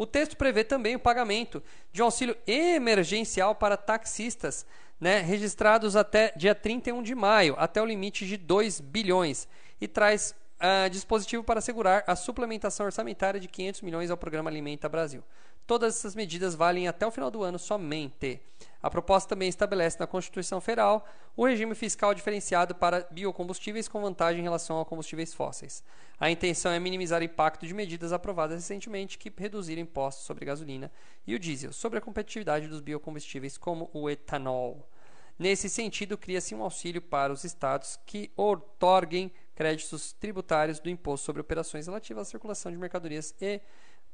O 0.00 0.06
texto 0.06 0.34
prevê 0.34 0.64
também 0.64 0.96
o 0.96 0.98
pagamento 0.98 1.62
de 1.92 2.00
um 2.00 2.06
auxílio 2.06 2.34
emergencial 2.46 3.54
para 3.54 3.76
taxistas 3.76 4.64
né, 4.98 5.20
registrados 5.20 5.94
até 5.94 6.32
dia 6.34 6.54
31 6.54 7.02
de 7.02 7.14
maio, 7.14 7.54
até 7.58 7.82
o 7.82 7.84
limite 7.84 8.26
de 8.26 8.38
2 8.38 8.80
bilhões, 8.80 9.46
e 9.78 9.86
traz 9.86 10.34
uh, 10.56 10.88
dispositivo 10.88 11.44
para 11.44 11.58
assegurar 11.58 12.02
a 12.06 12.16
suplementação 12.16 12.86
orçamentária 12.86 13.38
de 13.38 13.46
500 13.46 13.82
milhões 13.82 14.10
ao 14.10 14.16
programa 14.16 14.48
Alimenta 14.48 14.88
Brasil. 14.88 15.22
Todas 15.70 15.94
essas 15.94 16.16
medidas 16.16 16.56
valem 16.56 16.88
até 16.88 17.06
o 17.06 17.12
final 17.12 17.30
do 17.30 17.44
ano 17.44 17.56
somente. 17.56 18.40
A 18.82 18.90
proposta 18.90 19.28
também 19.28 19.48
estabelece 19.48 20.00
na 20.00 20.06
Constituição 20.08 20.60
Federal 20.60 21.06
o 21.36 21.46
regime 21.46 21.76
fiscal 21.76 22.12
diferenciado 22.12 22.74
para 22.74 23.06
biocombustíveis 23.08 23.86
com 23.86 24.00
vantagem 24.02 24.40
em 24.40 24.42
relação 24.42 24.80
a 24.80 24.84
combustíveis 24.84 25.32
fósseis. 25.32 25.84
A 26.18 26.28
intenção 26.28 26.72
é 26.72 26.80
minimizar 26.80 27.20
o 27.20 27.24
impacto 27.24 27.68
de 27.68 27.72
medidas 27.72 28.12
aprovadas 28.12 28.56
recentemente 28.56 29.16
que 29.16 29.32
reduziram 29.36 29.82
impostos 29.82 30.24
sobre 30.24 30.44
gasolina 30.44 30.90
e 31.24 31.36
o 31.36 31.38
diesel, 31.38 31.72
sobre 31.72 32.00
a 32.00 32.02
competitividade 32.02 32.66
dos 32.66 32.80
biocombustíveis 32.80 33.56
como 33.56 33.88
o 33.92 34.10
etanol. 34.10 34.90
Nesse 35.38 35.68
sentido, 35.68 36.18
cria-se 36.18 36.52
um 36.52 36.64
auxílio 36.64 37.00
para 37.00 37.32
os 37.32 37.44
estados 37.44 37.96
que 38.04 38.32
outorguem 38.36 39.30
créditos 39.54 40.12
tributários 40.14 40.80
do 40.80 40.90
imposto 40.90 41.26
sobre 41.26 41.40
operações 41.40 41.86
relativas 41.86 42.26
à 42.26 42.30
circulação 42.30 42.72
de 42.72 42.78
mercadorias 42.78 43.34
e 43.40 43.60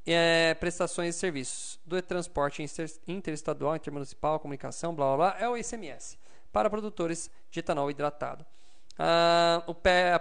é, 0.06 0.54
prestações 0.54 1.14
e 1.14 1.18
serviços 1.18 1.80
do 1.84 2.00
transporte 2.00 2.64
interestadual, 3.06 3.74
intermunicipal, 3.76 4.38
comunicação, 4.38 4.94
blá 4.94 5.16
blá 5.16 5.16
blá, 5.16 5.40
é 5.40 5.48
o 5.48 5.56
ICMS, 5.56 6.18
para 6.52 6.70
produtores 6.70 7.30
de 7.50 7.60
etanol 7.60 7.90
hidratado. 7.90 8.46
Ah, 8.98 9.62
o 9.66 9.74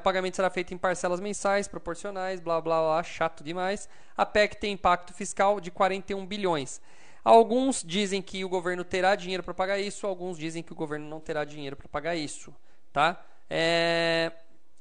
pagamento 0.04 0.36
será 0.36 0.50
feito 0.50 0.74
em 0.74 0.78
parcelas 0.78 1.20
mensais, 1.20 1.68
proporcionais, 1.68 2.40
blá 2.40 2.60
blá 2.60 2.82
blá, 2.82 3.04
chato 3.04 3.44
demais. 3.44 3.88
A 4.18 4.26
PEC 4.26 4.58
tem 4.58 4.74
impacto 4.74 5.14
fiscal 5.14 5.62
de 5.62 5.72
41 5.72 6.26
bilhões. 6.26 6.82
Alguns 7.24 7.84
dizem 7.84 8.22
que 8.22 8.44
o 8.44 8.50
governo 8.50 8.84
terá 8.84 9.16
dinheiro 9.16 9.42
para 9.42 9.54
pagar 9.54 9.80
isso, 9.80 10.06
alguns 10.06 10.38
dizem 10.38 10.62
que 10.62 10.74
o 10.74 10.76
governo 10.76 11.08
não 11.10 11.20
terá 11.20 11.44
dinheiro 11.44 11.76
para 11.76 11.88
pagar 11.88 12.16
isso, 12.16 12.54
tá? 12.94 13.24
É... 13.50 14.32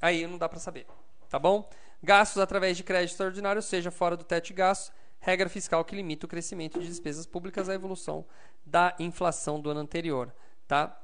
Aí 0.01 0.27
não 0.27 0.37
dá 0.37 0.47
para 0.47 0.59
saber, 0.59 0.85
tá 1.29 1.39
bom? 1.39 1.67
Gastos 2.05 2.39
através 2.39 2.77
de 2.77 2.83
crédito 2.83 3.09
extraordinário, 3.09 3.63
seja 3.63 3.89
fora 3.89 4.15
do 4.15 4.23
teto 4.23 4.45
de 4.45 4.53
gastos, 4.53 4.91
regra 5.19 5.49
fiscal 5.49 5.83
que 5.83 5.95
limita 5.95 6.27
o 6.27 6.29
crescimento 6.29 6.79
de 6.79 6.85
despesas 6.85 7.25
públicas 7.25 7.67
à 7.67 7.73
evolução 7.73 8.23
da 8.63 8.93
inflação 8.99 9.59
do 9.59 9.71
ano 9.71 9.79
anterior, 9.79 10.31
tá? 10.67 11.01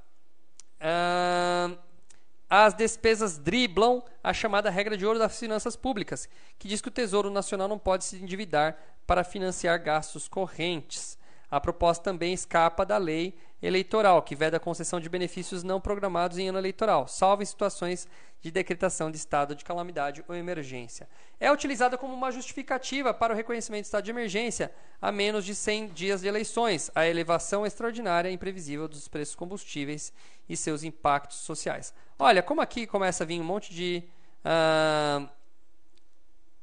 As 2.48 2.76
despesas 2.76 3.40
driblam 3.40 4.04
a 4.24 4.32
chamada 4.32 4.70
regra 4.70 4.96
de 4.96 5.04
ouro 5.04 5.18
das 5.18 5.40
finanças 5.40 5.76
públicas, 5.76 6.30
que 6.60 6.68
diz 6.68 6.82
que 6.82 6.90
o 6.90 6.92
Tesouro 6.92 7.32
Nacional 7.32 7.68
não 7.68 7.80
pode 7.80 8.04
se 8.04 8.18
endividar 8.18 8.78
para 9.08 9.24
financiar 9.24 9.82
gastos 9.82 10.28
correntes. 10.28 11.18
A 11.52 11.60
proposta 11.60 12.04
também 12.04 12.34
escapa 12.34 12.86
da 12.86 12.98
lei 12.98 13.36
eleitoral, 13.62 14.22
que 14.24 14.36
veda 14.36 14.58
a 14.58 14.60
concessão 14.60 15.00
de 15.00 15.10
benefícios 15.10 15.64
não 15.64 15.82
programados 15.82 16.38
em 16.38 16.48
ano 16.48 16.58
eleitoral, 16.58 17.08
salvo 17.08 17.44
em 17.44 17.46
situações 17.46 18.08
de 18.42 18.50
decretação 18.50 19.12
de 19.12 19.18
estado 19.18 19.56
de 19.56 19.64
calamidade 19.64 20.24
ou 20.28 20.34
emergência. 20.34 21.08
É 21.40 21.52
utilizada 21.52 21.98
como 21.98 22.14
uma 22.14 22.32
justificativa 22.32 23.14
para 23.14 23.34
o 23.34 23.36
reconhecimento 23.36 23.84
de 23.84 23.88
estado 23.88 24.04
de 24.04 24.10
emergência 24.10 24.72
a 25.00 25.12
menos 25.12 25.46
de 25.46 25.54
100 25.54 25.90
dias 25.90 26.22
de 26.22 26.28
eleições, 26.28 26.90
a 26.96 27.06
elevação 27.06 27.66
extraordinária 27.66 28.30
e 28.30 28.34
imprevisível 28.34 28.88
dos 28.88 29.08
preços 29.08 29.36
combustíveis 29.36 30.12
e 30.50 30.58
seus 30.58 30.84
impactos 30.84 31.38
sociais. 31.38 31.94
Olha, 32.18 32.42
como 32.42 32.62
aqui 32.62 32.88
começa 32.88 33.24
a 33.24 33.28
vir 33.28 33.40
um 33.40 33.44
monte 33.44 33.74
de. 33.74 34.04
Uh, 34.44 35.30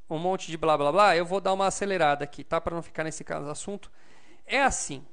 um 0.09 0.17
monte 0.17 0.47
de 0.47 0.57
blá 0.57 0.75
blá 0.75 0.91
blá, 0.91 1.15
eu 1.15 1.25
vou 1.25 1.39
dar 1.39 1.53
uma 1.53 1.67
acelerada 1.67 2.23
aqui, 2.23 2.43
tá? 2.43 2.59
Para 2.59 2.75
não 2.75 2.81
ficar 2.81 3.03
nesse 3.03 3.23
caso 3.23 3.47
assunto. 3.47 3.91
É 4.49 4.63
assim. 4.63 5.05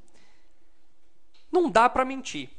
Não 1.53 1.70
dá 1.70 1.88
para 1.88 2.05
mentir. 2.05 2.51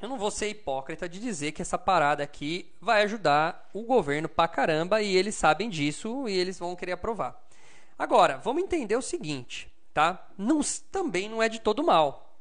Eu 0.00 0.08
não 0.08 0.18
vou 0.18 0.30
ser 0.30 0.48
hipócrita 0.48 1.06
de 1.06 1.20
dizer 1.20 1.52
que 1.52 1.60
essa 1.60 1.76
parada 1.76 2.22
aqui 2.22 2.72
vai 2.80 3.02
ajudar 3.02 3.68
o 3.74 3.82
governo 3.82 4.30
pra 4.30 4.48
caramba 4.48 5.02
e 5.02 5.14
eles 5.14 5.34
sabem 5.34 5.68
disso 5.68 6.26
e 6.26 6.32
eles 6.32 6.58
vão 6.58 6.74
querer 6.74 6.92
aprovar. 6.92 7.38
Agora, 7.98 8.38
vamos 8.38 8.62
entender 8.62 8.96
o 8.96 9.02
seguinte, 9.02 9.70
tá? 9.92 10.26
Não, 10.38 10.62
também 10.90 11.28
não 11.28 11.42
é 11.42 11.50
de 11.50 11.60
todo 11.60 11.84
mal. 11.84 12.34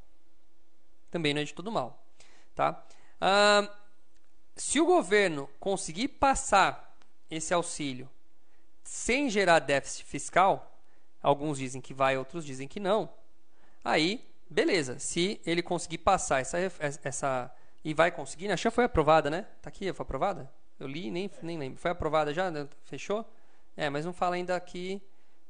Também 1.12 1.34
não 1.34 1.42
é 1.42 1.44
de 1.44 1.54
todo 1.54 1.70
mal, 1.70 2.02
tá? 2.56 2.82
Ah, 3.20 3.70
se 4.56 4.80
o 4.80 4.86
governo 4.86 5.50
conseguir 5.60 6.08
passar 6.08 6.96
esse 7.30 7.54
auxílio 7.54 8.10
sem 8.84 9.30
gerar 9.30 9.60
déficit 9.60 10.06
fiscal, 10.06 10.80
alguns 11.22 11.58
dizem 11.58 11.82
que 11.82 11.94
vai, 11.94 12.18
outros 12.18 12.46
dizem 12.46 12.70
que 12.70 12.80
não. 12.80 13.10
Aí, 13.84 14.26
beleza. 14.50 15.00
Se 15.00 15.40
ele 15.46 15.62
conseguir 15.62 16.00
passar 16.00 16.40
essa, 16.40 16.58
essa 17.04 17.52
e 17.84 17.94
vai 17.94 18.12
conseguir, 18.12 18.48
né? 18.48 18.54
a 18.54 18.58
chave 18.58 18.76
foi 18.76 18.84
aprovada, 18.84 19.30
né? 19.30 19.46
Tá 19.62 19.70
aqui, 19.70 19.92
foi 19.94 20.04
aprovada? 20.04 20.52
Eu 20.80 20.88
li, 20.88 21.12
nem 21.12 21.30
nem 21.42 21.58
lembro. 21.58 21.80
Foi 21.80 21.92
aprovada 21.92 22.34
já? 22.34 22.52
Fechou? 22.86 23.26
É, 23.76 23.90
mas 23.90 24.06
não 24.06 24.14
fala 24.14 24.36
ainda 24.36 24.60
que 24.60 25.02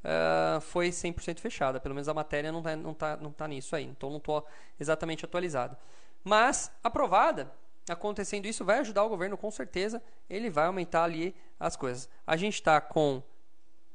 uh, 0.03 0.61
foi 0.61 0.89
100% 0.89 1.39
fechada. 1.39 1.79
Pelo 1.79 1.95
menos 1.95 2.07
a 2.07 2.13
matéria 2.13 2.51
não 2.51 2.61
tá, 2.61 2.75
não 2.75 2.93
tá, 2.93 3.17
não 3.17 3.31
tá 3.31 3.47
nisso 3.47 3.75
aí. 3.75 3.85
Então 3.85 4.09
não 4.09 4.17
estou 4.17 4.45
exatamente 4.79 5.25
atualizado. 5.25 5.77
Mas 6.23 6.71
aprovada, 6.83 7.51
acontecendo 7.87 8.45
isso 8.45 8.65
vai 8.65 8.79
ajudar 8.79 9.03
o 9.03 9.09
governo 9.09 9.37
com 9.37 9.49
certeza. 9.49 10.01
Ele 10.29 10.49
vai 10.49 10.65
aumentar 10.65 11.03
ali 11.03 11.35
as 11.59 11.75
coisas. 11.75 12.09
A 12.25 12.35
gente 12.37 12.55
está 12.55 12.79
com 12.79 13.21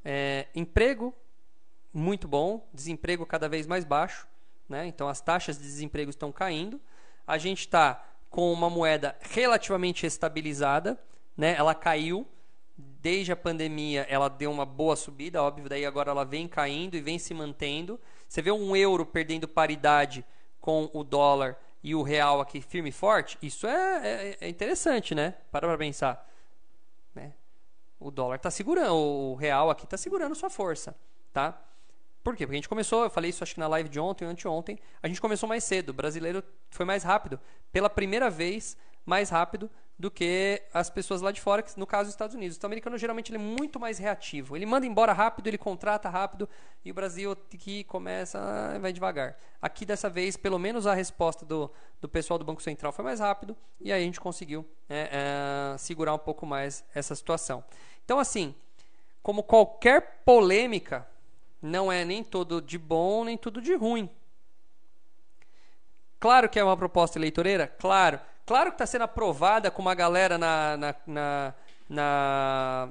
é, 0.04 0.46
emprego 0.54 1.14
muito 1.94 2.26
bom, 2.26 2.68
desemprego 2.74 3.24
cada 3.24 3.48
vez 3.48 3.68
mais 3.68 3.84
baixo, 3.84 4.26
né? 4.68 4.84
então 4.86 5.08
as 5.08 5.20
taxas 5.20 5.56
de 5.56 5.62
desemprego 5.62 6.10
estão 6.10 6.32
caindo. 6.32 6.80
A 7.24 7.38
gente 7.38 7.60
está 7.60 8.04
com 8.28 8.52
uma 8.52 8.68
moeda 8.68 9.16
relativamente 9.20 10.04
estabilizada, 10.04 11.00
né? 11.36 11.54
ela 11.56 11.74
caiu. 11.74 12.26
Desde 12.76 13.30
a 13.30 13.36
pandemia 13.36 14.04
ela 14.10 14.28
deu 14.28 14.50
uma 14.50 14.66
boa 14.66 14.96
subida, 14.96 15.40
óbvio, 15.40 15.68
daí 15.68 15.86
agora 15.86 16.10
ela 16.10 16.24
vem 16.24 16.48
caindo 16.48 16.96
e 16.96 17.00
vem 17.00 17.20
se 17.20 17.32
mantendo. 17.32 18.00
Você 18.28 18.42
vê 18.42 18.50
um 18.50 18.74
euro 18.74 19.06
perdendo 19.06 19.46
paridade 19.46 20.24
com 20.60 20.90
o 20.92 21.04
dólar 21.04 21.56
e 21.84 21.94
o 21.94 22.02
real 22.02 22.40
aqui 22.40 22.60
firme 22.60 22.88
e 22.88 22.92
forte, 22.92 23.38
isso 23.42 23.66
é, 23.66 24.00
é, 24.02 24.36
é 24.40 24.48
interessante, 24.48 25.14
né? 25.14 25.34
Para 25.52 25.68
para 25.68 25.76
pensar. 25.76 26.28
Né? 27.14 27.34
O 28.00 28.10
dólar 28.10 28.36
está 28.36 28.50
segurando, 28.50 28.96
o 28.96 29.34
real 29.34 29.68
aqui 29.68 29.84
está 29.84 29.98
segurando 29.98 30.34
sua 30.34 30.48
força, 30.48 30.96
tá? 31.32 31.62
Por 32.24 32.34
quê? 32.34 32.46
Porque 32.46 32.54
a 32.54 32.60
gente 32.60 32.68
começou, 32.68 33.04
eu 33.04 33.10
falei 33.10 33.28
isso 33.28 33.44
acho 33.44 33.52
que 33.54 33.60
na 33.60 33.68
live 33.68 33.88
de 33.88 34.00
ontem 34.00 34.24
ou 34.24 34.30
anteontem, 34.30 34.78
a 35.02 35.06
gente 35.06 35.20
começou 35.20 35.46
mais 35.46 35.62
cedo, 35.62 35.90
o 35.90 35.92
brasileiro 35.92 36.42
foi 36.70 36.86
mais 36.86 37.04
rápido. 37.04 37.38
Pela 37.70 37.90
primeira 37.90 38.30
vez, 38.30 38.78
mais 39.04 39.28
rápido 39.28 39.70
do 39.96 40.10
que 40.10 40.60
as 40.72 40.90
pessoas 40.90 41.20
lá 41.20 41.30
de 41.30 41.40
fora, 41.40 41.62
que 41.62 41.78
no 41.78 41.86
caso 41.86 42.04
dos 42.04 42.14
Estados 42.14 42.34
Unidos. 42.34 42.58
O 42.60 42.66
americano 42.66 42.98
geralmente 42.98 43.30
ele 43.30 43.36
é 43.36 43.46
muito 43.46 43.78
mais 43.78 43.98
reativo. 43.98 44.56
Ele 44.56 44.66
manda 44.66 44.86
embora 44.86 45.12
rápido, 45.12 45.46
ele 45.46 45.58
contrata 45.58 46.08
rápido 46.08 46.48
e 46.82 46.90
o 46.90 46.94
Brasil 46.94 47.36
que 47.36 47.84
começa 47.84 48.40
vai 48.80 48.92
devagar. 48.92 49.36
Aqui 49.60 49.84
dessa 49.84 50.08
vez, 50.08 50.36
pelo 50.36 50.58
menos 50.58 50.86
a 50.86 50.94
resposta 50.94 51.44
do, 51.44 51.70
do 52.00 52.08
pessoal 52.08 52.38
do 52.38 52.44
Banco 52.44 52.62
Central 52.62 52.90
foi 52.90 53.04
mais 53.04 53.20
rápido 53.20 53.56
e 53.80 53.92
aí 53.92 54.02
a 54.02 54.04
gente 54.04 54.18
conseguiu 54.18 54.66
é, 54.88 55.10
é, 55.74 55.78
segurar 55.78 56.14
um 56.14 56.18
pouco 56.18 56.44
mais 56.44 56.84
essa 56.94 57.14
situação. 57.14 57.62
Então 58.04 58.18
assim, 58.18 58.54
como 59.22 59.42
qualquer 59.42 60.22
polêmica, 60.24 61.06
não 61.64 61.90
é 61.90 62.04
nem 62.04 62.22
todo 62.22 62.60
de 62.60 62.76
bom 62.76 63.24
nem 63.24 63.38
tudo 63.38 63.62
de 63.62 63.74
ruim. 63.74 64.08
Claro 66.20 66.48
que 66.48 66.58
é 66.58 66.64
uma 66.64 66.76
proposta 66.76 67.18
eleitoreira, 67.18 67.66
claro. 67.66 68.20
Claro 68.44 68.70
que 68.70 68.74
está 68.74 68.86
sendo 68.86 69.02
aprovada 69.02 69.70
com 69.70 69.80
uma 69.80 69.94
galera 69.94 70.36
na, 70.36 70.76
na, 70.76 70.94
na, 71.06 71.54
na, 71.88 72.88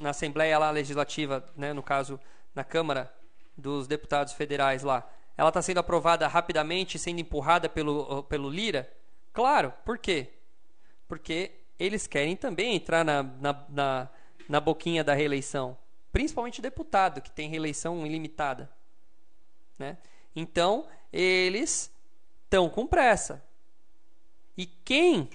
na 0.00 0.10
Assembleia 0.10 0.58
lá, 0.58 0.70
Legislativa, 0.70 1.44
né, 1.54 1.74
no 1.74 1.82
caso 1.82 2.18
na 2.54 2.64
Câmara 2.64 3.12
dos 3.54 3.86
Deputados 3.86 4.32
Federais 4.32 4.82
lá. 4.82 5.06
Ela 5.36 5.48
está 5.48 5.60
sendo 5.60 5.78
aprovada 5.78 6.26
rapidamente, 6.26 6.98
sendo 6.98 7.20
empurrada 7.20 7.68
pelo, 7.68 8.22
pelo 8.24 8.48
Lira? 8.48 8.90
Claro, 9.34 9.72
por 9.84 9.98
quê? 9.98 10.28
Porque 11.06 11.52
eles 11.78 12.06
querem 12.06 12.36
também 12.36 12.74
entrar 12.74 13.04
na, 13.04 13.22
na, 13.22 13.64
na, 13.68 14.08
na 14.48 14.60
boquinha 14.60 15.04
da 15.04 15.12
reeleição. 15.12 15.76
Principalmente 16.12 16.62
deputado, 16.62 17.20
que 17.20 17.30
tem 17.30 17.48
reeleição 17.48 18.06
ilimitada. 18.06 18.70
Né? 19.78 19.98
Então, 20.34 20.86
eles 21.12 21.92
estão 22.44 22.68
com 22.68 22.86
pressa. 22.86 23.44
E 24.56 24.66
quem 24.66 25.30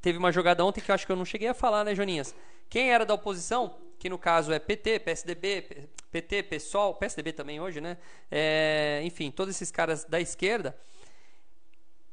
teve 0.00 0.18
uma 0.18 0.30
jogada 0.30 0.64
ontem 0.64 0.80
que 0.80 0.90
eu 0.90 0.94
acho 0.94 1.06
que 1.06 1.12
eu 1.12 1.16
não 1.16 1.24
cheguei 1.24 1.48
a 1.48 1.54
falar, 1.54 1.84
né, 1.84 1.94
Joninhas? 1.94 2.34
Quem 2.68 2.92
era 2.92 3.04
da 3.04 3.14
oposição, 3.14 3.76
que 3.98 4.08
no 4.08 4.18
caso 4.18 4.52
é 4.52 4.58
PT, 4.58 5.00
PSDB, 5.00 5.88
PT, 6.10 6.44
PSOL, 6.44 6.94
PSDB 6.94 7.32
também 7.32 7.60
hoje, 7.60 7.80
né? 7.80 7.96
É, 8.30 9.00
enfim, 9.04 9.30
todos 9.30 9.54
esses 9.54 9.70
caras 9.70 10.04
da 10.04 10.20
esquerda, 10.20 10.78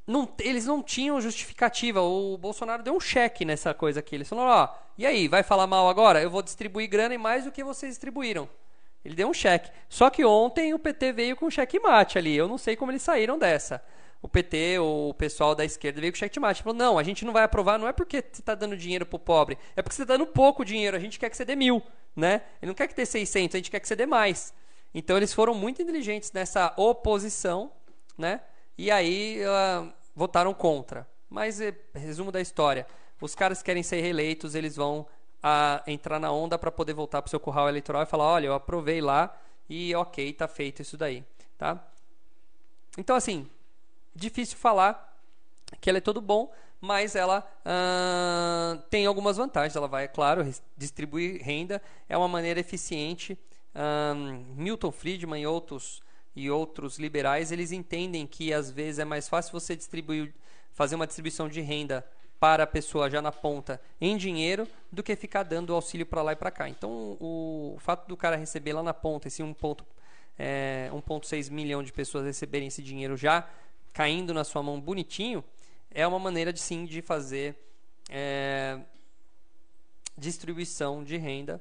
não, 0.08 0.28
eles 0.40 0.66
não 0.66 0.82
tinham 0.82 1.20
justificativa. 1.22 2.02
O 2.02 2.38
Bolsonaro 2.38 2.82
deu 2.82 2.96
um 2.96 3.00
cheque 3.00 3.44
nessa 3.46 3.74
coisa 3.74 4.00
aqui. 4.00 4.16
Eles 4.16 4.30
falaram: 4.30 4.50
ó, 4.50 4.70
e 4.98 5.06
aí, 5.06 5.28
vai 5.28 5.44
falar 5.44 5.68
mal 5.68 5.90
agora? 5.90 6.22
Eu 6.22 6.30
vou 6.30 6.42
distribuir 6.42 6.90
grana 6.90 7.14
e 7.14 7.18
mais 7.18 7.44
do 7.44 7.52
que 7.52 7.64
vocês 7.64 7.92
distribuíram. 7.92 8.50
Ele 9.06 9.16
deu 9.16 9.30
um 9.30 9.34
cheque. 9.34 9.70
Só 9.88 10.10
que 10.10 10.26
ontem 10.26 10.74
o 10.74 10.80
PT 10.80 11.12
veio 11.12 11.36
com 11.36 11.50
cheque 11.50 11.80
mate 11.80 12.18
ali. 12.18 12.36
Eu 12.36 12.48
não 12.48 12.58
sei 12.58 12.76
como 12.76 12.92
eles 12.92 13.04
saíram 13.04 13.38
dessa 13.38 13.84
o 14.22 14.28
PT 14.28 14.80
o 14.80 15.14
pessoal 15.14 15.54
da 15.56 15.64
esquerda 15.64 16.02
veio 16.02 16.12
com 16.12 16.18
checkmate. 16.18 16.64
Falou, 16.64 16.78
não, 16.78 16.98
a 16.98 17.04
gente 17.04 17.24
não 17.26 17.34
vai 17.34 17.44
aprovar, 17.44 17.78
não 17.78 17.88
é 17.88 17.94
porque 17.94 18.18
você 18.18 18.42
está 18.42 18.56
dando 18.56 18.76
dinheiro 18.76 19.06
para 19.06 19.16
o 19.16 19.20
pobre, 19.20 19.58
é 19.76 19.82
porque 19.82 19.96
você 19.96 20.04
está 20.04 20.18
dando 20.18 20.28
pouco 20.28 20.66
dinheiro, 20.66 20.96
a 20.96 21.00
gente 21.00 21.20
quer 21.20 21.30
que 21.30 21.38
você 21.38 21.46
dê 21.46 21.56
mil, 21.56 21.82
né? 22.16 22.42
Ele 22.62 22.70
não 22.70 22.76
quer 22.76 22.88
que 22.88 22.96
dê 22.96 23.06
600, 23.06 23.56
a 23.56 23.58
gente 23.58 23.72
quer 23.72 23.80
que 23.80 23.88
você 23.88 23.96
dê 23.96 24.06
mais. 24.06 24.54
Então 24.94 25.18
eles 25.18 25.34
foram 25.34 25.54
muito 25.54 25.82
inteligentes 25.82 26.32
nessa 26.32 26.74
oposição, 26.76 27.72
né? 28.18 28.42
E 28.78 28.92
aí 28.92 29.42
uh, 29.42 29.94
votaram 30.18 30.52
contra. 30.52 31.08
Mas, 31.30 31.62
eh, 31.62 31.76
resumo 31.94 32.32
da 32.32 32.42
história, 32.42 32.88
os 33.22 33.36
caras 33.36 33.60
que 33.60 33.66
querem 33.66 33.84
ser 33.84 34.02
reeleitos, 34.02 34.56
eles 34.56 34.76
vão 34.76 35.02
uh, 35.02 35.84
entrar 35.86 36.20
na 36.20 36.32
onda 36.32 36.58
para 36.58 36.72
poder 36.72 36.94
voltar 36.94 37.22
para 37.22 37.28
o 37.28 37.30
seu 37.30 37.40
curral 37.40 37.70
eleitoral 37.70 38.02
e 38.02 38.08
falar, 38.08 38.26
olha, 38.26 38.48
eu 38.48 38.56
aprovei 38.56 39.00
lá 39.00 39.40
e 39.70 39.94
ok, 39.94 40.34
tá 40.34 40.48
feito 40.48 40.82
isso 40.82 40.98
daí, 40.98 41.24
tá? 41.56 41.88
Então, 42.98 43.16
assim, 43.16 43.48
difícil 44.16 44.58
falar 44.58 45.16
que 45.80 45.88
ela 45.88 46.00
é 46.00 46.02
todo 46.02 46.20
bom, 46.20 46.52
mas 46.82 47.16
ela 47.16 47.48
uh, 47.64 48.82
tem 48.90 49.06
algumas 49.06 49.38
vantagens. 49.38 49.76
Ela 49.76 49.88
vai, 49.88 50.06
é 50.06 50.08
claro, 50.08 50.44
distribuir 50.76 51.44
renda, 51.44 51.80
é 52.10 52.18
uma 52.18 52.28
maneira 52.28 52.60
eficiente. 52.60 53.38
Milton 54.56 54.92
Friedman 54.92 55.44
e 55.44 55.46
outros, 55.46 56.02
e 56.38 56.52
outros 56.52 57.00
liberais, 57.00 57.52
eles 57.52 57.72
entendem 57.72 58.28
que 58.28 58.54
às 58.54 58.70
vezes 58.70 59.00
é 59.00 59.06
mais 59.06 59.28
fácil 59.28 59.52
você 59.52 59.76
distribuir, 59.76 60.32
fazer 60.72 60.94
uma 60.94 61.08
distribuição 61.08 61.50
de 61.50 61.62
renda 61.62 62.06
para 62.40 62.64
a 62.64 62.68
pessoa 62.68 63.10
já 63.10 63.20
na 63.24 63.32
ponta 63.32 63.82
em 64.00 64.16
dinheiro 64.16 64.68
do 64.92 65.02
que 65.02 65.16
ficar 65.16 65.42
dando 65.42 65.74
auxílio 65.74 66.06
para 66.06 66.22
lá 66.22 66.34
e 66.34 66.36
para 66.36 66.52
cá. 66.52 66.70
Então, 66.70 67.18
o, 67.20 67.74
o, 67.76 67.80
fato 67.80 68.08
do 68.08 68.16
cara 68.16 68.36
receber 68.36 68.74
lá 68.74 68.84
na 68.84 68.94
ponta 68.94 69.28
esse 69.28 69.42
1,6 69.42 69.84
é, 70.38 70.92
1,6 70.94 71.50
milhão 71.50 71.82
de 71.82 71.92
pessoas 71.92 72.24
receberem 72.24 72.68
esse 72.68 72.84
dinheiro 72.84 73.18
já 73.18 73.50
caindo 73.92 74.32
na 74.32 74.44
sua 74.44 74.62
mão 74.62 74.80
bonitinho, 74.80 75.44
é 75.90 76.06
uma 76.06 76.20
maneira 76.20 76.54
de 76.54 76.60
sim 76.60 76.86
de 76.86 77.02
fazer 77.02 77.56
é, 78.12 78.80
distribuição 80.16 81.04
de 81.04 81.18
renda 81.18 81.60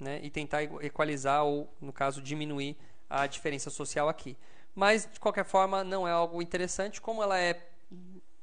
né, 0.00 0.18
e 0.22 0.30
tentar 0.30 0.62
equalizar 0.62 1.44
ou, 1.44 1.70
no 1.78 1.92
caso, 1.92 2.22
diminuir 2.22 2.74
a 3.22 3.26
diferença 3.26 3.70
social 3.70 4.08
aqui. 4.08 4.36
Mas, 4.74 5.08
de 5.10 5.20
qualquer 5.20 5.44
forma, 5.44 5.84
não 5.84 6.06
é 6.06 6.10
algo 6.10 6.42
interessante. 6.42 7.00
Como 7.00 7.22
ela 7.22 7.38
é 7.38 7.64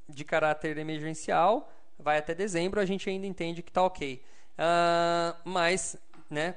de 0.08 0.24
caráter 0.24 0.78
emergencial, 0.78 1.72
vai 2.00 2.18
até 2.18 2.34
dezembro, 2.34 2.80
a 2.80 2.86
gente 2.86 3.10
ainda 3.10 3.28
entende 3.28 3.62
que 3.62 3.70
está 3.70 3.84
ok. 3.84 4.22
Uh, 4.54 5.38
mas, 5.44 5.98
né, 6.30 6.56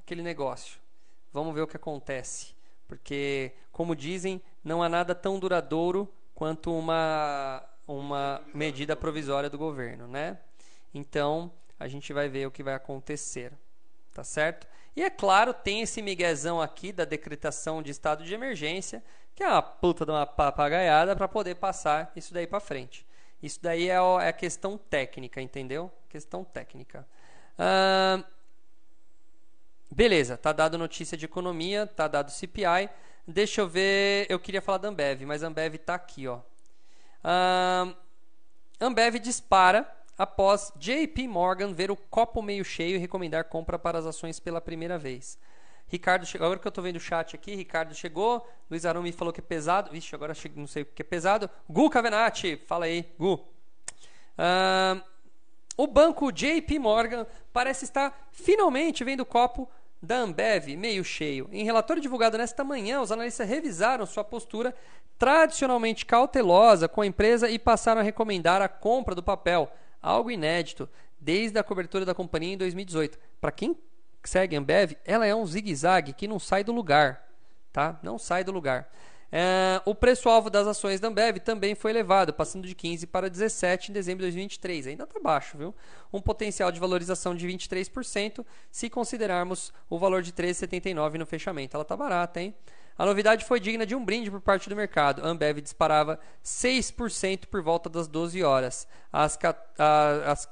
aquele 0.00 0.22
negócio. 0.22 0.78
Vamos 1.32 1.54
ver 1.54 1.60
o 1.60 1.66
que 1.66 1.76
acontece. 1.76 2.54
Porque, 2.88 3.52
como 3.72 3.94
dizem, 3.94 4.40
não 4.64 4.82
há 4.82 4.88
nada 4.88 5.14
tão 5.14 5.38
duradouro 5.38 6.08
quanto 6.34 6.72
uma, 6.72 7.62
uma 7.86 8.42
medida 8.54 8.96
provisória 8.96 9.50
do 9.50 9.58
governo, 9.58 10.06
né? 10.06 10.38
Então, 10.94 11.52
a 11.78 11.88
gente 11.88 12.12
vai 12.12 12.28
ver 12.28 12.46
o 12.46 12.50
que 12.50 12.62
vai 12.62 12.74
acontecer, 12.74 13.52
tá 14.14 14.24
certo? 14.24 14.66
E 14.96 15.02
é 15.02 15.10
claro, 15.10 15.52
tem 15.52 15.82
esse 15.82 16.00
miguezão 16.00 16.60
aqui 16.60 16.90
da 16.90 17.04
decretação 17.04 17.82
de 17.82 17.90
estado 17.90 18.24
de 18.24 18.32
emergência, 18.32 19.04
que 19.34 19.42
é 19.42 19.46
uma 19.46 19.60
puta 19.60 20.06
de 20.06 20.10
uma 20.10 20.26
papagaiada 20.26 21.14
para 21.14 21.28
poder 21.28 21.56
passar 21.56 22.10
isso 22.16 22.32
daí 22.32 22.46
para 22.46 22.58
frente. 22.58 23.06
Isso 23.42 23.60
daí 23.62 23.90
é, 23.90 23.96
é 23.96 24.28
a 24.28 24.32
questão 24.32 24.78
técnica, 24.78 25.40
entendeu? 25.42 25.92
Questão 26.08 26.42
técnica. 26.42 27.06
Ah, 27.58 28.24
beleza, 29.90 30.38
tá 30.38 30.52
dado 30.52 30.78
notícia 30.78 31.16
de 31.16 31.26
economia, 31.26 31.86
tá 31.86 32.08
dado 32.08 32.30
CPI. 32.30 32.88
Deixa 33.28 33.60
eu 33.60 33.68
ver. 33.68 34.26
Eu 34.30 34.38
queria 34.38 34.62
falar 34.62 34.78
da 34.78 34.88
Ambev, 34.88 35.26
mas 35.26 35.42
a 35.42 35.48
Ambev 35.48 35.74
está 35.74 35.94
aqui, 35.94 36.26
ó. 36.26 36.40
Um, 37.22 37.94
Ambev 38.80 39.18
dispara 39.18 39.95
após 40.16 40.72
JP 40.76 41.28
Morgan 41.28 41.72
ver 41.72 41.90
o 41.90 41.96
copo 41.96 42.42
meio 42.42 42.64
cheio 42.64 42.96
e 42.96 42.98
recomendar 42.98 43.44
compra 43.44 43.78
para 43.78 43.98
as 43.98 44.06
ações 44.06 44.40
pela 44.40 44.60
primeira 44.60 44.98
vez. 44.98 45.38
Ricardo 45.88 46.26
chegou, 46.26 46.46
agora 46.46 46.58
que 46.58 46.66
eu 46.66 46.70
estou 46.70 46.82
vendo 46.82 46.96
o 46.96 47.00
chat 47.00 47.36
aqui, 47.36 47.54
Ricardo 47.54 47.94
chegou, 47.94 48.44
Luiz 48.68 48.84
Arão 48.84 49.04
falou 49.12 49.32
que 49.32 49.40
é 49.40 49.42
pesado, 49.42 49.90
vixe, 49.92 50.14
agora 50.14 50.34
não 50.56 50.66
sei 50.66 50.82
o 50.82 50.86
que 50.86 51.02
é 51.02 51.04
pesado. 51.04 51.48
Gu 51.68 51.88
Cavenati, 51.90 52.60
fala 52.66 52.86
aí, 52.86 53.08
Gu. 53.18 53.40
O 55.76 55.86
banco 55.86 56.32
JP 56.32 56.78
Morgan 56.78 57.26
parece 57.52 57.84
estar 57.84 58.28
finalmente 58.32 59.04
vendo 59.04 59.20
o 59.20 59.26
copo 59.26 59.68
da 60.02 60.16
Ambev 60.16 60.76
meio 60.76 61.04
cheio. 61.04 61.48
Em 61.52 61.64
relatório 61.64 62.02
divulgado 62.02 62.36
nesta 62.36 62.64
manhã, 62.64 63.00
os 63.00 63.12
analistas 63.12 63.48
revisaram 63.48 64.04
sua 64.06 64.24
postura 64.24 64.74
tradicionalmente 65.18 66.04
cautelosa 66.04 66.88
com 66.88 67.00
a 67.00 67.06
empresa 67.06 67.48
e 67.48 67.58
passaram 67.58 68.00
a 68.00 68.04
recomendar 68.04 68.60
a 68.60 68.68
compra 68.68 69.14
do 69.14 69.22
papel, 69.22 69.70
algo 70.06 70.30
inédito 70.30 70.88
desde 71.18 71.58
a 71.58 71.62
cobertura 71.64 72.04
da 72.04 72.14
companhia 72.14 72.54
em 72.54 72.58
2018. 72.58 73.18
Para 73.40 73.50
quem 73.50 73.76
segue 74.22 74.54
a 74.54 74.58
Ambev, 74.58 74.96
ela 75.04 75.26
é 75.26 75.34
um 75.34 75.44
zigue-zague 75.44 76.12
que 76.12 76.28
não 76.28 76.38
sai 76.38 76.62
do 76.62 76.72
lugar, 76.72 77.28
tá? 77.72 77.98
Não 78.02 78.18
sai 78.18 78.44
do 78.44 78.52
lugar. 78.52 78.88
É, 79.32 79.82
o 79.84 79.94
preço-alvo 79.94 80.48
das 80.48 80.68
ações 80.68 81.00
da 81.00 81.08
Ambev 81.08 81.38
também 81.38 81.74
foi 81.74 81.90
elevado, 81.90 82.32
passando 82.32 82.66
de 82.68 82.74
15 82.74 83.08
para 83.08 83.28
17 83.28 83.90
em 83.90 83.94
dezembro 83.94 84.20
de 84.20 84.26
2023. 84.26 84.86
Ainda 84.86 85.04
está 85.04 85.18
baixo, 85.18 85.58
viu? 85.58 85.74
Um 86.12 86.20
potencial 86.20 86.70
de 86.70 86.78
valorização 86.78 87.34
de 87.34 87.46
23% 87.46 88.46
se 88.70 88.88
considerarmos 88.88 89.72
o 89.90 89.98
valor 89.98 90.22
de 90.22 90.32
13,79 90.32 91.18
no 91.18 91.26
fechamento. 91.26 91.76
Ela 91.76 91.82
está 91.82 91.96
barata, 91.96 92.40
hein? 92.40 92.54
A 92.98 93.04
novidade 93.04 93.44
foi 93.44 93.60
digna 93.60 93.84
de 93.84 93.94
um 93.94 94.04
brinde 94.04 94.30
por 94.30 94.40
parte 94.40 94.68
do 94.68 94.76
mercado. 94.76 95.22
A 95.22 95.28
Ambev 95.28 95.60
disparava 95.60 96.18
6% 96.44 97.46
por 97.46 97.62
volta 97.62 97.90
das 97.90 98.08
12 98.08 98.42
horas, 98.42 98.88
às, 99.12 99.38
às 100.26 100.48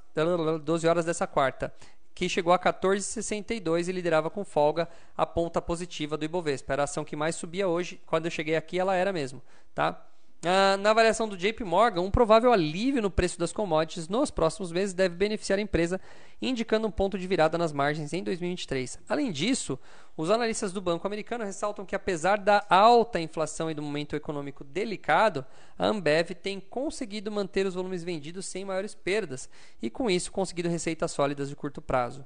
12 0.62 0.86
horas 0.86 1.04
dessa 1.04 1.26
quarta 1.26 1.72
que 2.14 2.28
chegou 2.28 2.52
a 2.52 2.58
14,62 2.58 3.88
e 3.88 3.92
liderava 3.92 4.30
com 4.30 4.44
folga 4.44 4.88
a 5.16 5.26
ponta 5.26 5.60
positiva 5.60 6.16
do 6.16 6.24
Ibovespa. 6.24 6.72
Era 6.72 6.82
a 6.82 6.84
ação 6.84 7.04
que 7.04 7.16
mais 7.16 7.34
subia 7.34 7.66
hoje. 7.66 8.00
Quando 8.06 8.26
eu 8.26 8.30
cheguei 8.30 8.54
aqui, 8.54 8.78
ela 8.78 8.94
era 8.94 9.12
mesmo. 9.12 9.42
Tá? 9.74 10.00
Ah, 10.46 10.76
na 10.76 10.90
avaliação 10.90 11.26
do 11.26 11.38
JP 11.38 11.64
Morgan, 11.64 12.02
um 12.02 12.10
provável 12.10 12.52
alívio 12.52 13.00
no 13.00 13.10
preço 13.10 13.38
das 13.38 13.50
commodities 13.50 14.08
nos 14.08 14.30
próximos 14.30 14.70
meses 14.70 14.92
deve 14.92 15.14
beneficiar 15.14 15.58
a 15.58 15.62
empresa, 15.62 15.98
indicando 16.40 16.86
um 16.86 16.90
ponto 16.90 17.18
de 17.18 17.26
virada 17.26 17.56
nas 17.56 17.72
margens 17.72 18.12
em 18.12 18.22
2023. 18.22 18.98
Além 19.08 19.32
disso, 19.32 19.78
os 20.14 20.28
analistas 20.28 20.70
do 20.70 20.82
Banco 20.82 21.06
Americano 21.06 21.44
ressaltam 21.44 21.86
que, 21.86 21.96
apesar 21.96 22.36
da 22.36 22.62
alta 22.68 23.18
inflação 23.18 23.70
e 23.70 23.74
do 23.74 23.80
momento 23.80 24.14
econômico 24.14 24.64
delicado, 24.64 25.46
a 25.78 25.86
Ambev 25.86 26.32
tem 26.34 26.60
conseguido 26.60 27.32
manter 27.32 27.64
os 27.64 27.72
volumes 27.72 28.04
vendidos 28.04 28.44
sem 28.44 28.66
maiores 28.66 28.94
perdas 28.94 29.48
e, 29.80 29.88
com 29.88 30.10
isso, 30.10 30.30
conseguido 30.30 30.68
receitas 30.68 31.10
sólidas 31.10 31.48
de 31.48 31.56
curto 31.56 31.80
prazo. 31.80 32.22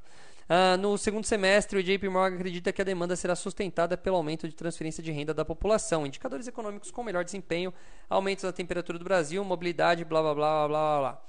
Uh, 0.49 0.79
no 0.79 0.97
segundo 0.97 1.27
semestre, 1.27 1.79
o 1.79 1.83
JP 1.83 2.09
Morgan 2.09 2.37
acredita 2.37 2.73
que 2.73 2.81
a 2.81 2.85
demanda 2.85 3.15
será 3.15 3.37
sustentada 3.37 3.99
pelo 3.99 4.17
aumento 4.17 4.49
de 4.49 4.55
transferência 4.55 5.03
de 5.03 5.13
renda 5.13 5.35
da 5.35 5.45
população, 5.45 6.07
indicadores 6.07 6.49
econômicos 6.49 6.91
com 6.91 7.05
melhor 7.05 7.23
desempenho, 7.23 7.73
aumentos 8.09 8.45
da 8.45 8.53
temperatura 8.53 8.99
do 8.99 9.05
Brasil, 9.05 9.45
mobilidade, 9.45 10.07
blá 10.07 10.23
blá 10.23 10.35
blá 10.35 10.67
blá 10.67 10.69
blá 10.69 10.99
blá. 11.01 11.23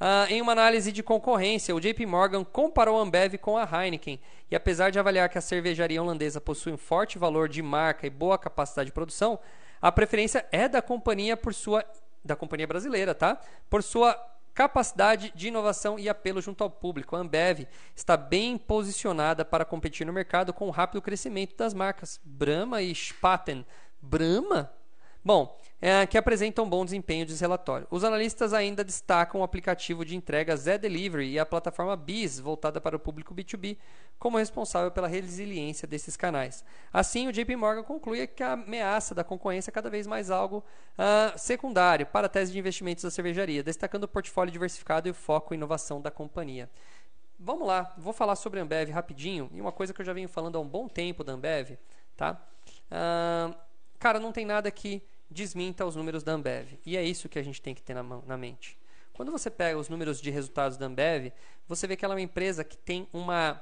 Uh, 0.00 0.32
em 0.32 0.42
uma 0.42 0.50
análise 0.50 0.90
de 0.90 1.04
concorrência, 1.04 1.72
o 1.72 1.80
JP 1.80 2.04
Morgan 2.04 2.42
comparou 2.42 2.98
a 2.98 3.02
Ambev 3.02 3.38
com 3.38 3.56
a 3.56 3.62
Heineken 3.62 4.18
e, 4.50 4.56
apesar 4.56 4.90
de 4.90 4.98
avaliar 4.98 5.28
que 5.28 5.38
a 5.38 5.40
cervejaria 5.40 6.02
holandesa 6.02 6.40
possui 6.40 6.72
um 6.72 6.76
forte 6.76 7.16
valor 7.16 7.48
de 7.48 7.62
marca 7.62 8.08
e 8.08 8.10
boa 8.10 8.36
capacidade 8.36 8.86
de 8.86 8.92
produção, 8.92 9.38
a 9.80 9.92
preferência 9.92 10.44
é 10.50 10.68
da 10.68 10.82
companhia 10.82 11.36
por 11.36 11.54
sua 11.54 11.84
da 12.24 12.34
companhia 12.34 12.66
brasileira, 12.66 13.14
tá? 13.14 13.38
Por 13.68 13.82
sua 13.82 14.18
Capacidade 14.54 15.32
de 15.34 15.48
inovação 15.48 15.98
e 15.98 16.08
apelo 16.08 16.40
junto 16.40 16.62
ao 16.62 16.70
público. 16.70 17.16
A 17.16 17.18
Ambev 17.18 17.66
está 17.94 18.16
bem 18.16 18.56
posicionada 18.56 19.44
para 19.44 19.64
competir 19.64 20.06
no 20.06 20.12
mercado 20.12 20.52
com 20.52 20.68
o 20.68 20.70
rápido 20.70 21.02
crescimento 21.02 21.56
das 21.56 21.74
marcas 21.74 22.20
Brahma 22.22 22.80
e 22.80 22.94
Spaten. 22.94 23.66
Brahma? 24.00 24.72
Bom, 25.24 25.58
é, 25.80 26.06
que 26.06 26.18
apresentam 26.18 26.68
bom 26.68 26.84
desempenho, 26.84 27.24
diz 27.24 27.40
relatório. 27.40 27.86
Os 27.90 28.04
analistas 28.04 28.52
ainda 28.52 28.84
destacam 28.84 29.40
o 29.40 29.44
aplicativo 29.44 30.04
de 30.04 30.14
entrega 30.14 30.54
Zé 30.54 30.76
Delivery 30.76 31.30
e 31.30 31.38
a 31.38 31.46
plataforma 31.46 31.96
Biz, 31.96 32.40
voltada 32.40 32.78
para 32.78 32.96
o 32.96 32.98
público 32.98 33.34
B2B, 33.34 33.78
como 34.18 34.36
responsável 34.36 34.90
pela 34.90 35.08
resiliência 35.08 35.88
desses 35.88 36.14
canais. 36.14 36.62
Assim, 36.92 37.26
o 37.26 37.32
JP 37.32 37.56
Morgan 37.56 37.82
conclui 37.82 38.26
que 38.26 38.42
a 38.42 38.52
ameaça 38.52 39.14
da 39.14 39.24
concorrência 39.24 39.70
é 39.70 39.72
cada 39.72 39.88
vez 39.88 40.06
mais 40.06 40.30
algo 40.30 40.62
uh, 40.98 41.38
secundário 41.38 42.04
para 42.04 42.26
a 42.26 42.30
tese 42.30 42.52
de 42.52 42.58
investimentos 42.58 43.02
da 43.02 43.10
cervejaria, 43.10 43.62
destacando 43.62 44.04
o 44.04 44.08
portfólio 44.08 44.52
diversificado 44.52 45.08
e 45.08 45.10
o 45.10 45.14
foco 45.14 45.54
em 45.54 45.56
inovação 45.56 46.02
da 46.02 46.10
companhia. 46.10 46.68
Vamos 47.38 47.66
lá, 47.66 47.94
vou 47.96 48.12
falar 48.12 48.36
sobre 48.36 48.60
a 48.60 48.62
Ambev 48.62 48.90
rapidinho, 48.90 49.50
e 49.54 49.60
uma 49.60 49.72
coisa 49.72 49.94
que 49.94 50.02
eu 50.02 50.04
já 50.04 50.12
venho 50.12 50.28
falando 50.28 50.56
há 50.56 50.60
um 50.60 50.68
bom 50.68 50.86
tempo 50.86 51.24
da 51.24 51.32
Ambev, 51.32 51.78
tá? 52.14 52.38
Uh, 52.90 53.54
cara, 53.98 54.20
não 54.20 54.30
tem 54.30 54.44
nada 54.44 54.70
que 54.70 55.02
desminta 55.34 55.84
os 55.84 55.96
números 55.96 56.22
da 56.22 56.32
Ambev. 56.32 56.78
E 56.86 56.96
é 56.96 57.02
isso 57.02 57.28
que 57.28 57.38
a 57.38 57.42
gente 57.42 57.60
tem 57.60 57.74
que 57.74 57.82
ter 57.82 57.92
na, 57.92 58.02
na 58.02 58.36
mente. 58.36 58.78
Quando 59.12 59.30
você 59.30 59.50
pega 59.50 59.78
os 59.78 59.88
números 59.88 60.20
de 60.20 60.30
resultados 60.30 60.76
da 60.78 60.86
Ambev, 60.86 61.32
você 61.68 61.86
vê 61.86 61.96
que 61.96 62.04
ela 62.04 62.14
é 62.14 62.16
uma 62.16 62.22
empresa 62.22 62.64
que 62.64 62.76
tem 62.76 63.08
uma 63.12 63.60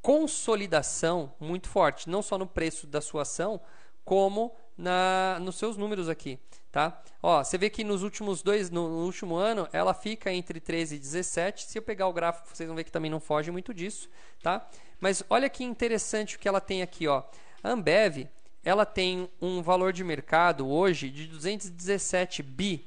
consolidação 0.00 1.32
muito 1.40 1.68
forte, 1.68 2.08
não 2.08 2.22
só 2.22 2.38
no 2.38 2.46
preço 2.46 2.86
da 2.86 3.00
sua 3.00 3.22
ação, 3.22 3.60
como 4.04 4.54
na, 4.76 5.38
nos 5.40 5.56
seus 5.56 5.76
números 5.76 6.08
aqui, 6.08 6.38
tá? 6.70 7.02
Ó, 7.22 7.42
você 7.42 7.58
vê 7.58 7.68
que 7.68 7.84
nos 7.84 8.02
últimos 8.02 8.42
dois, 8.42 8.70
no, 8.70 8.88
no, 8.88 9.04
último 9.04 9.34
ano, 9.34 9.68
ela 9.72 9.92
fica 9.92 10.32
entre 10.32 10.60
13 10.60 10.96
e 10.96 10.98
17. 10.98 11.66
Se 11.66 11.78
eu 11.78 11.82
pegar 11.82 12.06
o 12.06 12.12
gráfico, 12.12 12.48
vocês 12.50 12.66
vão 12.66 12.76
ver 12.76 12.84
que 12.84 12.92
também 12.92 13.10
não 13.10 13.20
foge 13.20 13.50
muito 13.50 13.74
disso, 13.74 14.08
tá? 14.42 14.66
Mas 15.00 15.22
olha 15.28 15.50
que 15.50 15.64
interessante 15.64 16.36
o 16.36 16.38
que 16.38 16.48
ela 16.48 16.60
tem 16.60 16.80
aqui, 16.80 17.06
ó. 17.06 17.24
A 17.62 17.70
Ambev, 17.70 18.28
ela 18.68 18.84
tem 18.84 19.30
um 19.40 19.62
valor 19.62 19.94
de 19.94 20.04
mercado 20.04 20.68
hoje 20.68 21.08
de 21.08 21.26
217 21.26 22.42
bi 22.42 22.84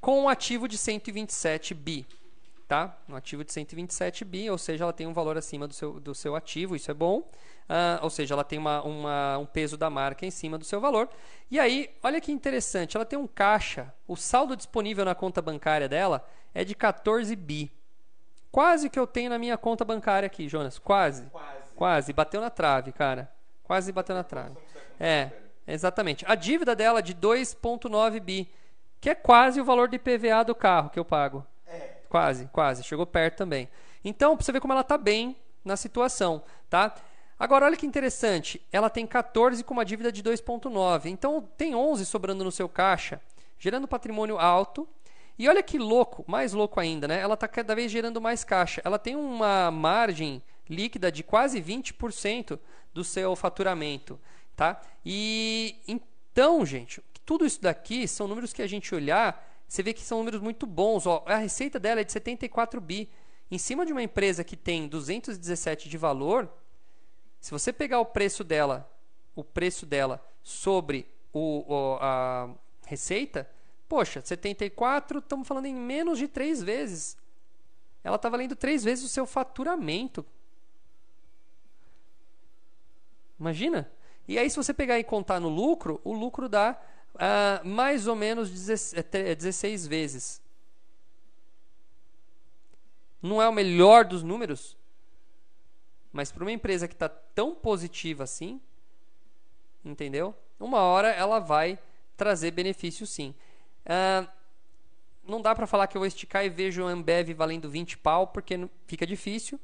com 0.00 0.22
um 0.22 0.28
ativo 0.30 0.66
de 0.66 0.78
127 0.78 1.74
bi, 1.74 2.06
tá? 2.66 2.96
Um 3.06 3.14
ativo 3.14 3.44
de 3.44 3.52
127 3.52 4.24
bi, 4.24 4.48
ou 4.48 4.56
seja, 4.56 4.84
ela 4.84 4.94
tem 4.94 5.06
um 5.06 5.12
valor 5.12 5.36
acima 5.36 5.68
do 5.68 5.74
seu, 5.74 6.00
do 6.00 6.14
seu 6.14 6.34
ativo, 6.34 6.74
isso 6.74 6.90
é 6.90 6.94
bom. 6.94 7.18
Uh, 7.18 8.00
ou 8.00 8.08
seja, 8.08 8.34
ela 8.34 8.44
tem 8.44 8.58
uma, 8.58 8.82
uma, 8.82 9.38
um 9.38 9.46
peso 9.46 9.76
da 9.76 9.90
marca 9.90 10.24
em 10.24 10.30
cima 10.30 10.56
do 10.56 10.64
seu 10.64 10.80
valor. 10.80 11.06
E 11.50 11.60
aí, 11.60 11.90
olha 12.02 12.18
que 12.18 12.32
interessante, 12.32 12.96
ela 12.96 13.04
tem 13.04 13.18
um 13.18 13.26
caixa, 13.26 13.92
o 14.08 14.16
saldo 14.16 14.56
disponível 14.56 15.04
na 15.04 15.14
conta 15.14 15.42
bancária 15.42 15.86
dela 15.86 16.26
é 16.54 16.64
de 16.64 16.74
14 16.74 17.36
bi. 17.36 17.70
Quase 18.50 18.88
que 18.88 18.98
eu 18.98 19.06
tenho 19.06 19.28
na 19.28 19.38
minha 19.38 19.58
conta 19.58 19.84
bancária 19.84 20.26
aqui, 20.26 20.48
Jonas. 20.48 20.78
Quase. 20.78 21.26
Quase. 21.26 21.61
Quase. 21.74 22.12
Bateu 22.12 22.40
na 22.40 22.50
trave, 22.50 22.92
cara. 22.92 23.30
Quase 23.62 23.92
bateu 23.92 24.14
na 24.14 24.24
trave. 24.24 24.56
É, 24.98 25.30
exatamente. 25.66 26.24
A 26.28 26.34
dívida 26.34 26.74
dela 26.74 26.98
é 26.98 27.02
de 27.02 27.14
2,9 27.14 28.20
bi, 28.20 28.48
que 29.00 29.10
é 29.10 29.14
quase 29.14 29.60
o 29.60 29.64
valor 29.64 29.88
de 29.88 29.96
IPVA 29.96 30.44
do 30.44 30.54
carro 30.54 30.90
que 30.90 30.98
eu 30.98 31.04
pago. 31.04 31.46
É. 31.66 31.96
Quase, 32.08 32.46
quase. 32.52 32.82
Chegou 32.82 33.06
perto 33.06 33.36
também. 33.36 33.68
Então, 34.04 34.36
pra 34.36 34.44
você 34.44 34.52
ver 34.52 34.60
como 34.60 34.72
ela 34.72 34.84
tá 34.84 34.98
bem 34.98 35.36
na 35.64 35.76
situação, 35.76 36.42
tá? 36.68 36.94
Agora, 37.38 37.66
olha 37.66 37.76
que 37.76 37.86
interessante. 37.86 38.60
Ela 38.70 38.90
tem 38.90 39.06
14 39.06 39.64
com 39.64 39.74
uma 39.74 39.84
dívida 39.84 40.12
de 40.12 40.22
2,9. 40.22 41.06
Então, 41.06 41.48
tem 41.56 41.74
11 41.74 42.06
sobrando 42.06 42.44
no 42.44 42.52
seu 42.52 42.68
caixa, 42.68 43.20
gerando 43.58 43.88
patrimônio 43.88 44.38
alto 44.38 44.88
e 45.38 45.48
olha 45.48 45.62
que 45.62 45.78
louco, 45.78 46.24
mais 46.28 46.52
louco 46.52 46.78
ainda, 46.78 47.08
né? 47.08 47.18
Ela 47.18 47.34
está 47.34 47.48
cada 47.48 47.74
vez 47.74 47.90
gerando 47.90 48.20
mais 48.20 48.44
caixa. 48.44 48.82
Ela 48.84 48.98
tem 48.98 49.16
uma 49.16 49.70
margem 49.70 50.42
líquida 50.68 51.10
de 51.10 51.22
quase 51.22 51.60
20% 51.60 52.58
do 52.92 53.02
seu 53.04 53.34
faturamento, 53.34 54.20
tá? 54.56 54.80
E 55.04 55.76
então, 55.86 56.64
gente, 56.64 57.02
tudo 57.24 57.44
isso 57.44 57.60
daqui 57.60 58.06
são 58.06 58.28
números 58.28 58.52
que 58.52 58.62
a 58.62 58.66
gente 58.66 58.94
olhar, 58.94 59.48
você 59.66 59.82
vê 59.82 59.92
que 59.92 60.02
são 60.02 60.18
números 60.18 60.40
muito 60.40 60.66
bons. 60.66 61.06
Ó, 61.06 61.24
a 61.26 61.36
receita 61.36 61.80
dela 61.80 62.00
é 62.00 62.04
de 62.04 62.12
74 62.12 62.80
bi. 62.80 63.08
Em 63.50 63.58
cima 63.58 63.84
de 63.84 63.92
uma 63.92 64.02
empresa 64.02 64.44
que 64.44 64.56
tem 64.56 64.88
217 64.88 65.88
de 65.88 65.98
valor, 65.98 66.52
se 67.40 67.50
você 67.50 67.72
pegar 67.72 68.00
o 68.00 68.06
preço 68.06 68.44
dela, 68.44 68.90
o 69.34 69.42
preço 69.42 69.84
dela 69.84 70.24
sobre 70.42 71.06
o, 71.32 71.64
o 71.66 71.98
a 72.00 72.50
receita, 72.86 73.48
Poxa, 73.92 74.22
74, 74.24 75.18
estamos 75.18 75.46
falando 75.46 75.66
em 75.66 75.74
menos 75.74 76.18
de 76.18 76.26
três 76.26 76.62
vezes. 76.62 77.14
Ela 78.02 78.16
está 78.16 78.30
valendo 78.30 78.56
três 78.56 78.82
vezes 78.82 79.04
o 79.04 79.08
seu 79.08 79.26
faturamento. 79.26 80.24
Imagina? 83.42 83.90
E 84.28 84.38
aí, 84.38 84.48
se 84.48 84.54
você 84.54 84.72
pegar 84.72 85.00
e 85.00 85.04
contar 85.04 85.40
no 85.40 85.48
lucro, 85.48 86.00
o 86.04 86.12
lucro 86.12 86.48
dá 86.48 86.80
uh, 87.16 87.68
mais 87.68 88.06
ou 88.06 88.14
menos 88.14 88.48
16 88.48 89.84
vezes. 89.88 90.40
Não 93.20 93.42
é 93.42 93.48
o 93.48 93.52
melhor 93.52 94.04
dos 94.04 94.22
números, 94.22 94.76
mas 96.12 96.30
para 96.30 96.44
uma 96.44 96.52
empresa 96.52 96.86
que 96.86 96.94
está 96.94 97.08
tão 97.08 97.52
positiva 97.52 98.22
assim, 98.22 98.60
entendeu? 99.84 100.32
Uma 100.60 100.78
hora 100.82 101.08
ela 101.08 101.40
vai 101.40 101.80
trazer 102.16 102.52
benefício 102.52 103.04
sim. 103.08 103.34
Uh, 103.84 104.28
não 105.26 105.42
dá 105.42 105.52
para 105.52 105.66
falar 105.66 105.88
que 105.88 105.96
eu 105.96 106.00
vou 106.00 106.06
esticar 106.06 106.44
e 106.44 106.48
vejo 106.48 106.86
a 106.86 106.90
Ambev 106.90 107.34
valendo 107.34 107.68
20 107.68 107.98
pau, 107.98 108.28
porque 108.28 108.68
fica 108.86 109.04
difícil, 109.04 109.58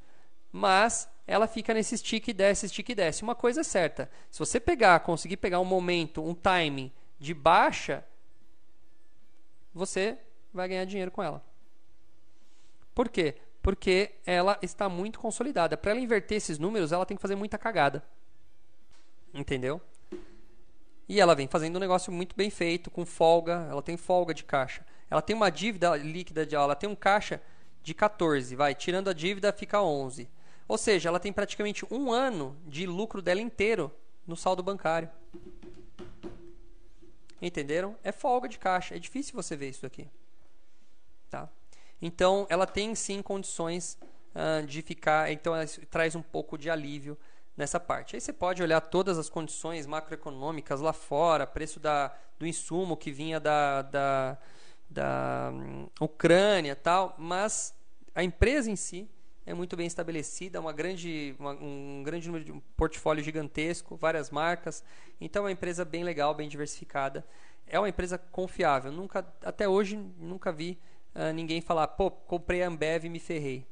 mas 0.59 1.09
ela 1.27 1.47
fica 1.47 1.73
nesse 1.73 1.97
stick 1.97 2.29
e 2.29 2.33
desce, 2.33 2.69
stick 2.69 2.89
e 2.89 2.95
desce. 2.95 3.23
Uma 3.23 3.35
coisa 3.35 3.61
é 3.61 3.65
certa, 3.65 4.11
se 4.31 4.39
você 4.39 4.59
pegar, 4.59 5.01
conseguir 5.01 5.37
pegar 5.37 5.61
um 5.61 5.65
momento, 5.65 6.23
um 6.23 6.35
timing 6.35 6.93
de 7.19 7.33
baixa, 7.33 8.05
você 9.73 10.19
vai 10.53 10.69
ganhar 10.69 10.85
dinheiro 10.85 11.11
com 11.11 11.23
ela. 11.23 11.45
Por 12.95 13.09
quê? 13.09 13.37
Porque 13.63 14.13
ela 14.27 14.59
está 14.63 14.89
muito 14.89 15.21
consolidada. 15.21 15.77
Para 15.77 15.93
ela 15.93 16.01
inverter 16.01 16.39
esses 16.39 16.59
números, 16.59 16.91
ela 16.91 17.07
tem 17.07 17.17
que 17.17 17.23
fazer 17.23 17.37
muita 17.37 17.57
cagada. 17.57 18.03
Entendeu? 19.33 19.81
E 21.09 21.21
ela 21.21 21.35
vem 21.35 21.47
fazendo 21.47 21.77
um 21.77 21.81
negócio 21.81 22.13
muito 22.13 22.35
bem 22.35 22.51
feito, 22.51 22.91
com 22.91 23.07
folga, 23.07 23.67
ela 23.71 23.83
tem 23.83 23.97
folga 23.97 24.35
de 24.35 24.45
caixa. 24.45 24.85
Ela 25.11 25.23
tem 25.23 25.37
uma 25.37 25.51
dívida 25.51 25.97
líquida 25.97 26.45
de 26.45 26.55
ela 26.55 26.75
tem 26.75 26.89
um 26.89 26.97
caixa 26.97 27.41
de 27.83 27.95
14, 27.95 28.55
vai, 28.57 28.75
tirando 28.75 29.09
a 29.09 29.13
dívida 29.13 29.53
fica 29.53 29.81
11. 29.81 30.29
Ou 30.69 30.77
seja, 30.77 31.09
ela 31.09 31.19
tem 31.19 31.33
praticamente 31.33 31.85
um 31.91 32.13
ano 32.13 32.55
de 32.67 32.87
lucro 32.87 33.23
dela 33.23 33.41
inteiro 33.41 33.91
no 34.27 34.37
saldo 34.37 34.63
bancário. 34.63 35.11
Entenderam? 37.41 37.97
É 38.05 38.13
folga 38.13 38.49
de 38.49 38.59
caixa. 38.59 38.95
É 38.95 38.99
difícil 38.99 39.35
você 39.35 39.57
ver 39.57 39.71
isso 39.71 39.87
aqui. 39.87 40.07
Tá? 41.31 41.49
Então, 42.03 42.47
ela 42.51 42.67
tem 42.67 42.95
sim 42.95 43.23
condições 43.23 43.99
uh, 44.35 44.67
de 44.67 44.83
ficar. 44.83 45.33
Então, 45.33 45.57
ela 45.57 45.67
traz 45.91 46.15
um 46.15 46.23
pouco 46.23 46.59
de 46.59 46.69
alívio 46.69 47.17
nessa 47.57 47.81
parte. 47.81 48.15
Aí 48.15 48.21
você 48.21 48.33
pode 48.33 48.63
olhar 48.63 48.81
todas 48.81 49.19
as 49.19 49.29
condições 49.31 49.87
macroeconômicas 49.87 50.81
lá 50.81 50.93
fora, 50.93 51.47
preço 51.47 51.81
da, 51.81 52.15
do 52.39 52.47
insumo 52.47 52.97
que 52.97 53.11
vinha 53.11 53.41
da, 53.41 53.83
da, 53.83 54.39
da 54.89 55.51
um, 55.53 55.89
Ucrânia 56.01 56.77
tal, 56.77 57.15
mas 57.19 57.75
a 58.15 58.23
empresa 58.23 58.71
em 58.71 58.77
si 58.77 59.09
é 59.49 59.55
muito 59.55 59.75
bem 59.79 59.87
estabelecida, 59.87 60.61
uma 60.61 60.75
grande, 60.75 61.35
uma, 61.39 61.53
um 61.53 62.03
grande 62.05 62.27
número 62.27 62.45
de 62.45 62.53
um 62.53 62.61
portfólio 62.77 63.25
gigantesco, 63.25 63.97
várias 63.97 64.31
marcas. 64.31 64.85
Então 65.19 65.41
é 65.41 65.45
uma 65.47 65.53
empresa 65.53 65.87
bem 65.87 66.05
legal, 66.05 66.35
bem 66.35 66.51
diversificada. 66.51 67.25
É 67.67 67.79
uma 67.79 67.89
empresa 67.89 68.19
confiável. 68.19 68.93
Nunca, 68.93 69.27
até 69.43 69.67
hoje 69.67 69.97
nunca 70.19 70.53
vi 70.53 70.79
uh, 71.15 71.33
ninguém 71.33 71.63
falar, 71.63 71.89
pô, 71.89 72.11
comprei 72.11 72.63
a 72.63 72.69
Ambev 72.69 73.07
e 73.07 73.09
me 73.09 73.19
ferrei. 73.19 73.67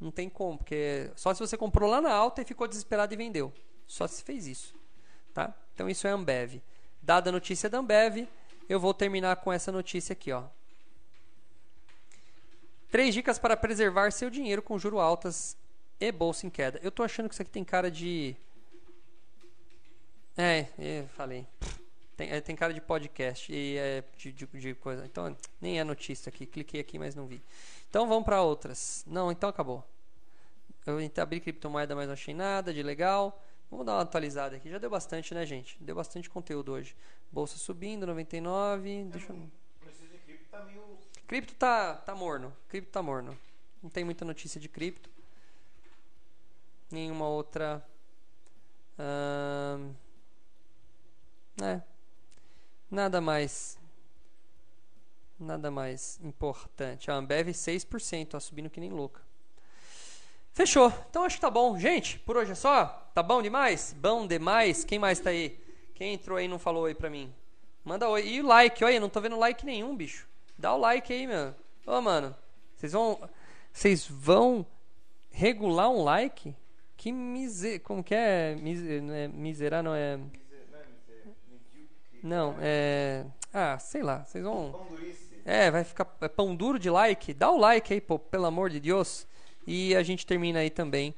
Não 0.00 0.10
tem 0.10 0.28
como, 0.28 0.58
porque 0.58 1.12
só 1.14 1.32
se 1.32 1.38
você 1.38 1.56
comprou 1.56 1.88
lá 1.88 2.00
na 2.00 2.12
alta 2.12 2.42
e 2.42 2.44
ficou 2.44 2.66
desesperado 2.66 3.14
e 3.14 3.16
vendeu. 3.16 3.52
Só 3.86 4.08
se 4.08 4.24
fez 4.24 4.48
isso, 4.48 4.74
tá? 5.32 5.54
Então 5.72 5.88
isso 5.88 6.04
é 6.08 6.10
Ambev. 6.10 6.60
Dada 7.00 7.30
a 7.30 7.32
notícia 7.32 7.70
da 7.70 7.78
Ambev, 7.78 8.26
eu 8.68 8.80
vou 8.80 8.92
terminar 8.92 9.36
com 9.36 9.52
essa 9.52 9.70
notícia 9.70 10.14
aqui, 10.14 10.32
ó. 10.32 10.42
Três 12.92 13.12
dicas 13.12 13.40
para 13.40 13.56
preservar 13.56 14.12
seu 14.12 14.30
dinheiro 14.30 14.62
com 14.62 14.78
juros 14.78 15.00
altas 15.00 15.56
e 15.98 16.12
bolsa 16.12 16.46
em 16.46 16.50
queda. 16.50 16.78
Eu 16.80 16.92
tô 16.92 17.02
achando 17.02 17.28
que 17.28 17.34
isso 17.34 17.42
aqui 17.42 17.50
tem 17.50 17.64
cara 17.64 17.90
de 17.90 18.36
é, 20.36 20.68
eu 20.78 21.08
falei. 21.08 21.46
Tem, 22.16 22.30
é, 22.30 22.40
tem 22.40 22.56
cara 22.56 22.72
de 22.72 22.80
podcast 22.80 23.52
e 23.52 23.76
é 23.76 24.02
de, 24.16 24.32
de, 24.32 24.46
de, 24.46 24.74
coisa. 24.74 25.04
Então, 25.04 25.36
nem 25.60 25.78
é 25.78 25.84
notícia 25.84 26.30
aqui. 26.30 26.46
Cliquei 26.46 26.80
aqui, 26.80 26.98
mas 26.98 27.14
não 27.14 27.26
vi. 27.26 27.42
Então, 27.90 28.08
vamos 28.08 28.24
para 28.24 28.40
outras. 28.40 29.04
Não, 29.06 29.30
então 29.30 29.48
acabou. 29.48 29.84
Eu 30.86 30.98
abri 31.20 31.40
criptomoeda, 31.40 31.94
mas 31.94 32.06
não 32.06 32.14
achei 32.14 32.34
nada 32.34 32.72
de 32.72 32.82
legal. 32.82 33.42
Vamos 33.70 33.86
dar 33.86 33.94
uma 33.94 34.02
atualizada 34.02 34.56
aqui. 34.56 34.70
Já 34.70 34.78
deu 34.78 34.90
bastante, 34.90 35.34
né, 35.34 35.44
gente? 35.44 35.76
Deu 35.82 35.94
bastante 35.94 36.28
conteúdo 36.30 36.72
hoje. 36.72 36.96
Bolsa 37.30 37.58
subindo, 37.58 38.06
99. 38.06 39.04
Deixa 39.04 39.32
eu. 39.32 39.61
Cripto 41.32 41.54
tá 41.54 41.94
tá, 41.94 42.14
morno. 42.14 42.54
Cripto 42.68 42.90
tá 42.90 43.02
morno. 43.02 43.34
Não 43.82 43.88
tem 43.88 44.04
muita 44.04 44.22
notícia 44.22 44.60
de 44.60 44.68
cripto. 44.68 45.08
Nenhuma 46.90 47.26
outra. 47.26 47.82
Hum... 48.98 49.94
Nada 52.90 53.18
mais. 53.22 53.78
Nada 55.40 55.70
mais 55.70 56.20
importante. 56.22 57.10
A 57.10 57.14
Ambev 57.14 57.48
6%, 57.48 58.28
tá 58.28 58.38
subindo 58.38 58.68
que 58.68 58.78
nem 58.78 58.90
louca. 58.90 59.22
Fechou. 60.52 60.92
Então 61.08 61.24
acho 61.24 61.36
que 61.36 61.40
tá 61.40 61.50
bom. 61.50 61.78
Gente, 61.78 62.18
por 62.18 62.36
hoje 62.36 62.52
é 62.52 62.54
só? 62.54 62.84
Tá 63.14 63.22
bom 63.22 63.40
demais? 63.40 63.96
Bom 63.98 64.26
demais? 64.26 64.84
Quem 64.84 64.98
mais 64.98 65.18
tá 65.18 65.30
aí? 65.30 65.58
Quem 65.94 66.12
entrou 66.12 66.36
aí 66.36 66.44
e 66.44 66.48
não 66.48 66.58
falou 66.58 66.82
oi 66.82 66.94
pra 66.94 67.08
mim? 67.08 67.34
Manda 67.82 68.06
oi. 68.06 68.28
E 68.28 68.42
o 68.42 68.46
like, 68.46 68.84
olha, 68.84 69.00
não 69.00 69.08
tô 69.08 69.18
vendo 69.18 69.38
like 69.38 69.64
nenhum, 69.64 69.96
bicho. 69.96 70.30
Dá 70.58 70.74
o 70.74 70.78
like 70.78 71.12
aí, 71.12 71.26
meu. 71.26 71.54
Ô, 71.86 72.00
mano. 72.00 72.34
Vocês 72.76 72.92
vão. 72.92 73.30
Vocês 73.72 74.06
vão 74.06 74.66
regular 75.30 75.88
um 75.88 76.02
like? 76.02 76.54
Que 76.96 77.10
miser. 77.12 77.80
Como 77.80 78.02
que 78.02 78.14
é? 78.14 78.56
Miser, 78.56 79.02
não 79.02 79.14
é 79.14 79.28
miserar, 79.28 79.82
não 79.82 79.94
é. 79.94 80.18
Não, 82.22 82.56
é. 82.60 83.24
Ah, 83.52 83.78
sei 83.78 84.02
lá, 84.02 84.24
vocês 84.24 84.44
vão. 84.44 84.86
É, 85.44 85.70
vai 85.70 85.82
ficar 85.82 86.06
é 86.20 86.28
pão 86.28 86.54
duro 86.54 86.78
de 86.78 86.88
like. 86.88 87.34
Dá 87.34 87.50
o 87.50 87.58
like 87.58 87.92
aí, 87.92 88.00
pô, 88.00 88.18
pelo 88.18 88.46
amor 88.46 88.70
de 88.70 88.78
Deus. 88.78 89.26
E 89.66 89.94
a 89.96 90.02
gente 90.02 90.26
termina 90.26 90.60
aí 90.60 90.70
também. 90.70 91.14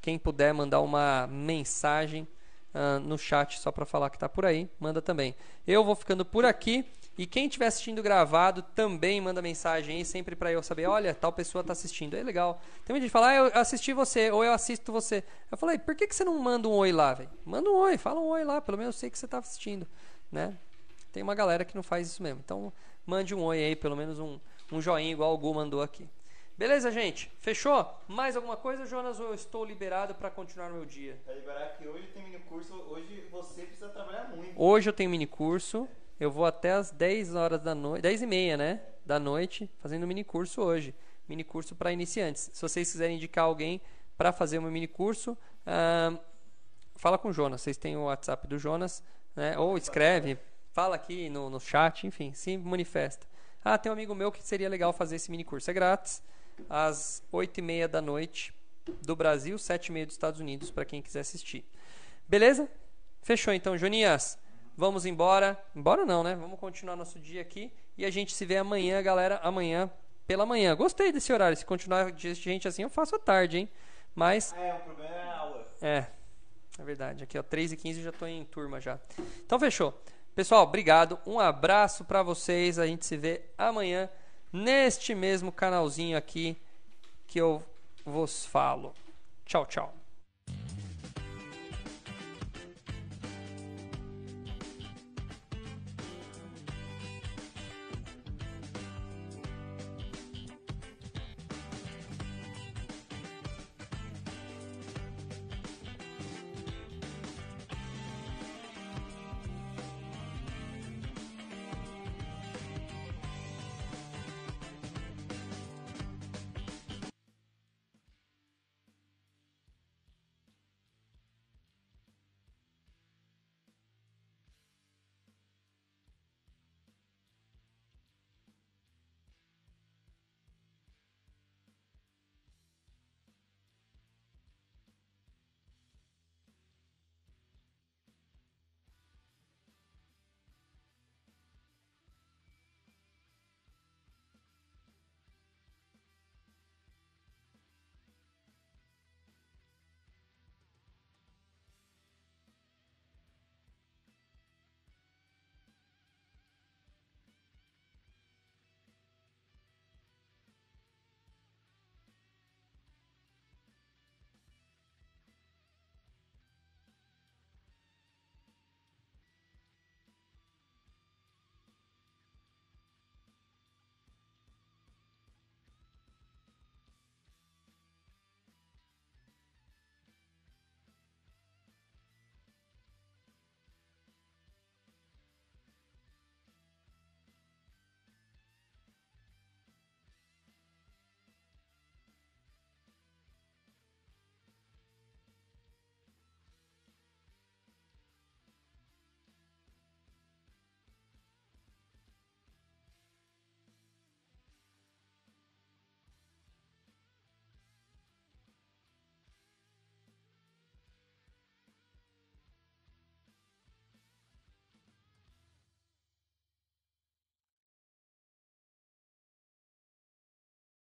Quem 0.00 0.18
puder 0.18 0.52
mandar 0.52 0.80
uma 0.80 1.26
mensagem 1.28 2.26
uh, 2.74 2.98
no 3.00 3.16
chat 3.16 3.58
só 3.58 3.70
para 3.70 3.86
falar 3.86 4.10
que 4.10 4.18
tá 4.18 4.28
por 4.28 4.44
aí, 4.44 4.68
manda 4.78 5.00
também. 5.00 5.34
Eu 5.66 5.84
vou 5.84 5.94
ficando 5.94 6.24
por 6.24 6.44
aqui. 6.44 6.84
E 7.16 7.26
quem 7.26 7.46
estiver 7.46 7.66
assistindo 7.66 8.02
gravado 8.02 8.62
também 8.62 9.20
manda 9.20 9.42
mensagem 9.42 9.98
aí, 9.98 10.04
sempre 10.04 10.34
para 10.34 10.50
eu 10.50 10.62
saber, 10.62 10.86
olha, 10.86 11.14
tal 11.14 11.32
pessoa 11.32 11.62
tá 11.62 11.72
assistindo. 11.72 12.16
É 12.16 12.22
legal. 12.22 12.60
Tem 12.84 12.96
gente 12.96 13.04
que 13.04 13.10
fala, 13.10 13.28
ah, 13.28 13.34
eu 13.34 13.46
assisti 13.54 13.92
você, 13.92 14.30
ou 14.30 14.42
eu 14.42 14.52
assisto 14.52 14.90
você. 14.90 15.22
Eu 15.50 15.58
falei, 15.58 15.78
por 15.78 15.94
que, 15.94 16.06
que 16.06 16.14
você 16.14 16.24
não 16.24 16.38
manda 16.38 16.68
um 16.68 16.72
oi 16.72 16.90
lá, 16.90 17.12
velho? 17.12 17.30
Manda 17.44 17.68
um 17.68 17.76
oi, 17.76 17.98
fala 17.98 18.18
um 18.18 18.28
oi 18.28 18.44
lá, 18.44 18.60
pelo 18.60 18.78
menos 18.78 18.96
eu 18.96 19.00
sei 19.00 19.10
que 19.10 19.18
você 19.18 19.28
tá 19.28 19.38
assistindo 19.38 19.86
né? 20.32 20.58
Tem 21.12 21.22
uma 21.22 21.34
galera 21.34 21.64
que 21.64 21.76
não 21.76 21.82
faz 21.82 22.08
isso 22.08 22.22
mesmo. 22.22 22.40
Então, 22.42 22.72
mande 23.04 23.34
um 23.34 23.44
oi 23.44 23.58
aí, 23.62 23.76
pelo 23.76 23.94
menos 23.94 24.18
um, 24.18 24.40
um 24.72 24.80
joinha 24.80 25.12
igual 25.12 25.34
o 25.34 25.38
Gu 25.38 25.52
mandou 25.52 25.82
aqui. 25.82 26.08
Beleza, 26.56 26.90
gente? 26.90 27.30
Fechou? 27.38 27.86
Mais 28.08 28.34
alguma 28.34 28.56
coisa, 28.56 28.86
Jonas? 28.86 29.20
Ou 29.20 29.28
eu 29.28 29.34
estou 29.34 29.64
liberado 29.64 30.14
para 30.14 30.30
continuar 30.30 30.70
o 30.70 30.74
meu 30.74 30.86
dia? 30.86 31.20
Vai 31.26 31.34
liberar 31.34 31.76
que 31.76 31.86
hoje 31.86 32.06
tem 32.08 32.24
mini 32.24 32.38
curso, 32.40 32.74
hoje 32.88 33.28
você 33.30 33.62
precisa 33.62 33.90
trabalhar 33.90 34.28
muito. 34.34 34.52
Hoje 34.56 34.88
eu 34.88 34.92
tenho 34.92 35.10
mini 35.10 35.26
curso. 35.26 35.86
Eu 36.22 36.30
vou 36.30 36.44
até 36.44 36.70
as 36.70 36.92
10 36.92 37.34
horas 37.34 37.60
da 37.60 37.74
noite, 37.74 38.02
10 38.02 38.22
e 38.22 38.26
meia, 38.26 38.56
né? 38.56 38.80
Da 39.04 39.18
noite, 39.18 39.68
fazendo 39.80 40.06
mini 40.06 40.22
curso 40.22 40.62
hoje. 40.62 40.94
Mini 41.28 41.42
curso 41.42 41.74
para 41.74 41.90
iniciantes. 41.90 42.48
Se 42.52 42.62
vocês 42.62 42.92
quiserem 42.92 43.16
indicar 43.16 43.44
alguém 43.44 43.80
para 44.16 44.32
fazer 44.32 44.60
um 44.60 44.70
mini 44.70 44.86
curso, 44.86 45.36
fala 46.94 47.18
com 47.18 47.30
o 47.30 47.32
Jonas. 47.32 47.60
Vocês 47.62 47.76
têm 47.76 47.96
o 47.96 48.04
WhatsApp 48.04 48.46
do 48.46 48.56
Jonas 48.56 49.02
né? 49.34 49.58
Ou 49.58 49.76
escreve, 49.76 50.38
fala 50.70 50.94
aqui 50.94 51.28
no, 51.28 51.50
no 51.50 51.58
chat, 51.58 52.06
enfim, 52.06 52.32
se 52.32 52.56
manifesta. 52.56 53.26
Ah, 53.64 53.76
tem 53.76 53.90
um 53.90 53.92
amigo 53.92 54.14
meu 54.14 54.30
que 54.30 54.42
seria 54.44 54.68
legal 54.68 54.92
fazer 54.92 55.16
esse 55.16 55.28
mini 55.28 55.42
curso. 55.42 55.70
É 55.72 55.74
grátis, 55.74 56.22
às 56.70 57.20
8h30 57.32 57.88
da 57.88 58.00
noite 58.00 58.54
do 59.04 59.16
Brasil, 59.16 59.56
7h30 59.56 60.06
dos 60.06 60.14
Estados 60.14 60.40
Unidos, 60.40 60.70
para 60.70 60.84
quem 60.84 61.02
quiser 61.02 61.20
assistir. 61.20 61.64
Beleza? 62.28 62.68
Fechou 63.22 63.52
então, 63.52 63.76
Jonias. 63.76 64.38
Vamos 64.76 65.04
embora. 65.04 65.62
Embora 65.74 66.04
não, 66.04 66.22
né? 66.22 66.34
Vamos 66.34 66.58
continuar 66.58 66.96
nosso 66.96 67.18
dia 67.18 67.42
aqui. 67.42 67.72
E 67.96 68.04
a 68.04 68.10
gente 68.10 68.34
se 68.34 68.44
vê 68.44 68.56
amanhã, 68.56 69.02
galera. 69.02 69.40
Amanhã 69.42 69.90
pela 70.26 70.46
manhã. 70.46 70.74
Gostei 70.74 71.12
desse 71.12 71.32
horário. 71.32 71.56
Se 71.56 71.64
continuar 71.64 72.10
de 72.12 72.34
gente 72.34 72.66
assim, 72.66 72.82
eu 72.82 72.90
faço 72.90 73.14
à 73.16 73.18
tarde, 73.18 73.58
hein? 73.58 73.68
Mas. 74.14 74.52
É, 74.54 74.74
o 74.74 74.78
problema 74.80 75.14
é 75.14 75.22
a 75.22 75.38
aula. 75.38 75.66
É. 75.80 76.06
É 76.78 76.84
verdade. 76.84 77.22
Aqui, 77.22 77.38
ó, 77.38 77.42
3 77.42 77.72
e 77.72 77.76
15 77.76 78.02
já 78.02 78.10
estou 78.10 78.26
em 78.26 78.44
turma 78.44 78.80
já. 78.80 78.98
Então, 79.44 79.58
fechou. 79.60 79.94
Pessoal, 80.34 80.62
obrigado. 80.62 81.18
Um 81.26 81.38
abraço 81.38 82.04
para 82.04 82.22
vocês. 82.22 82.78
A 82.78 82.86
gente 82.86 83.04
se 83.04 83.16
vê 83.16 83.42
amanhã 83.58 84.08
neste 84.52 85.14
mesmo 85.14 85.52
canalzinho 85.52 86.16
aqui 86.16 86.56
que 87.26 87.38
eu 87.38 87.62
vos 88.04 88.46
falo. 88.46 88.94
Tchau, 89.44 89.66
tchau. 89.66 90.01